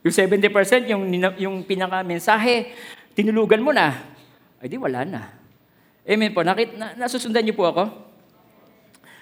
yung 0.00 0.14
70%, 0.14 0.88
yung, 0.88 1.02
yung 1.36 1.56
pinaka-mensahe, 1.64 2.72
tinulugan 3.12 3.60
mo 3.60 3.72
na, 3.72 4.00
ay 4.60 4.68
di 4.68 4.80
wala 4.80 5.04
na. 5.04 5.22
Amen 6.08 6.32
po. 6.32 6.40
Nakit, 6.40 6.76
na, 6.76 6.96
nasusundan 6.96 7.44
niyo 7.44 7.56
po 7.56 7.68
ako? 7.68 7.84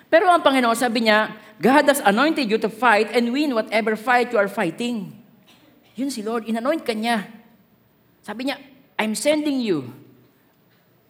Pero 0.09 0.31
ang 0.31 0.41
Panginoon 0.41 0.79
sabi 0.79 1.07
niya, 1.11 1.35
God 1.59 1.85
has 1.91 2.01
anointed 2.01 2.47
you 2.47 2.57
to 2.63 2.71
fight 2.71 3.11
and 3.13 3.35
win 3.35 3.53
whatever 3.53 3.99
fight 3.99 4.31
you 4.31 4.39
are 4.39 4.49
fighting. 4.49 5.11
Yun 5.99 6.09
si 6.15 6.23
Lord, 6.23 6.47
inanoint 6.47 6.87
ka 6.87 6.95
niya. 6.95 7.27
Sabi 8.23 8.49
niya, 8.49 8.57
I'm 8.95 9.19
sending 9.19 9.59
you. 9.59 9.91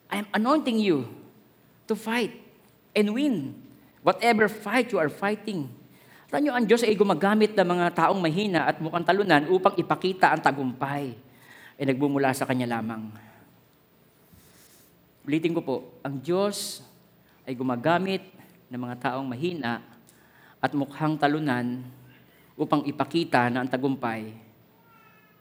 I'm 0.08 0.24
anointing 0.32 0.80
you 0.80 1.04
to 1.86 1.94
fight 1.94 2.32
and 2.96 3.12
win 3.12 3.52
whatever 4.00 4.48
fight 4.48 4.88
you 4.88 4.98
are 4.98 5.12
fighting. 5.12 5.68
Alam 6.28 6.40
niyo, 6.44 6.52
ang 6.52 6.66
Diyos 6.68 6.84
ay 6.84 6.92
gumagamit 6.92 7.56
ng 7.56 7.64
mga 7.64 7.86
taong 8.04 8.20
mahina 8.20 8.68
at 8.68 8.76
mukhang 8.84 9.00
talunan 9.00 9.48
upang 9.48 9.72
ipakita 9.80 10.28
ang 10.28 10.44
tagumpay. 10.44 11.16
Ay 11.80 11.84
nagbumula 11.88 12.36
sa 12.36 12.44
Kanya 12.44 12.68
lamang. 12.68 13.08
Ulitin 15.24 15.56
ko 15.56 15.64
po, 15.64 15.76
ang 16.04 16.20
Diyos 16.20 16.84
ay 17.48 17.56
gumagamit 17.56 18.28
ng 18.68 18.76
mga 18.76 19.08
taong 19.08 19.24
mahina 19.24 19.80
at 20.60 20.72
mukhang 20.76 21.16
talunan 21.16 21.80
upang 22.60 22.84
ipakita 22.84 23.48
na 23.48 23.64
ang 23.64 23.70
tagumpay 23.72 24.28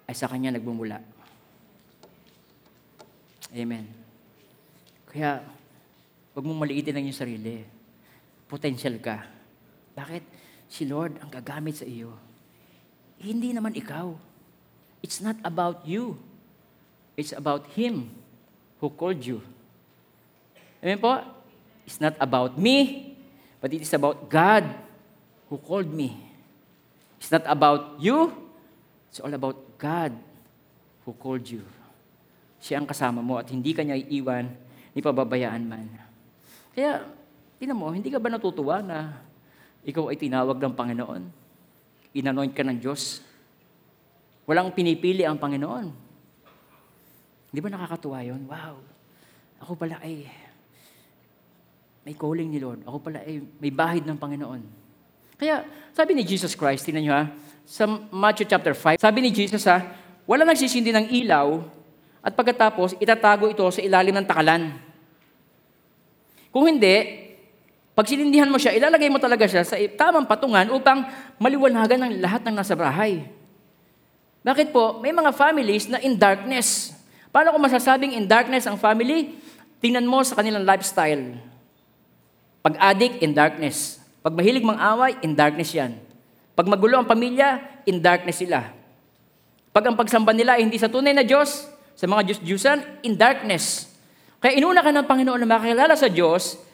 ay 0.07 0.15
sa 0.15 0.31
Kanya 0.31 0.55
nagbumula. 0.55 1.03
Amen. 3.51 3.91
Kaya, 5.11 5.43
huwag 6.31 6.47
mong 6.47 6.63
maliitin 6.63 6.95
ang 6.95 7.03
iyong 7.11 7.19
sarili. 7.27 7.63
Potential 8.47 8.95
ka. 9.03 9.27
Bakit? 9.97 10.36
Si 10.67 10.83
Lord 10.83 11.19
ang 11.23 11.31
gagamit 11.31 11.79
sa 11.79 11.87
iyo. 11.87 12.11
Hindi 13.17 13.55
naman 13.55 13.73
ikaw. 13.73 14.13
It's 15.01 15.23
not 15.23 15.39
about 15.41 15.87
you. 15.87 16.19
It's 17.17 17.33
about 17.33 17.65
Him 17.73 18.13
who 18.77 18.93
called 18.93 19.25
you. 19.25 19.41
Amen 20.83 21.01
po? 21.01 21.17
It's 21.87 21.97
not 21.97 22.13
about 22.21 22.59
me, 22.59 23.15
but 23.63 23.73
it 23.73 23.81
is 23.81 23.93
about 23.95 24.29
God 24.29 24.67
who 25.49 25.57
called 25.57 25.89
me. 25.89 26.13
It's 27.17 27.33
not 27.33 27.47
about 27.49 27.97
you, 27.97 28.29
it's 29.09 29.17
all 29.17 29.33
about 29.33 29.57
God 29.81 30.13
who 31.07 31.15
called 31.17 31.47
you. 31.49 31.65
Siya 32.61 32.77
ang 32.77 32.85
kasama 32.85 33.25
mo 33.25 33.41
at 33.41 33.49
hindi 33.49 33.73
kanya 33.73 33.97
iiwan 33.97 34.51
ni 34.93 34.99
pababayaan 35.01 35.63
man. 35.65 35.87
Kaya, 36.77 37.05
tinan 37.57 37.77
mo, 37.77 37.89
hindi 37.89 38.13
ka 38.13 38.21
ba 38.21 38.29
natutuwa 38.29 38.85
na 38.85 39.17
ikaw 39.87 40.11
ay 40.11 40.19
tinawag 40.19 40.59
ng 40.59 40.75
Panginoon? 40.75 41.23
Inanoint 42.19 42.51
ka 42.51 42.67
ng 42.67 42.75
Diyos? 42.75 43.23
Walang 44.43 44.75
pinipili 44.75 45.23
ang 45.23 45.39
Panginoon. 45.39 45.87
Di 47.47 47.63
ba 47.63 47.71
nakakatuwa 47.71 48.19
yon? 48.27 48.43
Wow! 48.51 48.83
Ako 49.63 49.79
pala 49.79 50.03
ay 50.03 50.27
may 52.03 52.15
calling 52.15 52.51
ni 52.51 52.59
Lord. 52.59 52.83
Ako 52.83 52.99
pala 52.99 53.23
ay 53.23 53.39
may 53.59 53.71
bahid 53.71 54.03
ng 54.03 54.15
Panginoon. 54.15 54.63
Kaya, 55.39 55.67
sabi 55.91 56.15
ni 56.15 56.23
Jesus 56.23 56.55
Christ, 56.55 56.87
tinan 56.87 57.03
nyo 57.03 57.13
ha, 57.15 57.23
sa 57.67 57.83
Matthew 57.87 58.47
chapter 58.47 58.71
5, 58.71 58.95
sabi 58.95 59.19
ni 59.19 59.31
Jesus 59.31 59.67
ha, 59.67 59.83
wala 60.23 60.47
nagsisindi 60.47 60.95
ng 60.95 61.07
ilaw 61.11 61.63
at 62.23 62.31
pagkatapos 62.31 62.95
itatago 62.99 63.51
ito 63.51 63.63
sa 63.67 63.83
ilalim 63.83 64.15
ng 64.15 64.27
takalan. 64.27 64.71
Kung 66.47 66.63
hindi, 66.63 67.26
pag 67.97 68.05
sinindihan 68.05 68.45
mo 68.45 68.61
siya, 68.61 68.77
ilalagay 68.77 69.09
mo 69.09 69.17
talaga 69.17 69.49
siya 69.49 69.65
sa 69.65 69.73
tamang 69.97 70.29
patungan 70.29 70.69
upang 70.69 71.09
maliwanagan 71.41 71.97
ng 71.97 72.21
lahat 72.21 72.45
ng 72.45 72.53
nasa 72.53 72.77
bahay. 72.77 73.25
Bakit 74.45 74.69
po? 74.69 75.01
May 75.01 75.09
mga 75.09 75.33
families 75.33 75.89
na 75.89 75.97
in 76.05 76.13
darkness. 76.13 76.93
Paano 77.33 77.49
ko 77.49 77.57
masasabing 77.57 78.13
in 78.13 78.29
darkness 78.29 78.69
ang 78.69 78.77
family? 78.77 79.41
Tingnan 79.81 80.05
mo 80.05 80.21
sa 80.21 80.37
kanilang 80.37 80.61
lifestyle. 80.61 81.41
Pag 82.61 82.77
addict, 82.77 83.17
in 83.25 83.33
darkness. 83.33 83.97
Pag 84.21 84.37
mahilig 84.37 84.61
mang 84.61 84.77
away, 84.77 85.17
in 85.25 85.33
darkness 85.33 85.73
yan. 85.73 85.97
Pag 86.53 86.69
magulo 86.69 87.01
ang 87.01 87.09
pamilya, 87.09 87.81
in 87.89 87.97
darkness 87.97 88.45
sila. 88.45 88.77
Pag 89.73 89.89
ang 89.89 89.97
pagsamba 89.97 90.37
nila 90.37 90.61
ay 90.61 90.69
hindi 90.69 90.77
sa 90.77 90.85
tunay 90.85 91.17
na 91.17 91.25
Diyos, 91.25 91.65
sa 91.97 92.05
mga 92.05 92.29
Diyos-Diyusan, 92.29 93.01
in 93.01 93.17
darkness. 93.17 93.89
Kaya 94.37 94.53
inuna 94.53 94.85
ka 94.85 94.93
ng 94.93 95.09
Panginoon 95.09 95.41
na 95.41 95.49
makakilala 95.49 95.97
sa 95.97 96.05
Diyos 96.05 96.66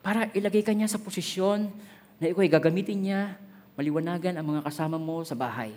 para 0.00 0.32
ilagay 0.32 0.64
ka 0.64 0.72
niya 0.72 0.88
sa 0.88 1.00
posisyon 1.00 1.68
na 2.20 2.28
ikaw 2.28 2.44
ay 2.44 2.52
gagamitin 2.52 2.98
niya, 3.00 3.36
maliwanagan 3.76 4.36
ang 4.36 4.46
mga 4.56 4.64
kasama 4.64 4.96
mo 4.96 5.24
sa 5.24 5.36
bahay. 5.36 5.72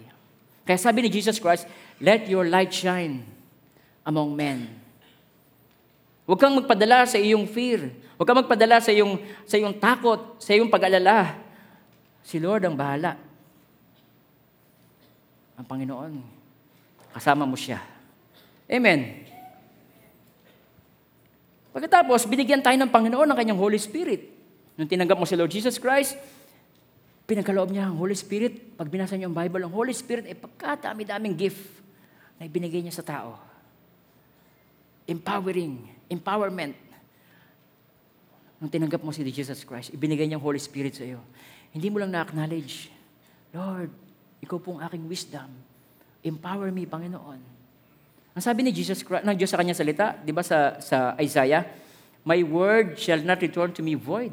Kaya 0.63 0.79
sabi 0.79 1.03
ni 1.03 1.09
Jesus 1.11 1.39
Christ, 1.39 1.67
let 1.99 2.27
your 2.31 2.47
light 2.47 2.71
shine 2.71 3.23
among 4.07 4.31
men. 4.31 4.67
Huwag 6.23 6.39
kang 6.39 6.55
magpadala 6.55 7.03
sa 7.03 7.19
iyong 7.19 7.43
fear. 7.47 7.91
Huwag 8.15 8.27
kang 8.27 8.39
magpadala 8.39 8.79
sa 8.79 8.95
iyong, 8.95 9.19
sa 9.43 9.59
iyong 9.59 9.75
takot, 9.75 10.39
sa 10.39 10.55
iyong 10.55 10.71
pag-alala. 10.71 11.35
Si 12.23 12.39
Lord 12.39 12.63
ang 12.63 12.79
bahala 12.79 13.19
ang 15.63 15.65
Panginoon. 15.65 16.13
Kasama 17.13 17.47
mo 17.47 17.55
siya. 17.55 17.79
Amen. 18.67 19.22
Pagkatapos, 21.73 22.29
binigyan 22.29 22.61
tayo 22.61 22.77
ng 22.77 22.87
Panginoon 22.93 23.25
ng 23.33 23.37
kanyang 23.37 23.57
Holy 23.57 23.81
Spirit. 23.81 24.29
Nung 24.77 24.85
tinanggap 24.85 25.17
mo 25.17 25.25
si 25.25 25.33
Lord 25.33 25.49
Jesus 25.49 25.81
Christ, 25.81 26.13
pinagkaloob 27.25 27.73
niya 27.73 27.89
ang 27.89 27.97
Holy 27.97 28.13
Spirit. 28.13 28.77
Pag 28.77 28.93
binasa 28.93 29.17
niyo 29.17 29.33
ang 29.33 29.37
Bible, 29.37 29.65
ang 29.65 29.73
Holy 29.73 29.89
Spirit 29.89 30.29
ay 30.29 30.37
pagkatami-daming 30.37 31.33
gift 31.33 31.65
na 32.37 32.45
ibinigay 32.45 32.85
niya 32.85 32.93
sa 32.93 33.01
tao. 33.01 33.41
Empowering, 35.09 35.81
empowerment. 36.13 36.77
Nung 38.61 38.69
tinanggap 38.69 39.01
mo 39.01 39.09
si 39.09 39.25
Jesus 39.25 39.65
Christ, 39.65 39.89
ibinigay 39.91 40.29
niya 40.29 40.37
ang 40.37 40.45
Holy 40.45 40.61
Spirit 40.61 40.93
sa 40.93 41.03
iyo. 41.03 41.19
Hindi 41.73 41.89
mo 41.89 41.97
lang 41.97 42.13
na-acknowledge, 42.13 42.93
Lord, 43.49 43.89
ikaw 44.45 44.61
pong 44.61 44.79
aking 44.85 45.09
wisdom. 45.09 45.49
Empower 46.21 46.69
me, 46.69 46.85
Panginoon. 46.85 47.52
Ang 48.33 48.41
sabi 48.41 48.65
ni 48.65 48.73
Jesus 48.73 49.05
Christ, 49.05 49.21
ng 49.29 49.37
Diyos 49.37 49.53
sa 49.53 49.61
kanyang 49.61 49.77
salita, 49.77 50.17
di 50.25 50.33
ba 50.33 50.41
sa, 50.41 50.81
sa 50.81 51.13
Isaiah, 51.21 51.69
My 52.23 52.39
word 52.39 52.95
shall 52.95 53.19
not 53.19 53.43
return 53.43 53.75
to 53.75 53.83
me 53.83 53.99
void. 53.99 54.31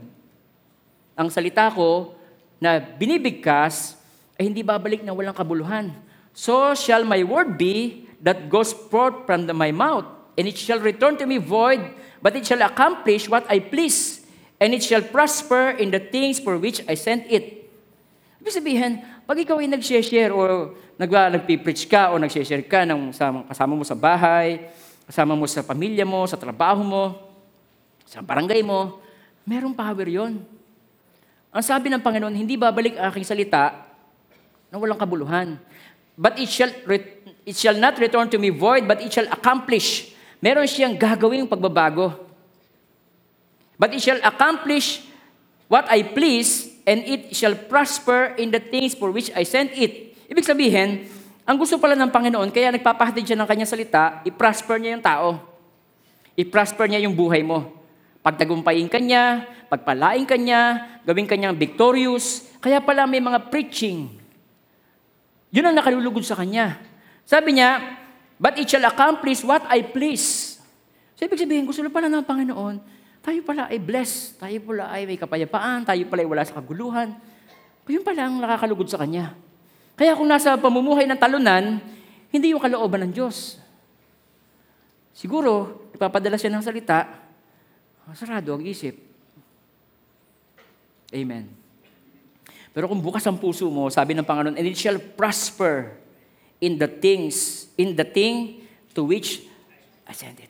Ang 1.18 1.26
salita 1.26 1.66
ko 1.74 2.14
na 2.62 2.78
binibigkas 2.78 3.98
ay 4.38 4.46
hindi 4.46 4.62
babalik 4.62 5.02
na 5.02 5.10
walang 5.10 5.34
kabuluhan. 5.34 5.90
So 6.30 6.72
shall 6.78 7.02
my 7.02 7.26
word 7.26 7.58
be 7.58 8.06
that 8.22 8.46
goes 8.46 8.70
forth 8.70 9.26
from 9.26 9.50
my 9.52 9.74
mouth, 9.74 10.06
and 10.38 10.46
it 10.46 10.54
shall 10.54 10.78
return 10.78 11.18
to 11.18 11.26
me 11.26 11.42
void, 11.42 11.82
but 12.22 12.38
it 12.38 12.46
shall 12.46 12.62
accomplish 12.62 13.26
what 13.26 13.42
I 13.50 13.58
please, 13.58 14.22
and 14.62 14.70
it 14.70 14.86
shall 14.86 15.02
prosper 15.02 15.74
in 15.74 15.90
the 15.90 16.00
things 16.00 16.38
for 16.38 16.56
which 16.56 16.80
I 16.86 16.94
sent 16.94 17.26
it. 17.26 17.66
Ibig 18.40 18.54
sabihin, 18.54 18.92
pag 19.26 19.36
ikaw 19.36 19.58
ay 19.60 19.68
nag-share 19.68 20.32
o 20.32 20.72
nag 21.00 21.08
nagpipreach 21.08 21.88
ka 21.88 22.12
o 22.12 22.20
nag-share 22.20 22.60
ka 22.68 22.84
ng 22.84 23.08
kasama 23.48 23.72
mo 23.72 23.80
sa 23.88 23.96
bahay, 23.96 24.68
kasama 25.08 25.32
mo 25.32 25.48
sa 25.48 25.64
pamilya 25.64 26.04
mo, 26.04 26.28
sa 26.28 26.36
trabaho 26.36 26.84
mo, 26.84 27.04
sa 28.04 28.20
barangay 28.20 28.60
mo, 28.60 29.00
merong 29.48 29.72
power 29.72 30.04
yon. 30.04 30.44
Ang 31.56 31.64
sabi 31.64 31.88
ng 31.88 32.04
Panginoon, 32.04 32.36
hindi 32.36 32.60
babalik 32.60 33.00
ang 33.00 33.08
aking 33.08 33.24
salita 33.24 33.80
na 34.68 34.76
walang 34.76 35.00
kabuluhan. 35.00 35.56
But 36.20 36.36
it 36.36 36.52
shall, 36.52 36.68
it 37.48 37.56
shall 37.56 37.80
not 37.80 37.96
return 37.96 38.28
to 38.28 38.36
me 38.36 38.52
void, 38.52 38.84
but 38.84 39.00
it 39.00 39.08
shall 39.08 39.26
accomplish. 39.32 40.12
Meron 40.44 40.68
siyang 40.68 41.00
gagawing 41.00 41.48
pagbabago. 41.48 42.12
But 43.80 43.96
it 43.96 44.04
shall 44.04 44.20
accomplish 44.20 45.00
what 45.64 45.88
I 45.88 46.04
please 46.04 46.68
and 46.84 47.00
it 47.08 47.32
shall 47.32 47.56
prosper 47.56 48.36
in 48.36 48.52
the 48.52 48.60
things 48.60 48.92
for 48.92 49.08
which 49.08 49.32
I 49.32 49.48
sent 49.48 49.72
it. 49.80 50.09
Ibig 50.30 50.46
sabihin, 50.46 51.10
ang 51.42 51.58
gusto 51.58 51.74
pala 51.82 51.98
ng 51.98 52.06
Panginoon, 52.06 52.54
kaya 52.54 52.70
nagpapahatid 52.70 53.26
siya 53.26 53.38
ng 53.42 53.48
kanyang 53.50 53.66
salita, 53.66 54.22
i-prosper 54.22 54.78
niya 54.78 54.94
yung 54.94 55.02
tao. 55.02 55.28
I-prosper 56.38 56.86
niya 56.86 57.02
yung 57.02 57.18
buhay 57.18 57.42
mo. 57.42 57.82
pagtagumpayin 58.20 58.84
ka 58.86 59.00
niya, 59.00 59.48
pagpalain 59.72 60.28
ka 60.28 60.36
niya, 60.36 60.92
gawin 61.08 61.24
ka 61.24 61.34
niyang 61.34 61.56
victorious. 61.56 62.52
Kaya 62.60 62.76
pala 62.78 63.08
may 63.08 63.18
mga 63.18 63.48
preaching. 63.48 64.12
Yun 65.50 65.66
ang 65.66 65.76
nakalulugod 65.80 66.22
sa 66.22 66.36
kanya. 66.36 66.78
Sabi 67.24 67.56
niya, 67.56 67.80
But 68.40 68.56
it 68.56 68.68
shall 68.68 68.84
accomplish 68.88 69.44
what 69.44 69.64
I 69.68 69.84
please. 69.84 70.56
So, 71.12 71.28
ibig 71.28 71.36
sabihin, 71.36 71.68
gusto 71.68 71.84
pala 71.92 72.08
ng 72.08 72.24
Panginoon, 72.24 72.80
tayo 73.20 73.40
pala 73.44 73.68
ay 73.68 73.76
blessed, 73.76 74.40
tayo 74.40 74.56
pala 74.64 74.88
ay 74.88 75.04
may 75.04 75.20
kapayapaan, 75.20 75.84
tayo 75.84 76.08
pala 76.08 76.24
ay 76.24 76.28
wala 76.28 76.42
sa 76.48 76.56
kaguluhan. 76.56 77.12
Yun 77.84 78.00
pala 78.00 78.30
ang 78.30 78.40
nakakalugod 78.40 78.88
sa 78.88 78.96
Kanya. 78.96 79.36
Kaya 80.00 80.16
kung 80.16 80.32
nasa 80.32 80.56
pamumuhay 80.56 81.04
ng 81.04 81.20
talunan, 81.20 81.76
hindi 82.32 82.56
yung 82.56 82.62
kalooban 82.64 83.04
ng 83.04 83.12
Diyos. 83.12 83.60
Siguro, 85.12 85.84
ipapadala 85.92 86.40
siya 86.40 86.48
ng 86.56 86.64
salita, 86.64 87.04
sarado 88.16 88.56
ang 88.56 88.64
isip. 88.64 88.96
Amen. 91.12 91.52
Pero 92.72 92.88
kung 92.88 93.04
bukas 93.04 93.28
ang 93.28 93.36
puso 93.36 93.68
mo, 93.68 93.92
sabi 93.92 94.16
ng 94.16 94.24
Panginoon, 94.24 94.56
and 94.56 94.64
it 94.64 94.80
shall 94.80 94.96
prosper 94.96 95.92
in 96.64 96.80
the 96.80 96.88
things, 96.88 97.68
in 97.76 97.92
the 97.92 98.06
thing 98.08 98.64
to 98.96 99.04
which 99.04 99.44
I 100.08 100.16
sent 100.16 100.40
it. 100.40 100.48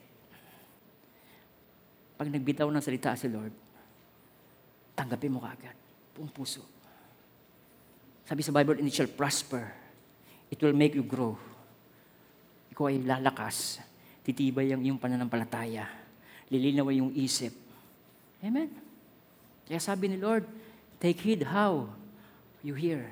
Pag 2.15 2.31
nagbitaw 2.31 2.71
ng 2.71 2.85
salita 2.85 3.19
si 3.19 3.27
Lord, 3.27 3.51
tanggapin 4.95 5.35
mo 5.35 5.43
kaagad. 5.43 5.75
Buong 6.15 6.31
puso. 6.31 6.80
Sabi 8.31 8.47
sa 8.47 8.55
Bible, 8.55 8.79
and 8.79 8.87
it 8.87 8.95
shall 8.95 9.11
prosper. 9.11 9.75
It 10.55 10.63
will 10.63 10.71
make 10.71 10.95
you 10.95 11.03
grow. 11.03 11.35
Ikaw 12.71 12.87
ay 12.87 13.03
lalakas. 13.03 13.83
Titibay 14.23 14.71
ang 14.71 14.87
iyong 14.87 15.03
pananampalataya. 15.03 15.91
Lilinaw 16.47 16.95
yung 16.95 17.11
isip. 17.11 17.51
Amen. 18.39 18.71
Kaya 19.67 19.83
sabi 19.83 20.15
ni 20.15 20.19
Lord, 20.23 20.47
take 21.03 21.19
heed 21.19 21.43
how 21.43 21.91
you 22.63 22.79
hear 22.79 23.11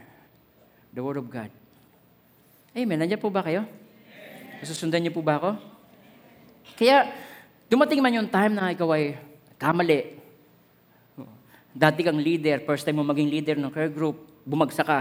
the 0.95 1.03
word 1.03 1.19
of 1.19 1.27
God. 1.27 1.51
Amen. 2.71 3.03
Nandiyan 3.03 3.19
po 3.19 3.27
ba 3.27 3.43
kayo? 3.43 3.67
Susundan 4.63 5.03
niyo 5.03 5.11
po 5.11 5.23
ba 5.27 5.43
ako? 5.43 5.51
Kaya, 6.79 7.11
dumating 7.67 7.99
man 7.99 8.23
yung 8.23 8.31
time 8.31 8.55
na 8.55 8.71
ikaw 8.71 8.95
ay 8.95 9.19
kamali. 9.59 10.15
Dati 11.75 12.07
kang 12.07 12.23
leader, 12.23 12.63
first 12.63 12.87
time 12.87 13.03
mo 13.03 13.07
maging 13.07 13.35
leader 13.35 13.59
ng 13.59 13.75
care 13.75 13.91
group, 13.91 14.38
bumagsak 14.49 14.89
ka. 14.89 15.01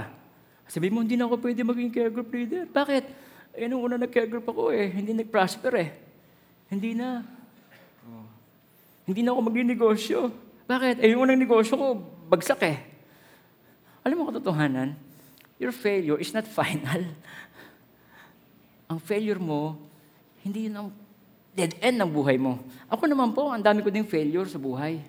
Sabi 0.68 0.92
mo, 0.92 1.00
hindi 1.00 1.16
na 1.16 1.24
ako 1.24 1.40
pwede 1.40 1.64
maging 1.64 1.92
care 1.96 2.12
group 2.12 2.28
leader. 2.36 2.68
Bakit? 2.68 3.04
Eh, 3.56 3.66
nung 3.72 3.82
una 3.82 3.96
nag-care 3.96 4.28
group 4.28 4.44
ako 4.44 4.76
eh, 4.76 4.92
hindi 4.92 5.16
nag-prosper 5.16 5.74
eh. 5.80 5.90
Hindi 6.68 6.92
na. 6.94 7.24
Oh. 8.04 8.28
Hindi 9.08 9.24
na 9.24 9.32
ako 9.32 9.40
maging 9.48 9.68
negosyo. 9.72 10.20
Bakit? 10.68 11.00
Eh, 11.00 11.16
yung 11.16 11.24
unang 11.24 11.40
negosyo 11.40 11.80
ko, 11.80 11.88
bagsak 12.28 12.60
eh. 12.68 12.78
Alam 14.04 14.20
mo 14.20 14.24
katotohanan, 14.28 15.00
your 15.56 15.72
failure 15.72 16.20
is 16.20 16.36
not 16.36 16.44
final. 16.60 17.08
ang 18.88 19.00
failure 19.04 19.40
mo, 19.40 19.76
hindi 20.44 20.72
yun 20.72 20.76
ang 20.80 20.88
dead 21.52 21.76
end 21.84 22.00
ng 22.00 22.08
buhay 22.12 22.40
mo. 22.40 22.60
Ako 22.88 23.04
naman 23.08 23.36
po, 23.36 23.52
ang 23.52 23.60
dami 23.60 23.84
ko 23.84 23.92
ding 23.92 24.08
failure 24.08 24.48
sa 24.48 24.60
buhay. 24.60 25.04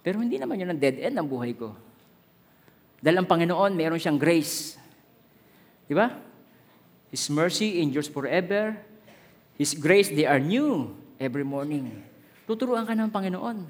Pero 0.00 0.24
hindi 0.24 0.40
naman 0.40 0.56
yun 0.56 0.72
ang 0.72 0.80
dead 0.80 0.96
end 1.00 1.16
ng 1.16 1.28
buhay 1.28 1.52
ko. 1.52 1.76
Dahil 2.98 3.22
ang 3.22 3.28
Panginoon, 3.30 3.72
meron 3.78 3.98
siyang 3.98 4.18
grace. 4.18 4.74
Di 5.86 5.94
ba? 5.94 6.10
His 7.08 7.30
mercy 7.30 7.80
endures 7.80 8.10
forever. 8.10 8.76
His 9.54 9.72
grace, 9.74 10.10
they 10.10 10.26
are 10.26 10.42
new 10.42 10.92
every 11.16 11.46
morning. 11.46 12.04
Tuturuan 12.44 12.84
ka 12.84 12.92
ng 12.94 13.10
Panginoon. 13.10 13.64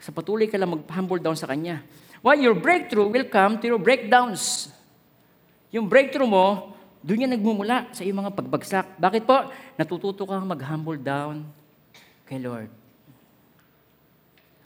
Sa 0.00 0.10
patuloy 0.14 0.48
ka 0.48 0.56
lang 0.56 0.74
mag-humble 0.74 1.20
down 1.20 1.36
sa 1.36 1.46
Kanya. 1.50 1.84
While 2.24 2.40
your 2.40 2.56
breakthrough 2.56 3.06
will 3.06 3.28
come 3.28 3.62
to 3.62 3.66
your 3.68 3.78
breakdowns. 3.78 4.72
Yung 5.70 5.86
breakthrough 5.86 6.26
mo, 6.26 6.74
doon 7.04 7.28
yan 7.28 7.32
nagmumula 7.36 7.92
sa 7.94 8.02
iyong 8.02 8.26
mga 8.26 8.32
pagbagsak. 8.34 8.86
Bakit 8.98 9.22
po? 9.22 9.52
Natututo 9.78 10.26
kang 10.26 10.48
mag-humble 10.48 10.98
down 10.98 11.46
kay 12.26 12.42
Lord. 12.42 12.72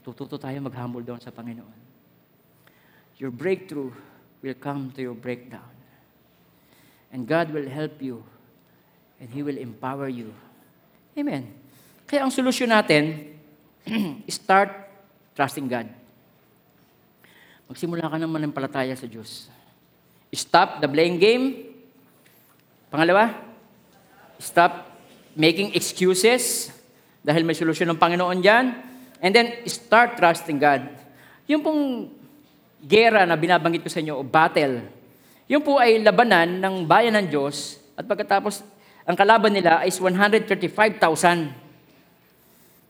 Natututo 0.00 0.40
tayo 0.40 0.56
mag-humble 0.64 1.04
down 1.04 1.20
sa 1.20 1.28
Panginoon. 1.28 1.81
Your 3.22 3.30
breakthrough 3.30 3.94
will 4.42 4.58
come 4.58 4.90
to 4.98 5.00
your 5.00 5.14
breakdown. 5.14 5.70
And 7.14 7.22
God 7.22 7.54
will 7.54 7.70
help 7.70 8.02
you. 8.02 8.26
And 9.22 9.30
He 9.30 9.46
will 9.46 9.54
empower 9.62 10.10
you. 10.10 10.34
Amen. 11.14 11.54
Kaya 12.10 12.26
ang 12.26 12.34
solusyon 12.34 12.74
natin, 12.74 13.30
start 14.26 14.74
trusting 15.38 15.70
God. 15.70 15.86
Magsimula 17.70 18.10
ka 18.10 18.18
ng 18.18 18.26
manampalataya 18.26 18.98
sa 18.98 19.06
Diyos. 19.06 19.46
Stop 20.34 20.82
the 20.82 20.90
blame 20.90 21.14
game. 21.22 21.78
Pangalawa, 22.90 23.38
stop 24.42 24.98
making 25.38 25.78
excuses 25.78 26.74
dahil 27.22 27.46
may 27.46 27.54
solusyon 27.54 27.94
ng 27.94 28.02
Panginoon 28.02 28.42
dyan. 28.42 28.74
And 29.22 29.30
then, 29.30 29.62
start 29.70 30.18
trusting 30.18 30.58
God. 30.58 30.90
Yung 31.46 31.62
pong 31.62 32.10
gera 32.82 33.22
na 33.22 33.38
binabanggit 33.38 33.86
ko 33.86 33.90
sa 33.90 34.02
inyo, 34.02 34.18
o 34.18 34.26
battle, 34.26 34.82
yung 35.46 35.62
po 35.62 35.78
ay 35.78 36.02
labanan 36.02 36.58
ng 36.58 36.86
bayan 36.86 37.14
ng 37.18 37.26
Diyos 37.30 37.78
at 37.94 38.06
pagkatapos, 38.06 38.64
ang 39.02 39.16
kalaban 39.18 39.54
nila 39.54 39.82
is 39.86 39.98
135,000. 39.98 40.98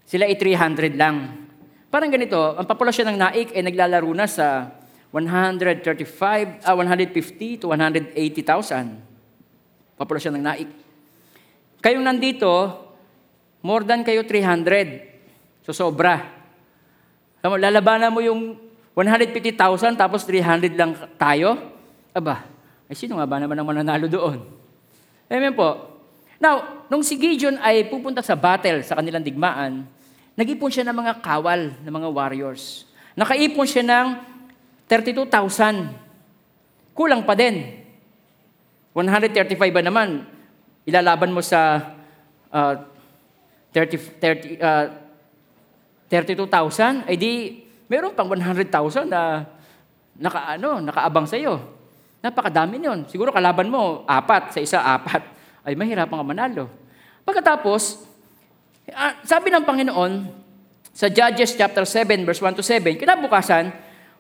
Sila 0.05 0.29
ay 0.29 0.37
300 0.37 0.93
lang. 0.97 1.49
Parang 1.89 2.13
ganito, 2.13 2.37
ang 2.37 2.65
populasyon 2.69 3.13
ng 3.13 3.19
Naik 3.21 3.49
ay 3.57 3.63
naglalaro 3.65 4.09
na 4.13 4.29
sa 4.29 4.69
135, 5.13 6.65
ah, 6.65 6.77
150 6.77 7.61
to 7.61 7.69
180,000. 7.69 8.17
Populasyon 10.01 10.33
ng 10.41 10.45
Naik. 10.45 10.69
Kayong 11.85 12.05
nandito, 12.05 12.49
more 13.61 13.85
than 13.85 14.05
kayo 14.07 14.25
300. 14.25 15.67
So 15.69 15.75
sobra. 15.75 16.21
Lalabanan 17.43 18.15
mo 18.15 18.23
yung 18.23 18.72
150,000 18.93 19.97
tapos 19.97 20.21
300 20.29 20.77
lang 20.77 20.93
tayo? 21.17 21.57
Aba, 22.13 22.45
ay 22.93 22.95
sino 22.97 23.17
nga 23.17 23.25
ba 23.25 23.41
naman 23.41 23.57
ang 23.57 23.65
mananalo 23.65 24.05
doon? 24.05 24.45
Amen 25.33 25.57
po. 25.57 25.97
Now, 26.37 26.85
nung 26.93 27.01
si 27.01 27.17
Gideon 27.17 27.57
ay 27.63 27.89
pupunta 27.89 28.21
sa 28.21 28.37
battle 28.37 28.85
sa 28.85 29.01
kanilang 29.01 29.25
digmaan, 29.25 29.89
nag-ipon 30.37 30.69
siya 30.69 30.85
ng 30.85 30.97
mga 30.97 31.25
kawal, 31.25 31.73
ng 31.81 31.93
mga 31.93 32.09
warriors. 32.13 32.85
Nakaipon 33.17 33.65
siya 33.65 33.85
ng 33.87 34.07
32,000. 34.91 35.89
Kulang 36.93 37.25
pa 37.25 37.33
din. 37.33 37.81
135 38.93 39.57
ba 39.73 39.81
naman? 39.81 40.29
Ilalaban 40.85 41.33
mo 41.33 41.41
sa 41.41 41.81
uh, 42.53 42.75
30, 43.73 44.21
30, 44.21 44.61
uh, 44.61 44.87
32,000, 46.13 47.09
ay 47.09 47.17
di 47.17 47.33
meron 47.93 48.17
pang 48.17 48.25
100,000 48.25 48.73
na 49.05 49.45
naka, 50.17 50.57
ano, 50.57 50.81
nakaabang 50.81 51.29
sa 51.29 51.37
iyo. 51.37 51.61
Napakadami 52.25 52.81
niyon. 52.81 53.05
Siguro 53.13 53.29
kalaban 53.29 53.69
mo, 53.69 54.09
apat, 54.09 54.57
sa 54.57 54.61
isa 54.65 54.81
apat. 54.81 55.21
Ay 55.61 55.77
mahirapan 55.77 56.17
ka 56.17 56.25
manalo. 56.25 56.65
Pagkatapos, 57.29 58.09
ah, 58.97 59.21
sabi 59.29 59.53
ng 59.53 59.69
Panginoon, 59.69 60.13
sa 60.97 61.13
Judges 61.13 61.53
chapter 61.53 61.85
7, 61.85 62.25
verse 62.25 62.41
1 62.41 62.57
to 62.57 62.65
7, 62.65 62.97
kinabukasan, 62.97 63.69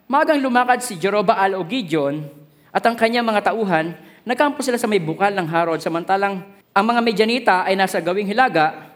magang 0.04 0.40
lumakad 0.40 0.84
si 0.84 1.00
Jerobaal 1.00 1.56
o 1.56 1.64
Gideon 1.64 2.28
at 2.68 2.84
ang 2.84 2.96
kanyang 2.96 3.24
mga 3.24 3.52
tauhan, 3.52 3.96
nagkampo 4.24 4.60
sila 4.60 4.76
sa 4.76 4.88
may 4.88 5.00
bukal 5.00 5.32
ng 5.32 5.48
Harod, 5.48 5.80
samantalang 5.80 6.44
ang 6.72 6.84
mga 6.88 7.00
Medyanita 7.04 7.56
ay 7.68 7.76
nasa 7.76 8.00
gawing 8.00 8.28
hilaga, 8.28 8.92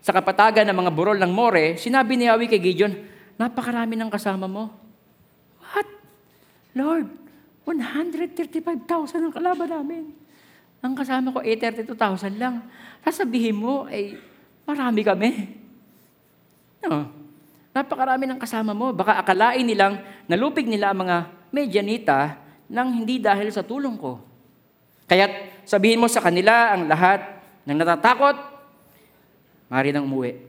sa 0.00 0.14
kapatagan 0.14 0.64
ng 0.64 0.76
mga 0.76 0.90
burol 0.94 1.18
ng 1.20 1.28
More, 1.28 1.76
sinabi 1.76 2.16
ni 2.16 2.24
Yahweh 2.30 2.48
kay 2.48 2.62
Gideon, 2.62 2.96
napakarami 3.38 3.94
ng 3.94 4.10
kasama 4.10 4.50
mo. 4.50 4.74
What? 5.62 5.88
Lord, 6.74 7.06
135,000 7.64 9.30
ang 9.30 9.32
kalaban 9.32 9.70
namin. 9.70 10.04
Ang 10.82 10.94
kasama 10.94 11.30
ko, 11.30 11.42
832,000 11.42 12.38
lang. 12.38 12.66
Sasabihin 13.06 13.58
mo, 13.58 13.86
ay 13.86 14.18
marami 14.66 15.00
kami. 15.06 15.30
No. 16.82 17.10
Napakarami 17.74 18.26
ng 18.26 18.38
kasama 18.42 18.74
mo. 18.74 18.90
Baka 18.90 19.18
akalain 19.22 19.62
nilang 19.62 20.02
nalupig 20.26 20.66
nila 20.66 20.90
ang 20.90 21.06
mga 21.06 21.16
medyanita 21.54 22.38
nang 22.68 22.90
hindi 22.90 23.22
dahil 23.22 23.48
sa 23.54 23.62
tulong 23.62 23.96
ko. 23.96 24.22
Kaya 25.08 25.54
sabihin 25.64 25.98
mo 25.98 26.06
sa 26.10 26.20
kanila 26.20 26.74
ang 26.76 26.84
lahat 26.84 27.24
ng 27.64 27.76
natatakot, 27.76 28.36
maaari 29.72 29.90
nang 29.90 30.04
umuwi. 30.04 30.47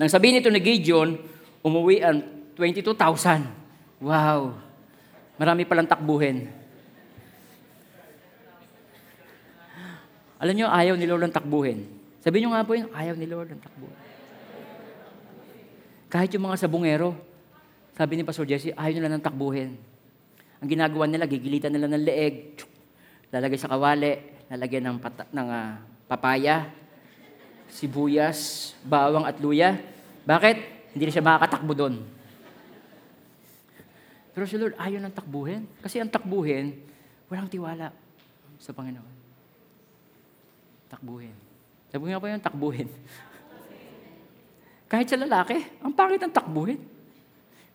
Nang 0.00 0.08
sabihin 0.08 0.40
ito 0.40 0.48
ni 0.48 0.64
Gideon, 0.64 1.20
umuwi 1.60 2.00
ang 2.00 2.24
22,000. 2.56 4.00
Wow! 4.00 4.56
Marami 5.36 5.68
palang 5.68 5.84
takbuhin. 5.84 6.48
Alam 10.40 10.56
nyo, 10.56 10.72
ayaw 10.72 10.96
ni 10.96 11.04
Lord 11.04 11.28
ang 11.28 11.36
takbuhin. 11.36 11.84
Sabihin 12.24 12.48
nyo 12.48 12.56
nga 12.56 12.64
po 12.64 12.72
yun, 12.72 12.88
ayaw 12.96 13.12
ni 13.12 13.28
Lord 13.28 13.52
ang 13.52 13.60
takbuhin. 13.60 13.98
Kahit 16.08 16.32
yung 16.32 16.48
mga 16.48 16.64
sabungero, 16.64 17.12
sabi 17.92 18.16
ni 18.16 18.24
Pastor 18.24 18.48
Jesse, 18.48 18.72
ayaw 18.72 18.96
nila 18.96 19.12
ng 19.12 19.20
takbuhin. 19.20 19.76
Ang 20.64 20.68
ginagawa 20.72 21.04
nila, 21.04 21.28
gigilitan 21.28 21.76
nila 21.76 21.92
ng 21.92 22.00
leeg, 22.00 22.56
lalagay 23.28 23.60
sa 23.60 23.68
kawali, 23.68 24.16
lalagyan 24.48 24.96
ng, 24.96 24.96
pata, 24.96 25.28
ng 25.28 25.48
ah, 25.52 25.76
papaya, 26.08 26.79
sibuyas, 27.70 28.72
bawang 28.84 29.24
at 29.26 29.38
luya. 29.38 29.78
Bakit? 30.26 30.56
Hindi 30.94 31.02
na 31.06 31.14
siya 31.14 31.26
makakatakbo 31.26 31.72
doon. 31.72 31.94
Pero 34.34 34.44
si 34.46 34.56
Lord, 34.58 34.78
ayaw 34.78 35.00
ng 35.02 35.14
takbuhin. 35.14 35.62
Kasi 35.82 35.98
ang 35.98 36.10
takbuhin, 36.10 36.74
walang 37.30 37.50
tiwala 37.50 37.90
sa 38.58 38.70
Panginoon. 38.70 39.14
Takbuhin. 40.90 41.34
Sabi 41.90 42.10
nga 42.10 42.22
pa 42.22 42.30
yung 42.30 42.42
takbuhin. 42.42 42.88
Kahit 44.90 45.06
sa 45.06 45.18
lalaki, 45.18 45.62
ang 45.82 45.94
pangit 45.94 46.18
ng 46.18 46.34
takbuhin. 46.34 46.82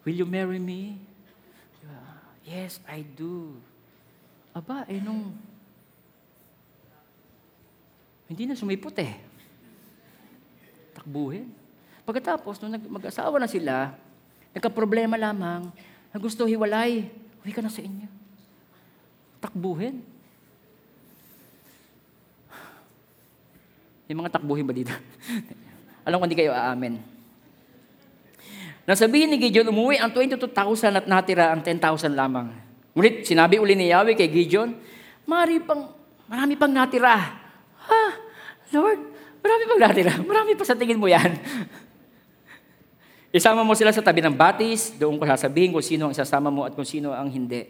Will 0.04 0.20
you 0.20 0.28
marry 0.28 0.60
me? 0.60 1.00
Yes, 2.46 2.78
I 2.86 3.02
do. 3.02 3.58
Aba, 4.54 4.86
eh 4.86 5.02
nung 5.02 5.34
hindi 8.30 8.46
na 8.46 8.58
sumipot 8.58 8.93
eh. 9.02 9.18
Takbuhin. 10.96 11.52
Pagkatapos, 12.08 12.64
nung 12.64 12.80
mag-asawa 12.88 13.36
na 13.38 13.50
sila, 13.50 13.91
nagka-problema 14.56 15.20
lamang, 15.20 15.68
na 16.10 16.18
gusto 16.18 16.48
hiwalay, 16.48 17.12
uwi 17.43 17.52
ka 17.52 17.60
na 17.60 17.68
sa 17.68 17.84
inyo. 17.84 18.08
Takbuhin. 19.43 20.00
May 24.06 24.16
mga 24.16 24.32
takbuhin 24.38 24.64
ba 24.64 24.74
dito? 24.74 24.93
Alam 26.06 26.22
ko 26.22 26.26
hindi 26.30 26.39
kayo 26.39 26.54
aamin. 26.54 27.02
Nasabihin 28.86 29.34
ni 29.34 29.41
Gideon, 29.41 29.66
umuwi 29.74 29.98
ang 29.98 30.14
22,000 30.14 30.93
at 30.93 31.06
natira 31.10 31.50
ang 31.50 31.66
10,000 31.66 32.14
lamang. 32.14 32.54
Ngunit 32.93 33.26
sinabi 33.26 33.58
uli 33.58 33.74
ni 33.74 33.89
Yahweh 33.89 34.14
kay 34.14 34.30
Gideon, 34.30 34.78
Mari 35.26 35.58
pang, 35.58 35.89
marami 36.30 36.54
pang 36.54 36.70
natira. 36.70 37.18
Ha? 37.89 38.04
Lord, 38.78 39.14
marami 39.46 39.64
pang 39.70 39.82
natira. 39.86 40.14
Marami 40.26 40.52
pa 40.58 40.66
sa 40.66 40.74
tingin 40.74 40.98
mo 40.98 41.06
yan. 41.06 41.38
Isama 43.30 43.62
mo 43.62 43.78
sila 43.78 43.93
sa 43.93 44.02
tabi 44.02 44.26
ng 44.26 44.34
batis, 44.34 44.98
doon 44.98 45.22
ko 45.22 45.28
sasabihin 45.30 45.70
kung 45.70 45.86
sino 45.86 46.10
ang 46.10 46.14
isasama 46.16 46.50
mo 46.50 46.66
at 46.66 46.74
kung 46.74 46.88
sino 46.88 47.14
ang 47.14 47.30
hindi. 47.30 47.70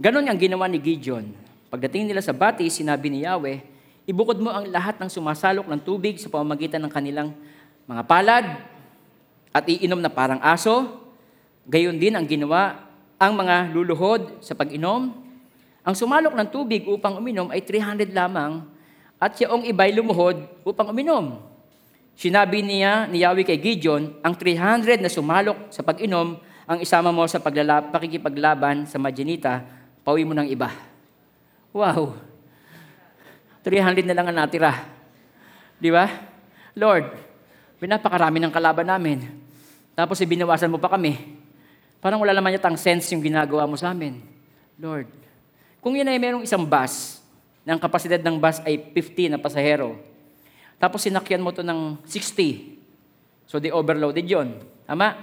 Ganon 0.00 0.26
ang 0.26 0.40
ginawa 0.40 0.66
ni 0.66 0.82
Gideon. 0.82 1.30
Pagdating 1.70 2.10
nila 2.10 2.18
sa 2.24 2.34
batis, 2.34 2.82
sinabi 2.82 3.06
ni 3.12 3.22
Yahweh, 3.22 3.62
ibukod 4.08 4.40
mo 4.42 4.50
ang 4.50 4.66
lahat 4.66 4.98
ng 4.98 5.06
sumasalok 5.06 5.68
ng 5.68 5.80
tubig 5.84 6.18
sa 6.18 6.32
pamamagitan 6.32 6.82
ng 6.82 6.90
kanilang 6.90 7.30
mga 7.86 8.02
palad 8.08 8.44
at 9.54 9.64
iinom 9.68 10.00
na 10.00 10.10
parang 10.10 10.40
aso. 10.42 10.98
Gayon 11.68 12.00
din 12.00 12.16
ang 12.16 12.26
ginawa 12.26 12.88
ang 13.20 13.36
mga 13.38 13.70
luluhod 13.70 14.42
sa 14.42 14.56
pag-inom. 14.58 15.12
Ang 15.84 15.94
sumalok 15.94 16.34
ng 16.34 16.48
tubig 16.48 16.88
upang 16.88 17.20
uminom 17.20 17.52
ay 17.52 17.60
300 17.60 18.10
lamang 18.10 18.73
at 19.18 19.38
siyong 19.38 19.64
iba'y 19.68 19.94
lumuhod 19.94 20.44
upang 20.66 20.90
uminom. 20.90 21.40
Sinabi 22.14 22.62
niya 22.62 23.10
ni 23.10 23.26
Yahweh 23.26 23.42
kay 23.42 23.58
Gideon, 23.58 24.14
ang 24.22 24.34
300 24.38 25.02
na 25.02 25.10
sumalok 25.10 25.74
sa 25.74 25.82
pag-inom, 25.82 26.38
ang 26.64 26.78
isama 26.78 27.10
mo 27.10 27.26
sa 27.26 27.42
paglala- 27.42 27.90
pakikipaglaban 27.90 28.86
sa 28.86 29.02
Madianita, 29.02 29.66
pawi 30.06 30.22
mo 30.22 30.32
ng 30.32 30.46
iba. 30.46 30.70
Wow! 31.74 32.14
300 33.66 34.06
na 34.06 34.14
lang 34.14 34.26
ang 34.30 34.36
natira. 34.36 34.86
Di 35.80 35.90
ba? 35.90 36.06
Lord, 36.76 37.10
pinapakarami 37.80 38.38
ng 38.38 38.52
kalaban 38.52 38.86
namin. 38.86 39.24
Tapos 39.96 40.20
ibinawasan 40.20 40.70
mo 40.70 40.78
pa 40.78 40.92
kami. 40.92 41.16
Parang 42.04 42.20
wala 42.20 42.36
naman 42.36 42.52
yatang 42.52 42.76
sense 42.76 43.08
yung 43.16 43.24
ginagawa 43.24 43.64
mo 43.64 43.74
sa 43.80 43.96
amin. 43.96 44.20
Lord, 44.76 45.08
kung 45.80 45.96
yun 45.96 46.04
ay 46.04 46.20
merong 46.20 46.44
isang 46.44 46.62
bus, 46.62 47.23
na 47.64 47.74
ang 47.74 47.80
kapasidad 47.80 48.20
ng 48.20 48.36
bus 48.36 48.60
ay 48.62 48.92
50 48.92 49.34
na 49.34 49.40
pasahero, 49.40 49.96
tapos 50.78 51.00
sinakyan 51.00 51.40
mo 51.40 51.50
to 51.50 51.64
ng 51.64 51.96
60, 52.04 52.76
so 53.48 53.56
di 53.56 53.72
overloaded 53.72 54.28
yon. 54.28 54.60
Tama? 54.84 55.16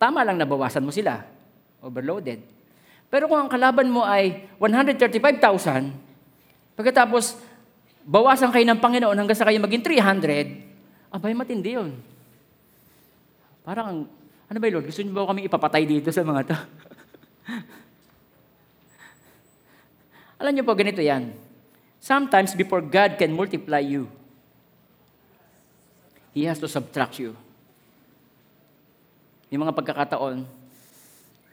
Tama 0.00 0.24
lang 0.24 0.40
nabawasan 0.40 0.84
mo 0.84 0.92
sila. 0.92 1.24
Overloaded. 1.84 2.40
Pero 3.12 3.28
kung 3.28 3.44
ang 3.44 3.50
kalaban 3.52 3.92
mo 3.92 4.02
ay 4.02 4.48
135,000, 4.58 5.92
pagkatapos 6.76 7.36
bawasan 8.06 8.52
kayo 8.54 8.64
ng 8.72 8.80
Panginoon 8.80 9.18
hanggang 9.18 9.38
sa 9.38 9.44
kayo 9.44 9.60
maging 9.60 9.84
300, 9.84 11.12
abay 11.12 11.34
matindi 11.34 11.76
yun. 11.76 11.92
Parang, 13.66 13.86
ang- 13.90 14.06
ano 14.46 14.58
ba 14.62 14.70
Lord? 14.70 14.86
Gusto 14.86 15.02
niyo 15.02 15.12
ba 15.12 15.26
kami 15.26 15.50
ipapatay 15.50 15.82
dito 15.84 16.14
sa 16.14 16.22
mga 16.22 16.46
to? 16.46 16.54
Alam 20.40 20.54
niyo 20.54 20.62
po, 20.62 20.78
ganito 20.78 21.02
yan. 21.02 21.34
Sometimes 22.06 22.54
before 22.54 22.86
God 22.86 23.18
can 23.18 23.34
multiply 23.34 23.82
you, 23.82 24.06
He 26.30 26.46
has 26.46 26.62
to 26.62 26.70
subtract 26.70 27.18
you. 27.18 27.34
Yung 29.50 29.66
mga 29.66 29.74
pagkakataon, 29.74 30.46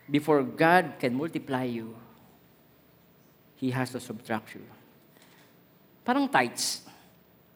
before 0.06 0.46
God 0.46 1.02
can 1.02 1.18
multiply 1.18 1.66
you, 1.66 1.98
He 3.58 3.74
has 3.74 3.90
to 3.98 4.00
subtract 4.04 4.54
you. 4.54 4.62
Parang 6.06 6.30
tithes. 6.30 6.86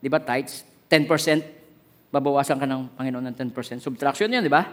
Di 0.01 0.09
ba 0.09 0.17
tithes? 0.17 0.65
10%, 0.89 2.09
babawasan 2.09 2.57
ka 2.57 2.65
ng 2.65 2.97
Panginoon 2.97 3.29
ng 3.29 3.37
10%. 3.53 3.77
Subtraction 3.77 4.25
yun, 4.25 4.41
di 4.41 4.49
ba? 4.49 4.65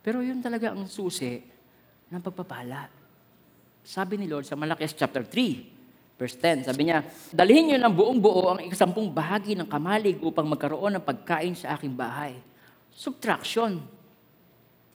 Pero 0.00 0.24
yun 0.24 0.40
talaga 0.40 0.72
ang 0.72 0.88
susi 0.88 1.36
ng 2.08 2.24
pagpapala. 2.24 2.88
Sabi 3.84 4.16
ni 4.16 4.24
Lord 4.24 4.48
sa 4.48 4.56
Malakias 4.56 4.96
chapter 4.96 5.28
3, 5.28 5.79
verse 6.20 6.36
10, 6.36 6.68
sabi 6.68 6.92
niya, 6.92 7.00
Dalhin 7.32 7.72
niyo 7.72 7.80
ng 7.80 7.94
buong 7.96 8.20
buo 8.20 8.52
ang 8.52 8.60
ikasampung 8.60 9.08
bahagi 9.08 9.56
ng 9.56 9.64
kamalig 9.64 10.20
upang 10.20 10.44
magkaroon 10.44 11.00
ng 11.00 11.04
pagkain 11.04 11.56
sa 11.56 11.72
aking 11.80 11.96
bahay. 11.96 12.36
Subtraction. 12.92 13.80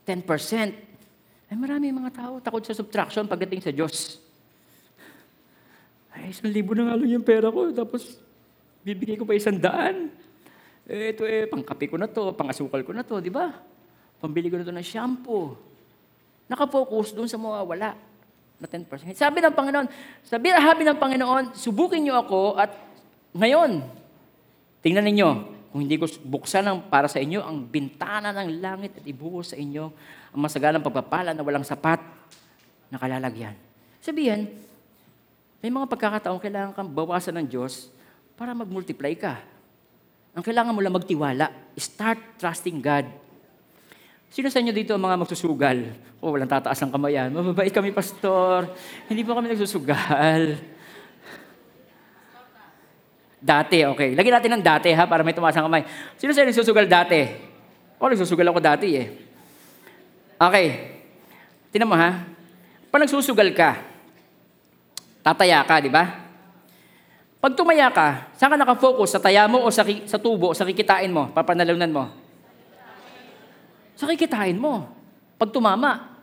10%. 0.05 1.49
Ay 1.49 1.57
marami 1.57 1.89
mga 1.89 2.13
tao 2.13 2.37
takot 2.37 2.61
sa 2.61 2.77
subtraction 2.77 3.25
pagdating 3.25 3.65
sa 3.65 3.73
Diyos. 3.73 4.21
Ay, 6.13 6.29
isang 6.29 6.53
libo 6.53 6.77
na 6.77 6.93
nga 6.93 6.95
lang 7.01 7.09
yung 7.09 7.25
pera 7.25 7.49
ko. 7.49 7.73
Tapos, 7.73 8.21
bibigay 8.85 9.17
ko 9.17 9.25
pa 9.25 9.33
isang 9.33 9.57
daan. 9.57 10.13
Eh, 10.85 11.09
ito 11.17 11.25
eh, 11.25 11.49
pangkape 11.49 11.89
ko 11.89 11.97
na 11.97 12.05
to, 12.05 12.37
pangasukal 12.37 12.85
ko 12.85 12.93
na 12.93 13.01
to, 13.01 13.17
di 13.17 13.33
ba? 13.33 13.49
Pambili 14.21 14.53
ko 14.53 14.61
na 14.61 14.63
to 14.63 14.71
ng 14.71 14.85
shampoo. 14.85 15.57
Nakafocus 16.45 17.17
doon 17.17 17.25
sa 17.25 17.41
mawawala 17.41 17.97
na 18.59 18.67
10%. 18.67 19.15
Sabi 19.15 19.43
ng 19.43 19.55
Panginoon, 19.55 19.87
sabi 20.23 20.51
habi 20.51 20.83
ng 20.87 20.99
Panginoon, 20.99 21.43
subukin 21.55 22.03
niyo 22.03 22.15
ako 22.19 22.55
at 22.55 22.71
ngayon, 23.35 23.83
tingnan 24.79 25.05
ninyo, 25.11 25.29
kung 25.75 25.83
hindi 25.83 25.99
ko 25.99 26.07
buksan 26.07 26.63
ang 26.63 26.87
para 26.87 27.11
sa 27.11 27.19
inyo 27.19 27.43
ang 27.43 27.67
bintana 27.67 28.31
ng 28.31 28.63
langit 28.63 28.95
at 28.95 29.03
ibuhos 29.03 29.51
sa 29.51 29.59
inyo 29.59 29.91
ang 30.31 30.39
masagalang 30.39 30.79
pagpapala 30.79 31.35
na 31.35 31.43
walang 31.43 31.67
sapat 31.67 31.99
na 32.87 32.95
kalalagyan. 32.95 33.59
Sabihin, 33.99 34.47
may 35.59 35.67
mga 35.67 35.91
pagkakataon 35.91 36.39
kailangan 36.39 36.71
kang 36.71 36.87
bawasan 36.87 37.35
ng 37.43 37.47
Diyos 37.51 37.91
para 38.39 38.55
mag-multiply 38.55 39.11
ka. 39.19 39.43
Ang 40.31 40.47
kailangan 40.47 40.71
mo 40.71 40.79
lang 40.79 40.95
magtiwala. 40.95 41.51
Start 41.75 42.39
trusting 42.39 42.79
God. 42.79 43.24
Sino 44.35 44.51
sa 44.51 44.59
inyo 44.59 44.75
dito 44.75 44.91
ang 44.91 44.99
mga 44.99 45.15
magsusugal? 45.15 45.95
O, 46.19 46.27
oh, 46.27 46.31
walang 46.35 46.51
tataas 46.51 46.75
ang 46.83 46.91
kamayan. 46.91 47.31
Mababait 47.31 47.71
kami, 47.71 47.95
pastor. 47.95 48.67
Hindi 49.07 49.23
pa 49.23 49.31
kami 49.31 49.47
nagsusugal. 49.47 50.59
Dati, 53.39 53.87
okay. 53.87 54.11
Lagyan 54.11 54.35
natin 54.35 54.59
ng 54.59 54.65
dati, 54.67 54.91
ha, 54.91 55.07
para 55.07 55.23
may 55.23 55.31
tumaas 55.31 55.55
ang 55.55 55.71
kamay. 55.71 55.87
Sino 56.19 56.35
sa 56.35 56.43
inyo 56.43 56.51
nagsusugal 56.51 56.83
dati? 56.83 57.31
O, 57.95 58.11
nagsusugal 58.11 58.51
ako 58.51 58.59
dati, 58.59 58.87
eh. 58.99 59.07
Okay. 60.35 60.67
Tinan 61.71 61.87
mo, 61.87 61.95
ha? 61.95 62.27
Pag 62.91 63.07
nagsusugal 63.07 63.55
ka, 63.55 63.87
tataya 65.23 65.63
ka, 65.63 65.79
di 65.79 65.87
ba? 65.87 66.27
Pag 67.39 67.55
tumaya 67.55 67.87
ka, 67.87 68.35
saan 68.35 68.51
ka 68.51 68.59
nakafocus? 68.59 69.15
Sa 69.15 69.23
taya 69.23 69.47
mo 69.47 69.63
o 69.63 69.71
sa, 69.71 69.87
sa 69.87 70.19
tubo 70.19 70.51
sa 70.51 70.67
kikitain 70.67 71.07
mo? 71.07 71.31
Papanalunan 71.31 71.87
mo? 71.87 72.24
Sa 73.95 74.07
kikitain 74.07 74.59
mo. 74.59 74.91
Pag 75.35 75.51
tumama. 75.51 76.15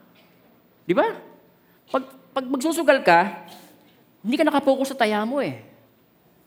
Di 0.85 0.93
ba? 0.97 1.09
Pag, 1.93 2.05
pag 2.33 2.45
magsusugal 2.49 3.01
ka, 3.05 3.45
hindi 4.25 4.37
ka 4.39 4.45
nakafocus 4.47 4.95
sa 4.95 4.99
taya 5.05 5.25
mo 5.27 5.43
eh. 5.43 5.73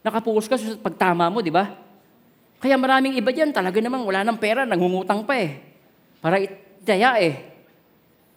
Nakapokus 0.05 0.45
ka 0.45 0.53
sa 0.53 0.77
pagtama 0.77 1.33
mo, 1.33 1.41
di 1.41 1.49
ba? 1.49 1.73
Kaya 2.61 2.77
maraming 2.77 3.17
iba 3.17 3.33
dyan, 3.33 3.49
talaga 3.49 3.81
namang 3.81 4.05
wala 4.05 4.21
ng 4.21 4.37
pera, 4.37 4.61
nangungutang 4.61 5.25
pa 5.25 5.33
eh. 5.33 5.65
Para 6.21 6.37
itaya 6.37 7.17
eh. 7.17 7.41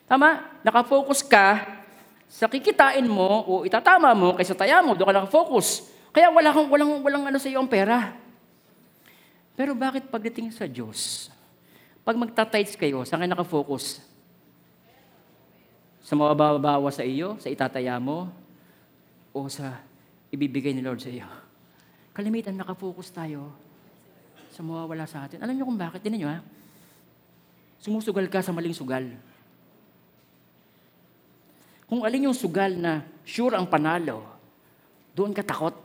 Tama? 0.09 0.49
Nakafocus 0.65 1.21
ka 1.21 1.77
sa 2.25 2.49
kikitain 2.49 3.05
mo 3.05 3.45
o 3.45 3.53
itatama 3.69 4.17
mo 4.17 4.33
kaysa 4.37 4.57
taya 4.57 4.81
mo, 4.81 4.97
doon 4.97 5.13
ka 5.13 5.15
nakafocus. 5.21 5.93
Kaya 6.09 6.33
wala 6.33 6.53
kang, 6.57 6.69
walang, 6.73 7.05
walang 7.05 7.25
ano 7.29 7.37
sa 7.37 7.53
iyo 7.53 7.61
ang 7.61 7.69
pera. 7.69 8.17
Pero 9.53 9.77
bakit 9.77 10.09
pagdating 10.09 10.49
sa 10.49 10.65
Diyos, 10.65 11.29
Pag 12.09 12.17
magtatights 12.17 12.73
kayo, 12.81 13.05
saan 13.05 13.21
kayo 13.21 13.37
nakafocus? 13.37 14.01
Sa 16.01 16.17
mababawa 16.17 16.89
sa 16.89 17.05
iyo, 17.05 17.37
sa 17.37 17.53
itataya 17.53 18.01
mo, 18.01 18.33
o 19.37 19.45
sa 19.53 19.85
ibibigay 20.33 20.73
ni 20.73 20.81
Lord 20.81 21.05
sa 21.05 21.13
iyo? 21.13 21.29
Kalimitan, 22.17 22.57
nakafocus 22.57 23.13
tayo 23.13 23.53
sa 24.49 24.65
mawawala 24.65 25.05
sa 25.05 25.29
atin. 25.29 25.45
Alam 25.45 25.53
niyo 25.53 25.69
kung 25.69 25.77
bakit? 25.77 26.01
Tinan 26.01 26.17
niyo 26.17 26.33
ha? 26.33 26.41
Sumusugal 27.77 28.25
ka 28.33 28.41
sa 28.41 28.57
maling 28.57 28.73
sugal. 28.73 29.05
Kung 31.85 32.09
alin 32.09 32.33
yung 32.33 32.41
sugal 32.41 32.73
na 32.73 33.05
sure 33.29 33.53
ang 33.53 33.69
panalo, 33.69 34.25
doon 35.13 35.37
ka 35.37 35.45
takot. 35.45 35.77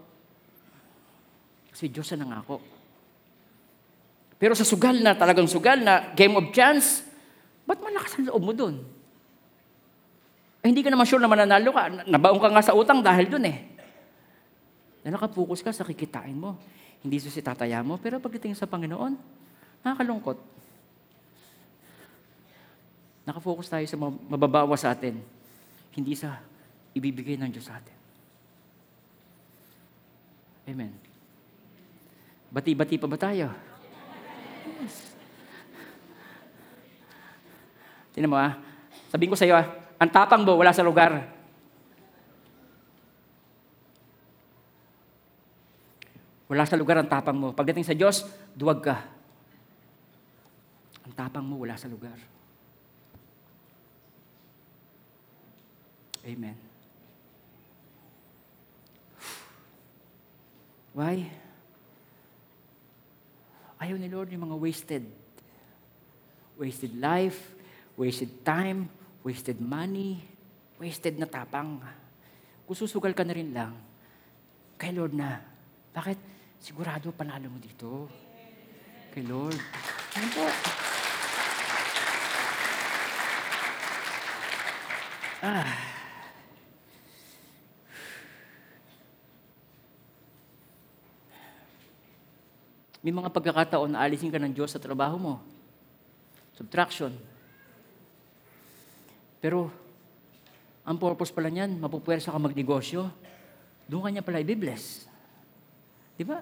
Kasi 1.76 1.92
Diyos 1.92 2.08
na 2.16 2.24
nangako. 2.24 2.73
Pero 4.44 4.60
sa 4.60 4.68
sugal 4.68 5.00
na, 5.00 5.16
talagang 5.16 5.48
sugal 5.48 5.80
na, 5.80 6.12
game 6.20 6.36
of 6.36 6.52
chance, 6.52 7.00
ba't 7.64 7.80
malakas 7.80 8.20
ang 8.20 8.28
loob 8.28 8.44
mo 8.44 8.52
doon? 8.52 8.76
Eh, 10.60 10.68
hindi 10.68 10.84
ka 10.84 10.92
naman 10.92 11.08
sure 11.08 11.24
na 11.24 11.32
mananalo 11.32 11.72
ka. 11.72 12.04
Nabaong 12.04 12.44
ka 12.44 12.52
nga 12.52 12.60
sa 12.60 12.76
utang 12.76 13.00
dahil 13.00 13.32
doon 13.32 13.48
eh. 13.48 13.72
Na 15.08 15.16
nakapokus 15.16 15.64
ka 15.64 15.72
sa 15.72 15.88
kikitain 15.88 16.36
mo. 16.36 16.60
Hindi 17.00 17.24
sa 17.24 17.32
si 17.32 17.40
tataya 17.40 17.80
mo, 17.88 17.96
pero 17.96 18.20
pagdating 18.20 18.52
sa 18.52 18.68
Panginoon, 18.68 19.16
nakakalungkot. 19.80 20.36
Nakafocus 23.24 23.72
tayo 23.72 23.88
sa 23.88 23.96
mababawa 24.28 24.76
sa 24.76 24.92
atin, 24.92 25.24
hindi 25.96 26.20
sa 26.20 26.44
ibibigay 26.92 27.40
ng 27.40 27.48
Diyos 27.48 27.72
sa 27.72 27.80
atin. 27.80 27.96
Amen. 30.68 30.92
Bati-bati 32.52 33.00
pa 33.00 33.08
ba 33.08 33.16
tayo? 33.16 33.72
Tinan 38.14 38.30
mo 38.30 38.38
ah, 38.38 38.54
sabihin 39.10 39.34
ko 39.34 39.38
sa 39.38 39.50
iyo 39.50 39.58
ah, 39.58 39.68
ang 39.98 40.10
tapang 40.14 40.46
mo 40.46 40.54
wala 40.54 40.70
sa 40.70 40.86
lugar. 40.86 41.34
Wala 46.46 46.70
sa 46.70 46.78
lugar 46.78 47.02
ang 47.02 47.10
tapang 47.10 47.34
mo. 47.34 47.50
Pagdating 47.50 47.82
sa 47.82 47.98
Diyos, 47.98 48.30
duwag 48.54 48.86
ka. 48.86 49.02
Ang 51.02 51.14
tapang 51.18 51.42
mo 51.42 51.58
wala 51.58 51.74
sa 51.74 51.90
lugar. 51.90 52.14
Amen. 56.22 56.56
Why? 60.94 61.26
Ayaw 63.82 63.98
ni 63.98 64.08
Lord 64.08 64.30
yung 64.30 64.46
mga 64.46 64.62
wasted. 64.62 65.04
Wasted 66.56 66.94
life, 67.02 67.50
wasted 67.94 68.42
time, 68.42 68.90
wasted 69.22 69.62
money, 69.62 70.22
wasted 70.82 71.18
na 71.22 71.30
tapang. 71.30 71.78
Kung 72.66 72.78
ka 73.14 73.24
na 73.24 73.36
rin 73.36 73.54
lang, 73.54 73.74
kay 74.80 74.92
Lord 74.92 75.14
na. 75.14 75.40
Bakit? 75.94 76.18
Sigurado 76.64 77.12
panalo 77.12 77.52
mo 77.52 77.60
dito. 77.60 78.08
Kay 79.12 79.24
Lord. 79.28 79.60
Ano 80.16 80.28
po? 80.32 80.46
Ah. 85.44 85.68
May 93.04 93.12
mga 93.12 93.28
pagkakataon 93.36 93.92
na 93.92 94.00
alisin 94.08 94.32
ka 94.32 94.40
ng 94.40 94.56
Diyos 94.56 94.72
sa 94.72 94.80
trabaho 94.80 95.20
mo. 95.20 95.44
Subtraction. 96.56 97.33
Pero, 99.44 99.68
ang 100.88 100.96
purpose 100.96 101.36
pala 101.36 101.52
niyan, 101.52 101.76
mapupwersa 101.76 102.32
ka 102.32 102.40
magnegosyo, 102.40 103.12
doon 103.92 104.08
ka 104.08 104.10
niya 104.16 104.24
pala 104.24 104.40
i-bless. 104.40 105.04
Di 106.16 106.24
ba? 106.24 106.40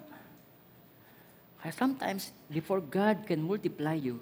Kaya 1.57 1.73
sometimes, 1.73 2.29
before 2.45 2.77
God 2.77 3.25
can 3.25 3.41
multiply 3.41 3.97
you, 3.97 4.21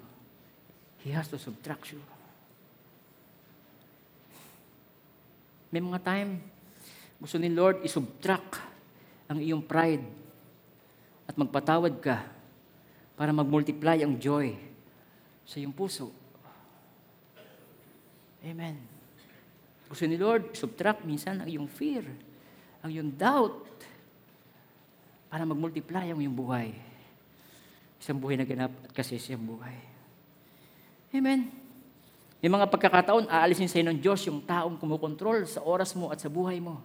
He 1.04 1.12
has 1.12 1.28
to 1.28 1.36
subtract 1.36 1.92
you. 1.92 2.00
May 5.68 5.84
mga 5.84 6.00
time, 6.00 6.40
gusto 7.20 7.36
ni 7.36 7.52
Lord 7.52 7.84
isubtract 7.84 8.60
ang 9.28 9.44
iyong 9.44 9.60
pride 9.60 10.04
at 11.28 11.36
magpatawad 11.36 12.00
ka 12.00 12.24
para 13.12 13.30
mag-multiply 13.32 14.00
ang 14.00 14.16
joy 14.16 14.56
sa 15.44 15.60
iyong 15.60 15.72
puso. 15.76 16.19
Amen. 18.40 18.76
Gusto 19.90 20.06
ni 20.06 20.16
Lord, 20.16 20.54
subtract 20.54 21.02
minsan 21.02 21.42
ang 21.42 21.48
iyong 21.50 21.68
fear, 21.68 22.06
ang 22.80 22.90
iyong 22.94 23.10
doubt, 23.12 23.66
para 25.30 25.46
mag-multiply 25.46 26.10
ang 26.10 26.18
iyong 26.22 26.34
buhay. 26.34 26.74
Isang 28.00 28.18
buhay 28.18 28.38
na 28.40 28.48
ganap 28.48 28.72
at 28.86 28.90
kasisiyang 28.96 29.42
buhay. 29.42 29.76
Amen. 31.10 31.50
May 32.40 32.48
mga 32.48 32.72
pagkakataon, 32.72 33.28
aalisin 33.28 33.68
sa 33.68 33.76
iyo 33.76 33.92
ng 33.92 34.00
Diyos 34.00 34.24
yung 34.24 34.40
taong 34.40 34.80
kumukontrol 34.80 35.44
sa 35.44 35.60
oras 35.60 35.92
mo 35.92 36.08
at 36.08 36.22
sa 36.22 36.32
buhay 36.32 36.56
mo 36.56 36.80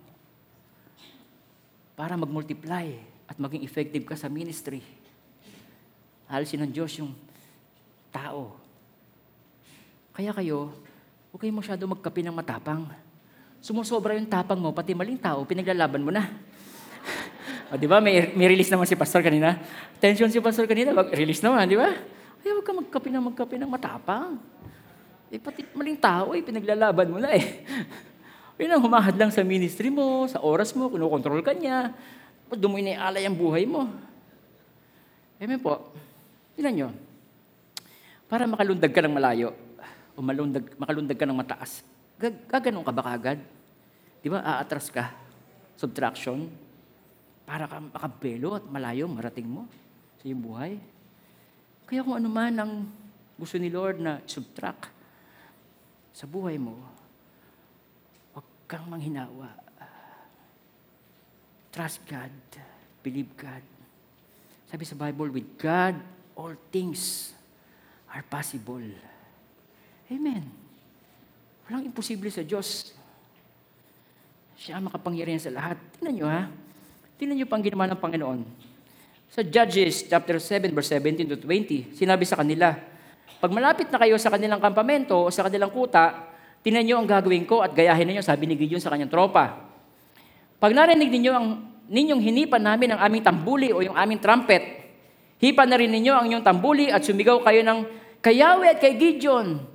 para 1.96 2.20
mag-multiply 2.20 2.92
at 3.26 3.40
maging 3.40 3.64
effective 3.64 4.04
ka 4.04 4.20
sa 4.20 4.28
ministry. 4.28 4.84
Alisin 6.28 6.68
ng 6.68 6.72
Diyos 6.76 6.92
yung 7.00 7.16
tao. 8.12 8.60
Kaya 10.12 10.36
kayo, 10.36 10.76
huwag 11.36 11.44
kayo 11.44 11.60
masyado 11.60 11.84
magkapi 11.84 12.24
ng 12.24 12.32
matapang. 12.32 12.88
Sumusobra 13.60 14.16
yung 14.16 14.24
tapang 14.24 14.56
mo, 14.56 14.72
pati 14.72 14.96
maling 14.96 15.20
tao, 15.20 15.44
pinaglalaban 15.44 16.00
mo 16.00 16.08
na. 16.08 16.32
o, 17.68 17.76
di 17.76 17.92
ba? 17.92 18.00
May, 18.00 18.32
may 18.40 18.48
release 18.48 18.72
naman 18.72 18.88
si 18.88 18.96
Pastor 18.96 19.20
kanina. 19.20 19.60
Tension 20.00 20.32
si 20.32 20.40
Pastor 20.40 20.64
kanina, 20.64 20.96
release 21.12 21.44
naman, 21.44 21.68
di 21.68 21.76
ba? 21.76 21.92
Kaya 22.40 22.56
huwag 22.56 22.64
ka 22.64 22.72
magkapi 22.72 23.10
ng 23.12 23.26
magkapi 23.36 23.56
ng 23.60 23.68
matapang. 23.68 24.40
Eh, 25.28 25.36
pati 25.36 25.68
maling 25.76 26.00
tao, 26.00 26.32
eh, 26.32 26.40
pinaglalaban 26.40 27.12
mo 27.12 27.20
na 27.20 27.36
eh. 27.36 27.68
Yun 28.64 28.72
ang 28.72 28.88
humahad 28.88 29.20
lang 29.20 29.28
sa 29.28 29.44
ministry 29.44 29.92
mo, 29.92 30.24
sa 30.32 30.40
oras 30.40 30.72
mo, 30.72 30.88
kinukontrol 30.88 31.44
ka 31.44 31.52
niya. 31.52 31.92
Pag 32.48 32.64
alay 32.64 33.28
ang 33.28 33.36
buhay 33.36 33.68
mo. 33.68 33.92
Amen 35.36 35.60
po. 35.60 35.84
Tignan 36.56 36.80
nyo. 36.80 36.90
Para 38.32 38.48
makalundag 38.48 38.96
ka 38.96 39.04
ng 39.04 39.12
malayo, 39.12 39.65
o 40.16 40.24
malundag, 40.24 40.66
makalundag 40.80 41.18
ka 41.20 41.28
ng 41.28 41.38
mataas, 41.38 41.84
gaganon 42.48 42.88
ka 42.88 42.96
ba 42.96 43.04
kagad? 43.04 43.40
Di 44.24 44.28
ba, 44.32 44.42
aatras 44.42 44.90
ka? 44.90 45.12
Subtraction. 45.76 46.48
Para 47.46 47.70
ka 47.70 47.78
makabelo 47.78 48.58
at 48.58 48.66
malayo, 48.66 49.06
marating 49.06 49.46
mo 49.46 49.70
sa 50.18 50.24
iyong 50.26 50.42
buhay. 50.42 50.74
Kaya 51.86 52.02
kung 52.02 52.18
ano 52.18 52.30
man 52.32 52.54
ang 52.58 52.74
gusto 53.38 53.62
ni 53.62 53.70
Lord 53.70 54.02
na 54.02 54.24
subtract 54.26 54.90
sa 56.16 56.26
buhay 56.26 56.58
mo, 56.58 56.74
huwag 58.34 58.48
kang 58.66 58.88
manghinawa 58.90 59.66
Trust 61.76 62.08
God. 62.08 62.32
Believe 63.04 63.36
God. 63.36 63.60
Sabi 64.72 64.88
sa 64.88 64.96
Bible, 64.96 65.28
with 65.28 65.60
God, 65.60 66.00
all 66.40 66.56
things 66.72 67.36
are 68.08 68.24
possible. 68.24 68.80
Amen. 70.10 70.46
Walang 71.66 71.90
imposible 71.90 72.30
sa 72.30 72.46
Diyos. 72.46 72.94
Siya 74.56 74.78
ang 74.78 74.86
makapangyarihan 74.86 75.42
sa 75.42 75.50
lahat. 75.50 75.82
Tingnan 75.98 76.14
nyo 76.14 76.28
ha. 76.30 76.46
Tingnan 77.18 77.42
nyo 77.42 77.48
pang 77.50 77.64
ginawa 77.64 77.90
ng 77.90 77.98
Panginoon. 77.98 78.40
Sa 79.34 79.42
Judges 79.42 80.06
chapter 80.06 80.38
7 80.38 80.70
verse 80.70 80.94
17 80.94 81.26
to 81.26 81.38
20, 81.42 81.98
sinabi 81.98 82.24
sa 82.24 82.38
kanila, 82.38 82.78
pag 83.42 83.52
malapit 83.52 83.90
na 83.90 83.98
kayo 84.00 84.16
sa 84.22 84.30
kanilang 84.30 84.62
kampamento 84.62 85.26
o 85.26 85.34
sa 85.34 85.44
kanilang 85.50 85.74
kuta, 85.74 86.30
tingnan 86.62 86.86
nyo 86.86 86.96
ang 87.02 87.08
gagawin 87.10 87.44
ko 87.44 87.66
at 87.66 87.74
gayahin 87.74 88.08
ninyo, 88.08 88.24
sabi 88.24 88.46
ni 88.46 88.56
Gideon 88.56 88.80
sa 88.80 88.94
kanyang 88.94 89.12
tropa. 89.12 89.58
Pag 90.62 90.72
narinig 90.72 91.12
ninyo 91.12 91.32
ang 91.34 91.48
ninyong 91.90 92.22
hinipan 92.22 92.64
namin 92.64 92.96
ang 92.96 93.02
aming 93.06 93.24
tambuli 93.26 93.70
o 93.74 93.82
yung 93.82 93.98
aming 93.98 94.22
trumpet, 94.22 94.64
hipan 95.42 95.68
na 95.68 95.78
rin 95.78 95.92
ninyo 95.92 96.14
ang 96.14 96.26
inyong 96.30 96.46
tambuli 96.46 96.88
at 96.94 97.04
sumigaw 97.04 97.42
kayo 97.42 97.62
ng 97.66 97.80
kayawe 98.22 98.66
at 98.72 98.80
kay 98.80 98.96
Gideon. 98.96 99.75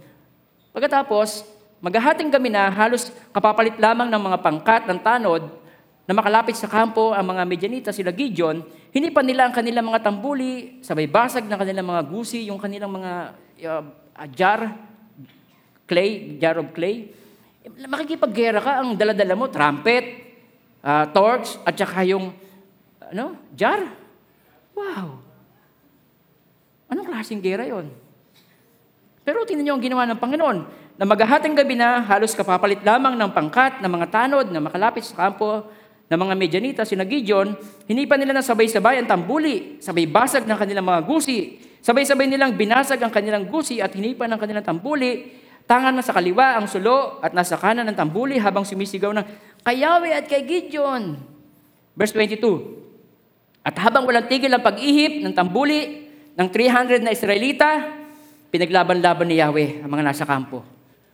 Pagkatapos, 0.70 1.42
maghahating 1.82 2.30
kami 2.30 2.52
na 2.52 2.70
halos 2.70 3.10
kapapalit 3.34 3.74
lamang 3.78 4.06
ng 4.06 4.22
mga 4.22 4.38
pangkat 4.38 4.82
ng 4.86 4.98
tanod 5.02 5.42
na 6.06 6.12
makalapit 6.14 6.54
sa 6.58 6.70
kampo 6.70 7.14
ang 7.14 7.22
mga 7.22 7.42
Medianita 7.46 7.90
sila 7.94 8.10
Gideon, 8.10 8.62
hinipan 8.90 9.26
nila 9.26 9.46
ang 9.46 9.54
kanilang 9.54 9.86
mga 9.86 10.10
tambuli, 10.10 10.82
sabay 10.82 11.06
basag 11.06 11.46
ng 11.46 11.58
kanilang 11.58 11.86
mga 11.86 12.02
gusi, 12.06 12.50
yung 12.50 12.58
kanilang 12.58 12.90
mga 12.90 13.12
uh, 13.66 13.82
jar, 14.34 14.74
clay, 15.86 16.38
jar 16.38 16.58
of 16.58 16.70
clay. 16.74 17.14
Makikipaggera 17.66 18.58
ka, 18.58 18.72
ang 18.82 18.98
daladala 18.98 19.34
mo, 19.38 19.46
trumpet, 19.46 20.34
uh, 20.82 21.06
torch, 21.14 21.62
at 21.62 21.74
saka 21.78 22.02
yung, 22.06 22.34
ano, 23.10 23.38
jar. 23.54 23.78
Wow! 24.74 25.22
Anong 26.90 27.06
klaseng 27.06 27.38
gera 27.38 27.66
yon? 27.66 28.09
Pero 29.24 29.44
tingnan 29.44 29.64
niyo 29.68 29.74
ang 29.76 29.84
ginawa 29.84 30.08
ng 30.08 30.18
Panginoon. 30.18 30.58
Na 31.00 31.04
maghahating 31.08 31.56
gabi 31.56 31.76
na, 31.76 32.04
halos 32.04 32.36
kapapalit 32.36 32.80
lamang 32.84 33.16
ng 33.16 33.30
pangkat 33.32 33.80
ng 33.80 33.88
mga 33.88 34.06
tanod 34.12 34.46
na 34.52 34.60
makalapit 34.60 35.04
sa 35.04 35.28
kampo 35.28 35.64
ng 36.10 36.18
mga 36.18 36.34
Medianita, 36.36 36.82
sina 36.82 37.06
Gideon, 37.06 37.54
hinipan 37.86 38.18
nila 38.18 38.34
ng 38.36 38.44
sabay-sabay 38.44 38.98
ang 38.98 39.08
tambuli, 39.08 39.78
sabay 39.78 40.10
basag 40.10 40.42
ng 40.42 40.58
kanilang 40.58 40.82
mga 40.82 41.06
gusi, 41.06 41.62
sabay-sabay 41.80 42.26
nilang 42.26 42.58
binasag 42.58 42.98
ang 42.98 43.14
kanilang 43.14 43.46
gusi 43.46 43.78
at 43.78 43.94
hinipan 43.94 44.26
ng 44.34 44.40
kanilang 44.42 44.66
tambuli, 44.66 45.38
tangan 45.70 45.94
na 45.94 46.02
sa 46.02 46.10
kaliwa 46.10 46.58
ang 46.58 46.66
sulo 46.66 47.22
at 47.22 47.30
nasa 47.30 47.54
kanan 47.54 47.86
ng 47.86 47.94
tambuli 47.94 48.42
habang 48.42 48.66
sumisigaw 48.66 49.14
ng 49.14 49.24
Kayawe 49.62 50.10
at 50.18 50.26
kay 50.26 50.42
Gideon. 50.42 51.20
Verse 51.94 52.10
22, 52.16 52.42
At 53.62 53.78
habang 53.78 54.02
walang 54.08 54.26
tigil 54.26 54.50
ang 54.50 54.66
pag-ihip 54.66 55.22
ng 55.22 55.30
tambuli 55.30 56.10
ng 56.34 56.48
300 56.48 57.06
na 57.06 57.14
Israelita, 57.14 57.99
pinaglaban-laban 58.50 59.26
ni 59.30 59.38
Yahweh 59.38 59.82
ang 59.82 59.90
mga 59.90 60.04
nasa 60.04 60.26
kampo. 60.26 60.66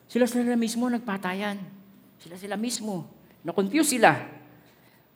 Sila-sila 0.08 0.56
mismo 0.56 0.88
nagpatayan. 0.88 1.60
Sila-sila 2.20 2.56
mismo. 2.56 3.06
Na-confuse 3.44 4.00
sila. 4.00 4.16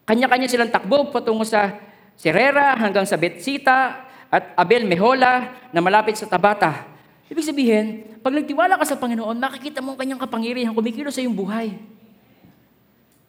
Kanya-kanya 0.04 0.46
silang 0.46 0.70
takbo 0.70 1.08
patungo 1.08 1.42
sa 1.42 1.90
Serera 2.20 2.76
hanggang 2.76 3.08
sa 3.08 3.16
Betsita 3.16 4.04
at 4.28 4.52
Abel 4.52 4.84
Mehola 4.84 5.56
na 5.72 5.80
malapit 5.80 6.20
sa 6.20 6.28
Tabata. 6.28 6.84
Ibig 7.32 7.46
sabihin, 7.46 7.86
pag 8.20 8.36
nagtiwala 8.36 8.76
ka 8.76 8.84
sa 8.84 9.00
Panginoon, 9.00 9.40
makikita 9.40 9.80
mo 9.80 9.96
ang 9.96 9.98
kanyang 9.98 10.20
kapangyarihan 10.20 10.76
kumikilos 10.76 11.16
sa 11.16 11.24
iyong 11.24 11.32
buhay. 11.32 11.80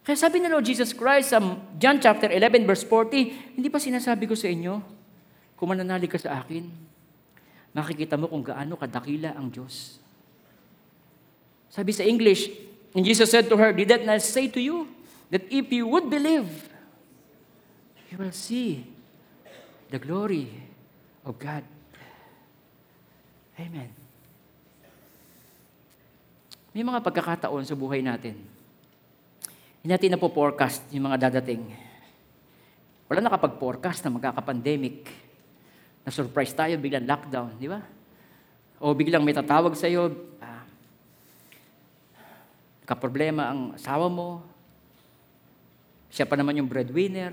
Kaya 0.02 0.18
sabi 0.18 0.42
ni 0.42 0.50
Lord 0.50 0.66
Jesus 0.66 0.92
Christ 0.92 1.32
sa 1.32 1.40
John 1.78 2.02
chapter 2.02 2.28
11 2.34 2.66
verse 2.66 2.84
40, 2.84 3.56
hindi 3.56 3.70
pa 3.70 3.78
sinasabi 3.78 4.26
ko 4.26 4.34
sa 4.34 4.50
inyo, 4.50 4.82
kung 5.54 5.70
mananalig 5.70 6.10
ka 6.10 6.18
sa 6.18 6.42
akin, 6.42 6.66
makikita 7.72 8.20
mo 8.20 8.28
kung 8.28 8.44
gaano 8.44 8.76
kadakila 8.76 9.36
ang 9.36 9.48
Diyos. 9.48 10.00
Sabi 11.72 11.96
sa 11.96 12.04
English, 12.04 12.52
and 12.92 13.08
Jesus 13.08 13.32
said 13.32 13.48
to 13.48 13.56
her, 13.56 13.72
Did 13.72 13.88
that 13.88 14.04
not 14.04 14.20
say 14.20 14.52
to 14.52 14.60
you 14.60 14.92
that 15.32 15.48
if 15.48 15.72
you 15.72 15.88
would 15.88 16.12
believe, 16.12 16.48
you 18.12 18.20
will 18.20 18.36
see 18.36 18.84
the 19.88 20.00
glory 20.00 20.52
of 21.24 21.40
God. 21.40 21.64
Amen. 23.56 23.92
May 26.72 26.88
mga 26.88 27.04
pagkakataon 27.04 27.68
sa 27.68 27.76
buhay 27.76 28.00
natin. 28.00 28.40
Hindi 29.84 29.88
natin 29.92 30.16
na 30.16 30.22
po 30.22 30.32
forecast 30.32 30.88
yung 30.96 31.12
mga 31.12 31.28
dadating. 31.28 31.68
Wala 33.12 33.20
nakapag-forecast 33.20 34.08
na 34.08 34.16
magkaka-pandemic. 34.16 35.04
Na-surprise 36.02 36.54
tayo, 36.54 36.74
biglang 36.82 37.06
lockdown, 37.06 37.54
di 37.62 37.70
ba? 37.70 37.82
O 38.82 38.98
biglang 38.98 39.22
may 39.22 39.38
tatawag 39.38 39.78
sa 39.78 39.86
iyo, 39.86 40.10
ah, 40.42 40.66
kaproblema 42.90 43.54
ang 43.54 43.62
asawa 43.78 44.10
mo, 44.10 44.42
siya 46.12 46.28
pa 46.28 46.36
naman 46.36 46.60
yung 46.60 46.68
breadwinner. 46.68 47.32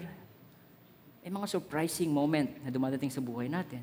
May 1.25 1.33
mga 1.35 1.51
surprising 1.51 2.13
moment 2.13 2.49
na 2.63 2.71
dumadating 2.71 3.11
sa 3.11 3.19
buhay 3.19 3.51
natin. 3.51 3.83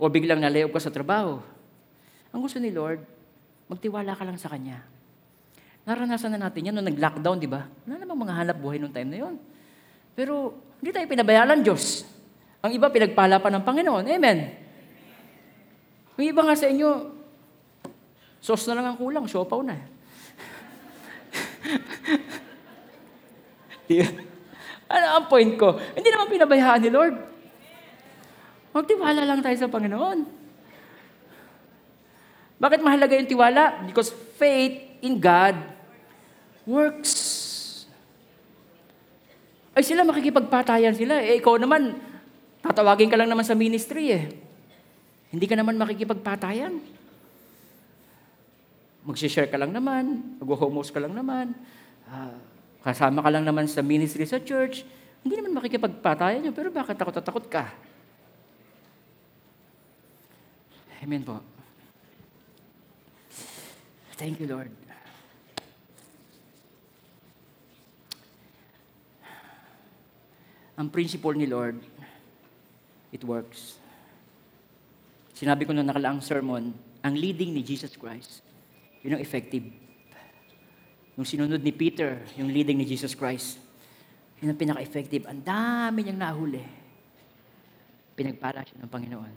O 0.00 0.08
biglang 0.08 0.40
nalayob 0.40 0.72
ka 0.72 0.80
sa 0.80 0.94
trabaho. 0.94 1.42
Ang 2.32 2.40
gusto 2.40 2.56
ni 2.56 2.72
Lord, 2.72 3.04
magtiwala 3.68 4.16
ka 4.16 4.24
lang 4.24 4.40
sa 4.40 4.48
Kanya. 4.48 4.80
Naranasan 5.84 6.36
na 6.36 6.48
natin 6.48 6.72
yan 6.72 6.74
nung 6.76 6.88
nag-lockdown, 6.88 7.36
di 7.36 7.48
ba? 7.48 7.68
Wala 7.84 8.00
namang 8.00 8.28
mga 8.28 8.34
hanap 8.44 8.56
buhay 8.60 8.80
nung 8.80 8.92
time 8.92 9.08
na 9.12 9.18
yon. 9.28 9.34
Pero 10.16 10.56
hindi 10.80 10.90
tayo 10.92 11.08
pinabayaan 11.08 11.60
Diyos. 11.64 12.04
Ang 12.58 12.72
iba 12.74 12.90
pinagpala 12.90 13.38
pa 13.38 13.50
ng 13.54 13.62
Panginoon. 13.62 14.04
Amen. 14.06 14.38
Yung 16.18 16.26
iba 16.34 16.42
nga 16.42 16.58
sa 16.58 16.66
inyo, 16.66 17.14
sauce 18.42 18.66
na 18.66 18.82
lang 18.82 18.86
ang 18.90 18.98
kulang, 18.98 19.30
siopaw 19.30 19.62
na. 19.62 19.78
Ba? 23.88 24.04
ano 24.88 25.06
ang 25.16 25.24
point 25.32 25.52
ko? 25.56 25.80
Hindi 25.96 26.08
naman 26.12 26.28
pinabayaan 26.28 26.80
ni 26.84 26.90
Lord. 26.92 27.16
Magtiwala 28.74 29.24
lang 29.24 29.40
tayo 29.40 29.56
sa 29.56 29.72
Panginoon. 29.72 30.18
Bakit 32.58 32.80
mahalaga 32.82 33.14
yung 33.16 33.30
tiwala? 33.30 33.86
Because 33.86 34.10
faith 34.36 34.98
in 35.00 35.16
God 35.22 35.56
works. 36.66 37.14
Ay 39.72 39.86
sila 39.86 40.02
makikipagpatayan 40.02 40.92
sila. 40.92 41.22
Eh 41.22 41.38
ikaw 41.38 41.54
naman, 41.56 41.96
tatawagin 42.62 43.10
ka 43.10 43.16
lang 43.18 43.30
naman 43.30 43.46
sa 43.46 43.58
ministry 43.58 44.14
eh. 44.14 44.24
Hindi 45.28 45.44
ka 45.44 45.54
naman 45.56 45.76
makikipagpatayan. 45.76 46.80
Mag-share 49.04 49.48
ka 49.48 49.56
lang 49.56 49.72
naman, 49.72 50.36
mag-homos 50.40 50.92
ka 50.92 51.00
lang 51.00 51.16
naman, 51.16 51.56
ah, 52.08 52.36
kasama 52.84 53.24
ka 53.24 53.30
lang 53.32 53.44
naman 53.44 53.64
sa 53.68 53.80
ministry 53.80 54.24
sa 54.28 54.40
church. 54.40 54.84
Hindi 55.24 55.40
naman 55.40 55.56
makikipagpatayan 55.56 56.44
yun, 56.48 56.54
pero 56.56 56.68
bakit 56.72 56.96
takot-takot 56.96 57.46
ka? 57.48 57.72
Amen 61.04 61.24
po. 61.24 61.40
Thank 64.18 64.42
you, 64.42 64.50
Lord. 64.50 64.74
Ang 70.78 70.94
principle 70.94 71.34
ni 71.34 71.46
Lord, 71.46 71.78
it 73.12 73.22
works. 73.24 73.80
Sinabi 75.32 75.64
ko 75.64 75.70
nung 75.70 75.86
nakalaang 75.86 76.18
sermon, 76.18 76.74
ang 76.98 77.14
leading 77.14 77.54
ni 77.54 77.62
Jesus 77.62 77.94
Christ, 77.94 78.42
yun 79.06 79.16
ang 79.16 79.22
effective. 79.22 79.64
Yung 81.14 81.26
sinunod 81.26 81.62
ni 81.62 81.70
Peter, 81.70 82.18
yung 82.34 82.50
leading 82.50 82.78
ni 82.78 82.86
Jesus 82.86 83.14
Christ, 83.14 83.58
yun 84.42 84.54
ang 84.54 84.58
pinaka-effective. 84.58 85.26
Ang 85.26 85.42
dami 85.42 86.06
niyang 86.06 86.18
nahuli. 86.18 86.62
Pinagpala 88.18 88.66
siya 88.66 88.82
ng 88.82 88.90
Panginoon. 88.90 89.32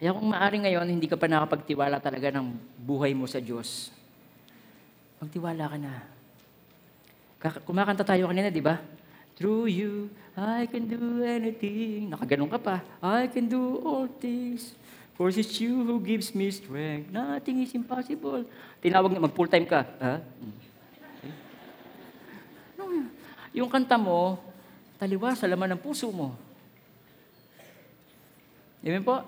Kaya 0.00 0.16
kung 0.16 0.28
maaari 0.32 0.64
ngayon, 0.64 0.88
hindi 0.88 1.04
ka 1.08 1.20
pa 1.20 1.28
nakapagtiwala 1.28 2.00
talaga 2.00 2.32
ng 2.32 2.56
buhay 2.80 3.12
mo 3.12 3.28
sa 3.28 3.36
Diyos, 3.36 3.92
magtiwala 5.20 5.68
ka 5.68 5.76
na. 5.76 5.94
Kumakanta 7.68 8.04
tayo 8.04 8.28
kanina, 8.28 8.48
di 8.48 8.64
ba? 8.64 8.80
Through 9.40 9.72
you, 9.72 10.12
I 10.36 10.68
can 10.68 10.84
do 10.84 11.24
anything. 11.24 12.12
Nakaganon 12.12 12.52
ka 12.52 12.60
pa. 12.60 12.84
I 13.00 13.24
can 13.32 13.48
do 13.48 13.80
all 13.80 14.04
things. 14.20 14.76
For 15.16 15.32
it's 15.32 15.56
you 15.56 15.80
who 15.80 15.96
gives 15.96 16.36
me 16.36 16.52
strength. 16.52 17.08
Nothing 17.08 17.64
is 17.64 17.72
impossible. 17.72 18.44
Tinawag 18.84 19.16
na, 19.16 19.24
mag-full 19.24 19.48
time 19.48 19.64
ka. 19.64 19.80
Ha? 19.96 20.20
Ano 22.76 22.82
yun? 22.92 23.08
Yung 23.56 23.72
kanta 23.72 23.96
mo, 23.96 24.36
taliwa 25.00 25.32
sa 25.32 25.48
laman 25.48 25.72
ng 25.72 25.80
puso 25.80 26.12
mo. 26.12 26.36
Amen 28.84 29.00
po? 29.00 29.24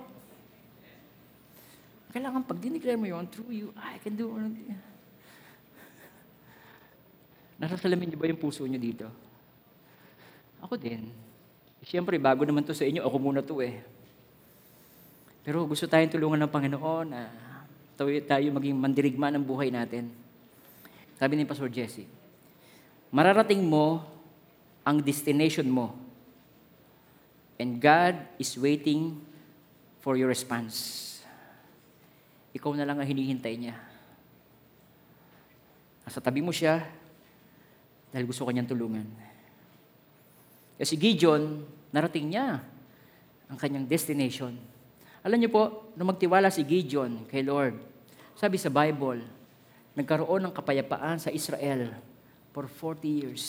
Kailangan 2.13 2.45
pag 2.45 2.61
dineclare 2.61 3.01
mo 3.01 3.09
yun, 3.09 3.25
through 3.33 3.53
you, 3.53 3.69
I 3.81 3.97
can 3.97 4.13
do 4.13 4.29
all. 4.29 4.45
Nasa 7.57 7.81
salamin 7.81 8.13
niyo 8.13 8.21
ba 8.21 8.29
yung 8.29 8.37
puso 8.37 8.69
niyo 8.69 8.77
dito? 8.77 9.22
Ako 10.63 10.79
din. 10.79 11.11
Siyempre, 11.83 12.15
bago 12.23 12.47
naman 12.47 12.63
to 12.63 12.71
sa 12.71 12.87
inyo, 12.87 13.03
ako 13.03 13.17
muna 13.19 13.43
to 13.43 13.59
eh. 13.59 13.83
Pero 15.43 15.67
gusto 15.67 15.91
tayong 15.91 16.15
tulungan 16.15 16.47
ng 16.47 16.53
Panginoon 16.55 17.07
na 17.11 17.27
tayo, 17.99 18.15
tayo 18.23 18.47
maging 18.55 18.79
mandirigma 18.79 19.35
ng 19.35 19.43
buhay 19.43 19.75
natin. 19.75 20.07
Sabi 21.19 21.35
ni 21.35 21.43
Pastor 21.43 21.67
Jesse, 21.67 22.07
mararating 23.11 23.67
mo 23.67 24.07
ang 24.87 25.03
destination 25.03 25.67
mo. 25.67 25.99
And 27.59 27.83
God 27.83 28.23
is 28.39 28.55
waiting 28.55 29.19
for 30.03 30.15
your 30.15 30.31
response. 30.31 31.11
Ikaw 32.55 32.75
na 32.79 32.87
lang 32.87 32.99
ang 33.03 33.07
hinihintay 33.07 33.55
niya. 33.59 33.79
Nasa 36.03 36.19
tabi 36.19 36.43
mo 36.43 36.51
siya 36.51 36.83
dahil 38.11 38.27
gusto 38.27 38.43
kanyang 38.47 38.71
tulungan. 38.71 39.32
Kasi 40.83 40.99
Gideon, 40.99 41.63
narating 41.95 42.35
niya 42.35 42.59
ang 43.47 43.55
kanyang 43.55 43.87
destination. 43.87 44.51
Alam 45.23 45.39
niyo 45.39 45.55
po, 45.55 45.95
nung 45.95 46.11
magtiwala 46.11 46.51
si 46.51 46.67
Gideon 46.67 47.23
kay 47.31 47.47
Lord, 47.47 47.79
sabi 48.35 48.59
sa 48.59 48.67
Bible, 48.67 49.23
nagkaroon 49.95 50.43
ng 50.43 50.51
kapayapaan 50.51 51.23
sa 51.23 51.31
Israel 51.31 51.95
for 52.51 52.67
40 52.67 53.07
years. 53.07 53.45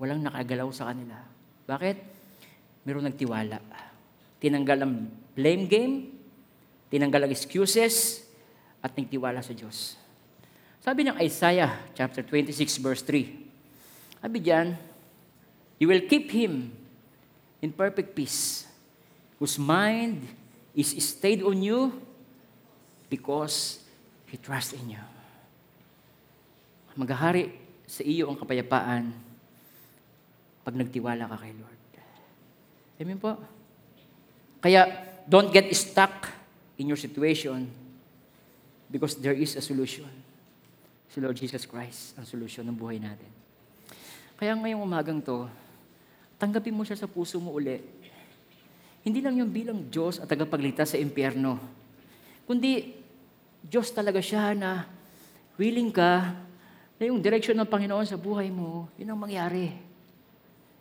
Walang 0.00 0.24
nakagalaw 0.24 0.72
sa 0.72 0.88
kanila. 0.88 1.20
Bakit? 1.68 1.96
Meron 2.88 3.12
nagtiwala. 3.12 3.60
Tinanggal 4.40 4.88
ang 4.88 5.12
blame 5.36 5.68
game, 5.68 5.94
tinanggal 6.88 7.28
ang 7.28 7.32
excuses, 7.36 8.24
at 8.80 8.96
nagtiwala 8.96 9.44
sa 9.44 9.52
Diyos. 9.52 10.00
Sabi 10.80 11.04
ng 11.04 11.20
Isaiah 11.20 11.76
chapter 11.92 12.24
26 12.24 12.80
verse 12.80 13.04
3, 13.04 14.24
sabi 14.24 14.40
diyan, 14.40 14.95
You 15.76 15.92
will 15.92 16.04
keep 16.08 16.32
him 16.32 16.72
in 17.60 17.72
perfect 17.72 18.16
peace, 18.16 18.64
whose 19.38 19.58
mind 19.58 20.24
is 20.76 20.92
stayed 21.00 21.42
on 21.42 21.60
you 21.60 21.92
because 23.08 23.80
He 24.26 24.36
trusts 24.36 24.76
in 24.76 24.98
you. 24.98 25.04
Maghahari 26.96 27.52
sa 27.84 28.00
iyo 28.00 28.32
ang 28.32 28.40
kapayapaan 28.40 29.12
pag 30.64 30.74
nagtiwala 30.74 31.28
ka 31.28 31.36
kay 31.36 31.52
Lord. 31.52 31.80
Amen 32.96 33.20
po? 33.20 33.36
Kaya, 34.64 34.88
don't 35.28 35.52
get 35.52 35.68
stuck 35.76 36.32
in 36.80 36.88
your 36.88 36.96
situation 36.96 37.68
because 38.88 39.20
there 39.20 39.36
is 39.36 39.54
a 39.54 39.62
solution. 39.62 40.08
Si 41.12 41.20
Lord 41.20 41.36
Jesus 41.36 41.68
Christ 41.68 42.16
ang 42.16 42.24
solusyon 42.24 42.64
ng 42.72 42.76
buhay 42.76 42.96
natin. 42.96 43.28
Kaya 44.40 44.56
ngayong 44.56 44.80
umagang 44.80 45.20
to, 45.20 45.44
tanggapin 46.36 46.76
mo 46.76 46.84
siya 46.84 47.00
sa 47.00 47.08
puso 47.08 47.40
mo 47.40 47.56
uli. 47.56 47.80
Hindi 49.06 49.22
lang 49.22 49.38
yung 49.38 49.52
bilang 49.52 49.86
Diyos 49.86 50.18
at 50.18 50.26
tagapagligtas 50.26 50.92
sa 50.94 50.98
impyerno, 50.98 51.60
kundi 52.44 52.94
Diyos 53.62 53.90
talaga 53.90 54.22
siya 54.22 54.54
na 54.54 54.86
willing 55.58 55.90
ka 55.90 56.34
na 56.96 57.02
yung 57.08 57.20
direction 57.20 57.56
ng 57.56 57.68
Panginoon 57.68 58.08
sa 58.08 58.16
buhay 58.16 58.48
mo, 58.48 58.88
yun 58.96 59.12
ang 59.12 59.20
mangyari. 59.20 59.74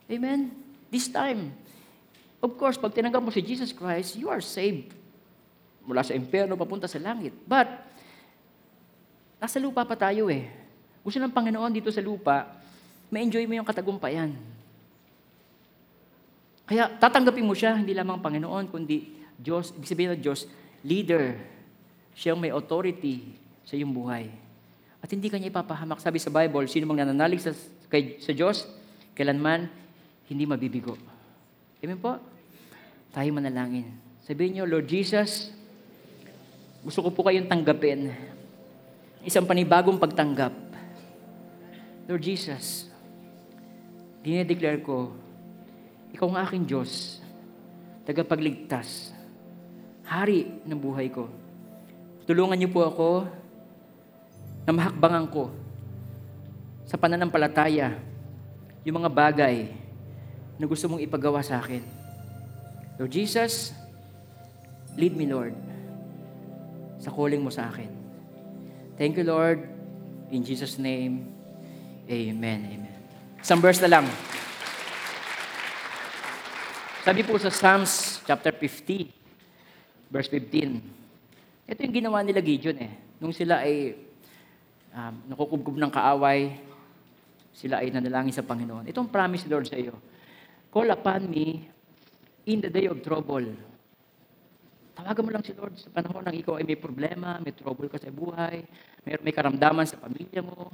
Amen? 0.08 0.54
This 0.88 1.12
time, 1.12 1.52
of 2.40 2.56
course, 2.56 2.80
pag 2.80 2.94
tinanggap 2.94 3.20
mo 3.20 3.34
si 3.34 3.44
Jesus 3.44 3.76
Christ, 3.76 4.16
you 4.16 4.32
are 4.32 4.40
saved. 4.40 4.96
Mula 5.84 6.06
sa 6.06 6.16
impyerno 6.16 6.56
papunta 6.56 6.88
sa 6.88 7.02
langit. 7.02 7.36
But, 7.44 7.68
nasa 9.42 9.60
lupa 9.60 9.84
pa 9.84 9.98
tayo 9.98 10.32
eh. 10.32 10.48
Gusto 11.04 11.20
ng 11.20 11.34
Panginoon 11.34 11.74
dito 11.74 11.92
sa 11.92 12.02
lupa, 12.02 12.48
ma-enjoy 13.12 13.44
mo 13.46 13.60
yung 13.60 13.68
katagumpayan. 13.68 14.34
Kaya 16.66 16.90
tatanggapin 16.98 17.46
mo 17.46 17.54
siya, 17.54 17.78
hindi 17.78 17.94
lamang 17.94 18.22
Panginoon, 18.22 18.74
kundi 18.74 19.14
Diyos, 19.38 19.70
ibig 19.78 19.90
sabihin 19.90 20.18
ng 20.18 20.22
Diyos, 20.22 20.50
leader. 20.82 21.38
Siyang 22.18 22.42
may 22.42 22.50
authority 22.50 23.38
sa 23.62 23.78
iyong 23.78 23.94
buhay. 23.94 24.34
At 24.98 25.14
hindi 25.14 25.30
kanya 25.30 25.54
ipapahamak. 25.54 26.02
Sabi 26.02 26.18
sa 26.18 26.34
Bible, 26.34 26.66
sino 26.66 26.90
mang 26.90 26.98
nananalig 26.98 27.38
sa, 27.44 27.54
kay, 27.86 28.18
sa 28.18 28.34
Diyos, 28.34 28.66
kailanman 29.14 29.70
hindi 30.26 30.50
mabibigo. 30.50 30.98
Amen 31.86 32.02
po? 32.02 32.18
Tayo 33.14 33.30
manalangin. 33.30 33.86
Sabihin 34.26 34.58
niyo, 34.58 34.66
Lord 34.66 34.90
Jesus, 34.90 35.54
gusto 36.82 37.06
ko 37.06 37.10
po 37.14 37.22
kayong 37.30 37.46
tanggapin. 37.46 38.10
Isang 39.22 39.46
panibagong 39.46 40.02
pagtanggap. 40.02 40.54
Lord 42.10 42.22
Jesus, 42.26 42.90
dinedeclare 44.26 44.82
ko, 44.82 45.14
ikaw 46.16 46.32
ang 46.32 46.40
aking 46.48 46.64
Diyos, 46.64 47.20
tagapagligtas, 48.08 49.12
hari 50.08 50.64
ng 50.64 50.80
buhay 50.80 51.12
ko. 51.12 51.28
Tulungan 52.24 52.56
niyo 52.56 52.72
po 52.72 52.88
ako 52.88 53.10
na 54.64 54.72
mahakbangan 54.72 55.28
ko 55.28 55.52
sa 56.88 56.96
pananampalataya 56.96 58.00
yung 58.88 59.04
mga 59.04 59.12
bagay 59.12 59.56
na 60.56 60.66
gusto 60.66 60.88
mong 60.88 61.04
ipagawa 61.04 61.44
sa 61.44 61.60
akin. 61.60 61.84
Lord 62.96 63.12
Jesus, 63.12 63.76
lead 64.96 65.20
me, 65.20 65.28
Lord, 65.28 65.52
sa 67.04 67.12
calling 67.12 67.44
mo 67.44 67.52
sa 67.52 67.68
akin. 67.68 67.92
Thank 68.96 69.20
you, 69.20 69.28
Lord. 69.28 69.68
In 70.32 70.48
Jesus' 70.48 70.80
name, 70.80 71.36
Amen. 72.06 72.60
Amen. 72.70 72.96
Isang 73.42 73.60
verse 73.60 73.82
na 73.82 74.00
lang. 74.00 74.06
Sabi 77.06 77.22
po 77.22 77.38
sa 77.38 77.54
Psalms 77.54 78.18
chapter 78.26 78.50
50, 78.50 80.10
verse 80.10 80.26
15. 80.26 81.70
Ito 81.70 81.86
yung 81.86 81.94
ginawa 82.02 82.26
nila 82.26 82.42
Gideon 82.42 82.82
eh. 82.82 82.98
Nung 83.22 83.30
sila 83.30 83.62
ay 83.62 83.94
um, 84.90 85.14
nakukubkub 85.30 85.78
ng 85.78 85.94
kaaway, 85.94 86.58
sila 87.54 87.86
ay 87.86 87.94
nanalangin 87.94 88.34
sa 88.34 88.42
Panginoon. 88.42 88.90
Itong 88.90 89.14
promise, 89.14 89.46
Lord, 89.46 89.70
sa 89.70 89.78
iyo. 89.78 89.94
Call 90.74 90.90
upon 90.90 91.30
me 91.30 91.70
in 92.50 92.66
the 92.66 92.74
day 92.74 92.90
of 92.90 92.98
trouble. 93.06 93.54
Tawagan 94.98 95.22
mo 95.22 95.30
lang 95.30 95.46
si 95.46 95.54
Lord 95.54 95.78
sa 95.78 95.94
panahon 95.94 96.26
ng 96.26 96.42
ikaw 96.42 96.58
ay 96.58 96.66
may 96.66 96.82
problema, 96.82 97.38
may 97.38 97.54
trouble 97.54 97.86
ka 97.86 98.02
sa 98.02 98.10
buhay, 98.10 98.66
may, 99.06 99.14
may 99.22 99.30
karamdaman 99.30 99.86
sa 99.86 100.02
pamilya 100.02 100.42
mo, 100.42 100.74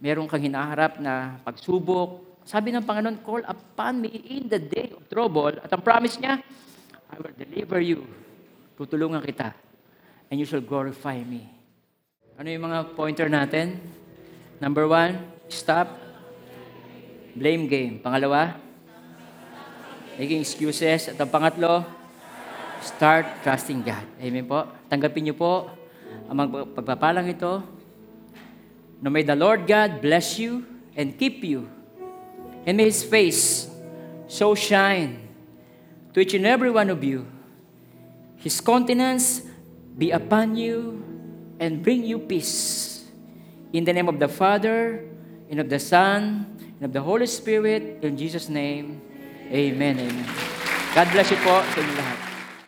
meron 0.00 0.24
kang 0.24 0.40
hinaharap 0.40 0.96
na 1.04 1.36
pagsubok. 1.44 2.35
Sabi 2.46 2.70
ng 2.70 2.86
Panginoon, 2.86 3.26
call 3.26 3.42
upon 3.42 4.06
me 4.06 4.22
in 4.30 4.46
the 4.46 4.62
day 4.62 4.94
of 4.94 5.02
trouble. 5.10 5.58
At 5.58 5.66
ang 5.74 5.82
promise 5.82 6.14
niya, 6.14 6.38
I 7.10 7.18
will 7.18 7.34
deliver 7.34 7.82
you. 7.82 8.06
Tutulungan 8.78 9.18
kita. 9.26 9.50
And 10.30 10.38
you 10.38 10.46
shall 10.46 10.62
glorify 10.62 11.18
me. 11.26 11.42
Ano 12.38 12.46
yung 12.46 12.70
mga 12.70 12.94
pointer 12.94 13.26
natin? 13.26 13.82
Number 14.62 14.86
one, 14.86 15.18
stop. 15.50 15.90
Blame 17.34 17.66
game. 17.66 17.98
Pangalawa, 17.98 18.54
making 20.14 20.46
excuses. 20.46 21.10
At 21.10 21.18
ang 21.18 21.28
pangatlo, 21.28 21.82
start 22.78 23.42
trusting 23.42 23.82
God. 23.82 24.06
Amen 24.22 24.46
po. 24.46 24.70
Tanggapin 24.86 25.26
niyo 25.26 25.34
po 25.34 25.66
ang 26.30 26.46
pagpapalang 26.78 27.26
ito. 27.26 27.58
No 29.02 29.10
may 29.10 29.26
the 29.26 29.34
Lord 29.34 29.66
God 29.66 29.98
bless 29.98 30.38
you 30.38 30.62
and 30.94 31.18
keep 31.18 31.42
you. 31.42 31.75
And 32.66 32.76
may 32.76 32.90
His 32.90 33.06
face 33.06 33.70
so 34.26 34.54
shine 34.54 35.22
to 36.12 36.20
each 36.20 36.34
and 36.34 36.44
every 36.44 36.70
one 36.70 36.90
of 36.90 37.04
you. 37.04 37.26
His 38.36 38.60
countenance 38.60 39.42
be 39.96 40.10
upon 40.10 40.56
you 40.56 41.02
and 41.58 41.82
bring 41.82 42.04
you 42.04 42.18
peace. 42.18 43.06
In 43.72 43.84
the 43.84 43.92
name 43.92 44.08
of 44.08 44.18
the 44.18 44.28
Father, 44.28 45.06
and 45.50 45.60
of 45.60 45.68
the 45.68 45.78
Son, 45.78 46.46
and 46.58 46.82
of 46.82 46.92
the 46.92 47.02
Holy 47.02 47.26
Spirit, 47.26 48.02
in 48.02 48.16
Jesus' 48.16 48.48
name, 48.48 49.00
Amen. 49.50 49.98
Amen. 49.98 50.26
God 50.94 51.06
bless 51.14 51.30
you 51.30 51.38
po 51.38 51.62
sa 51.62 51.78
inyo 51.78 51.94
lahat. 51.94 52.35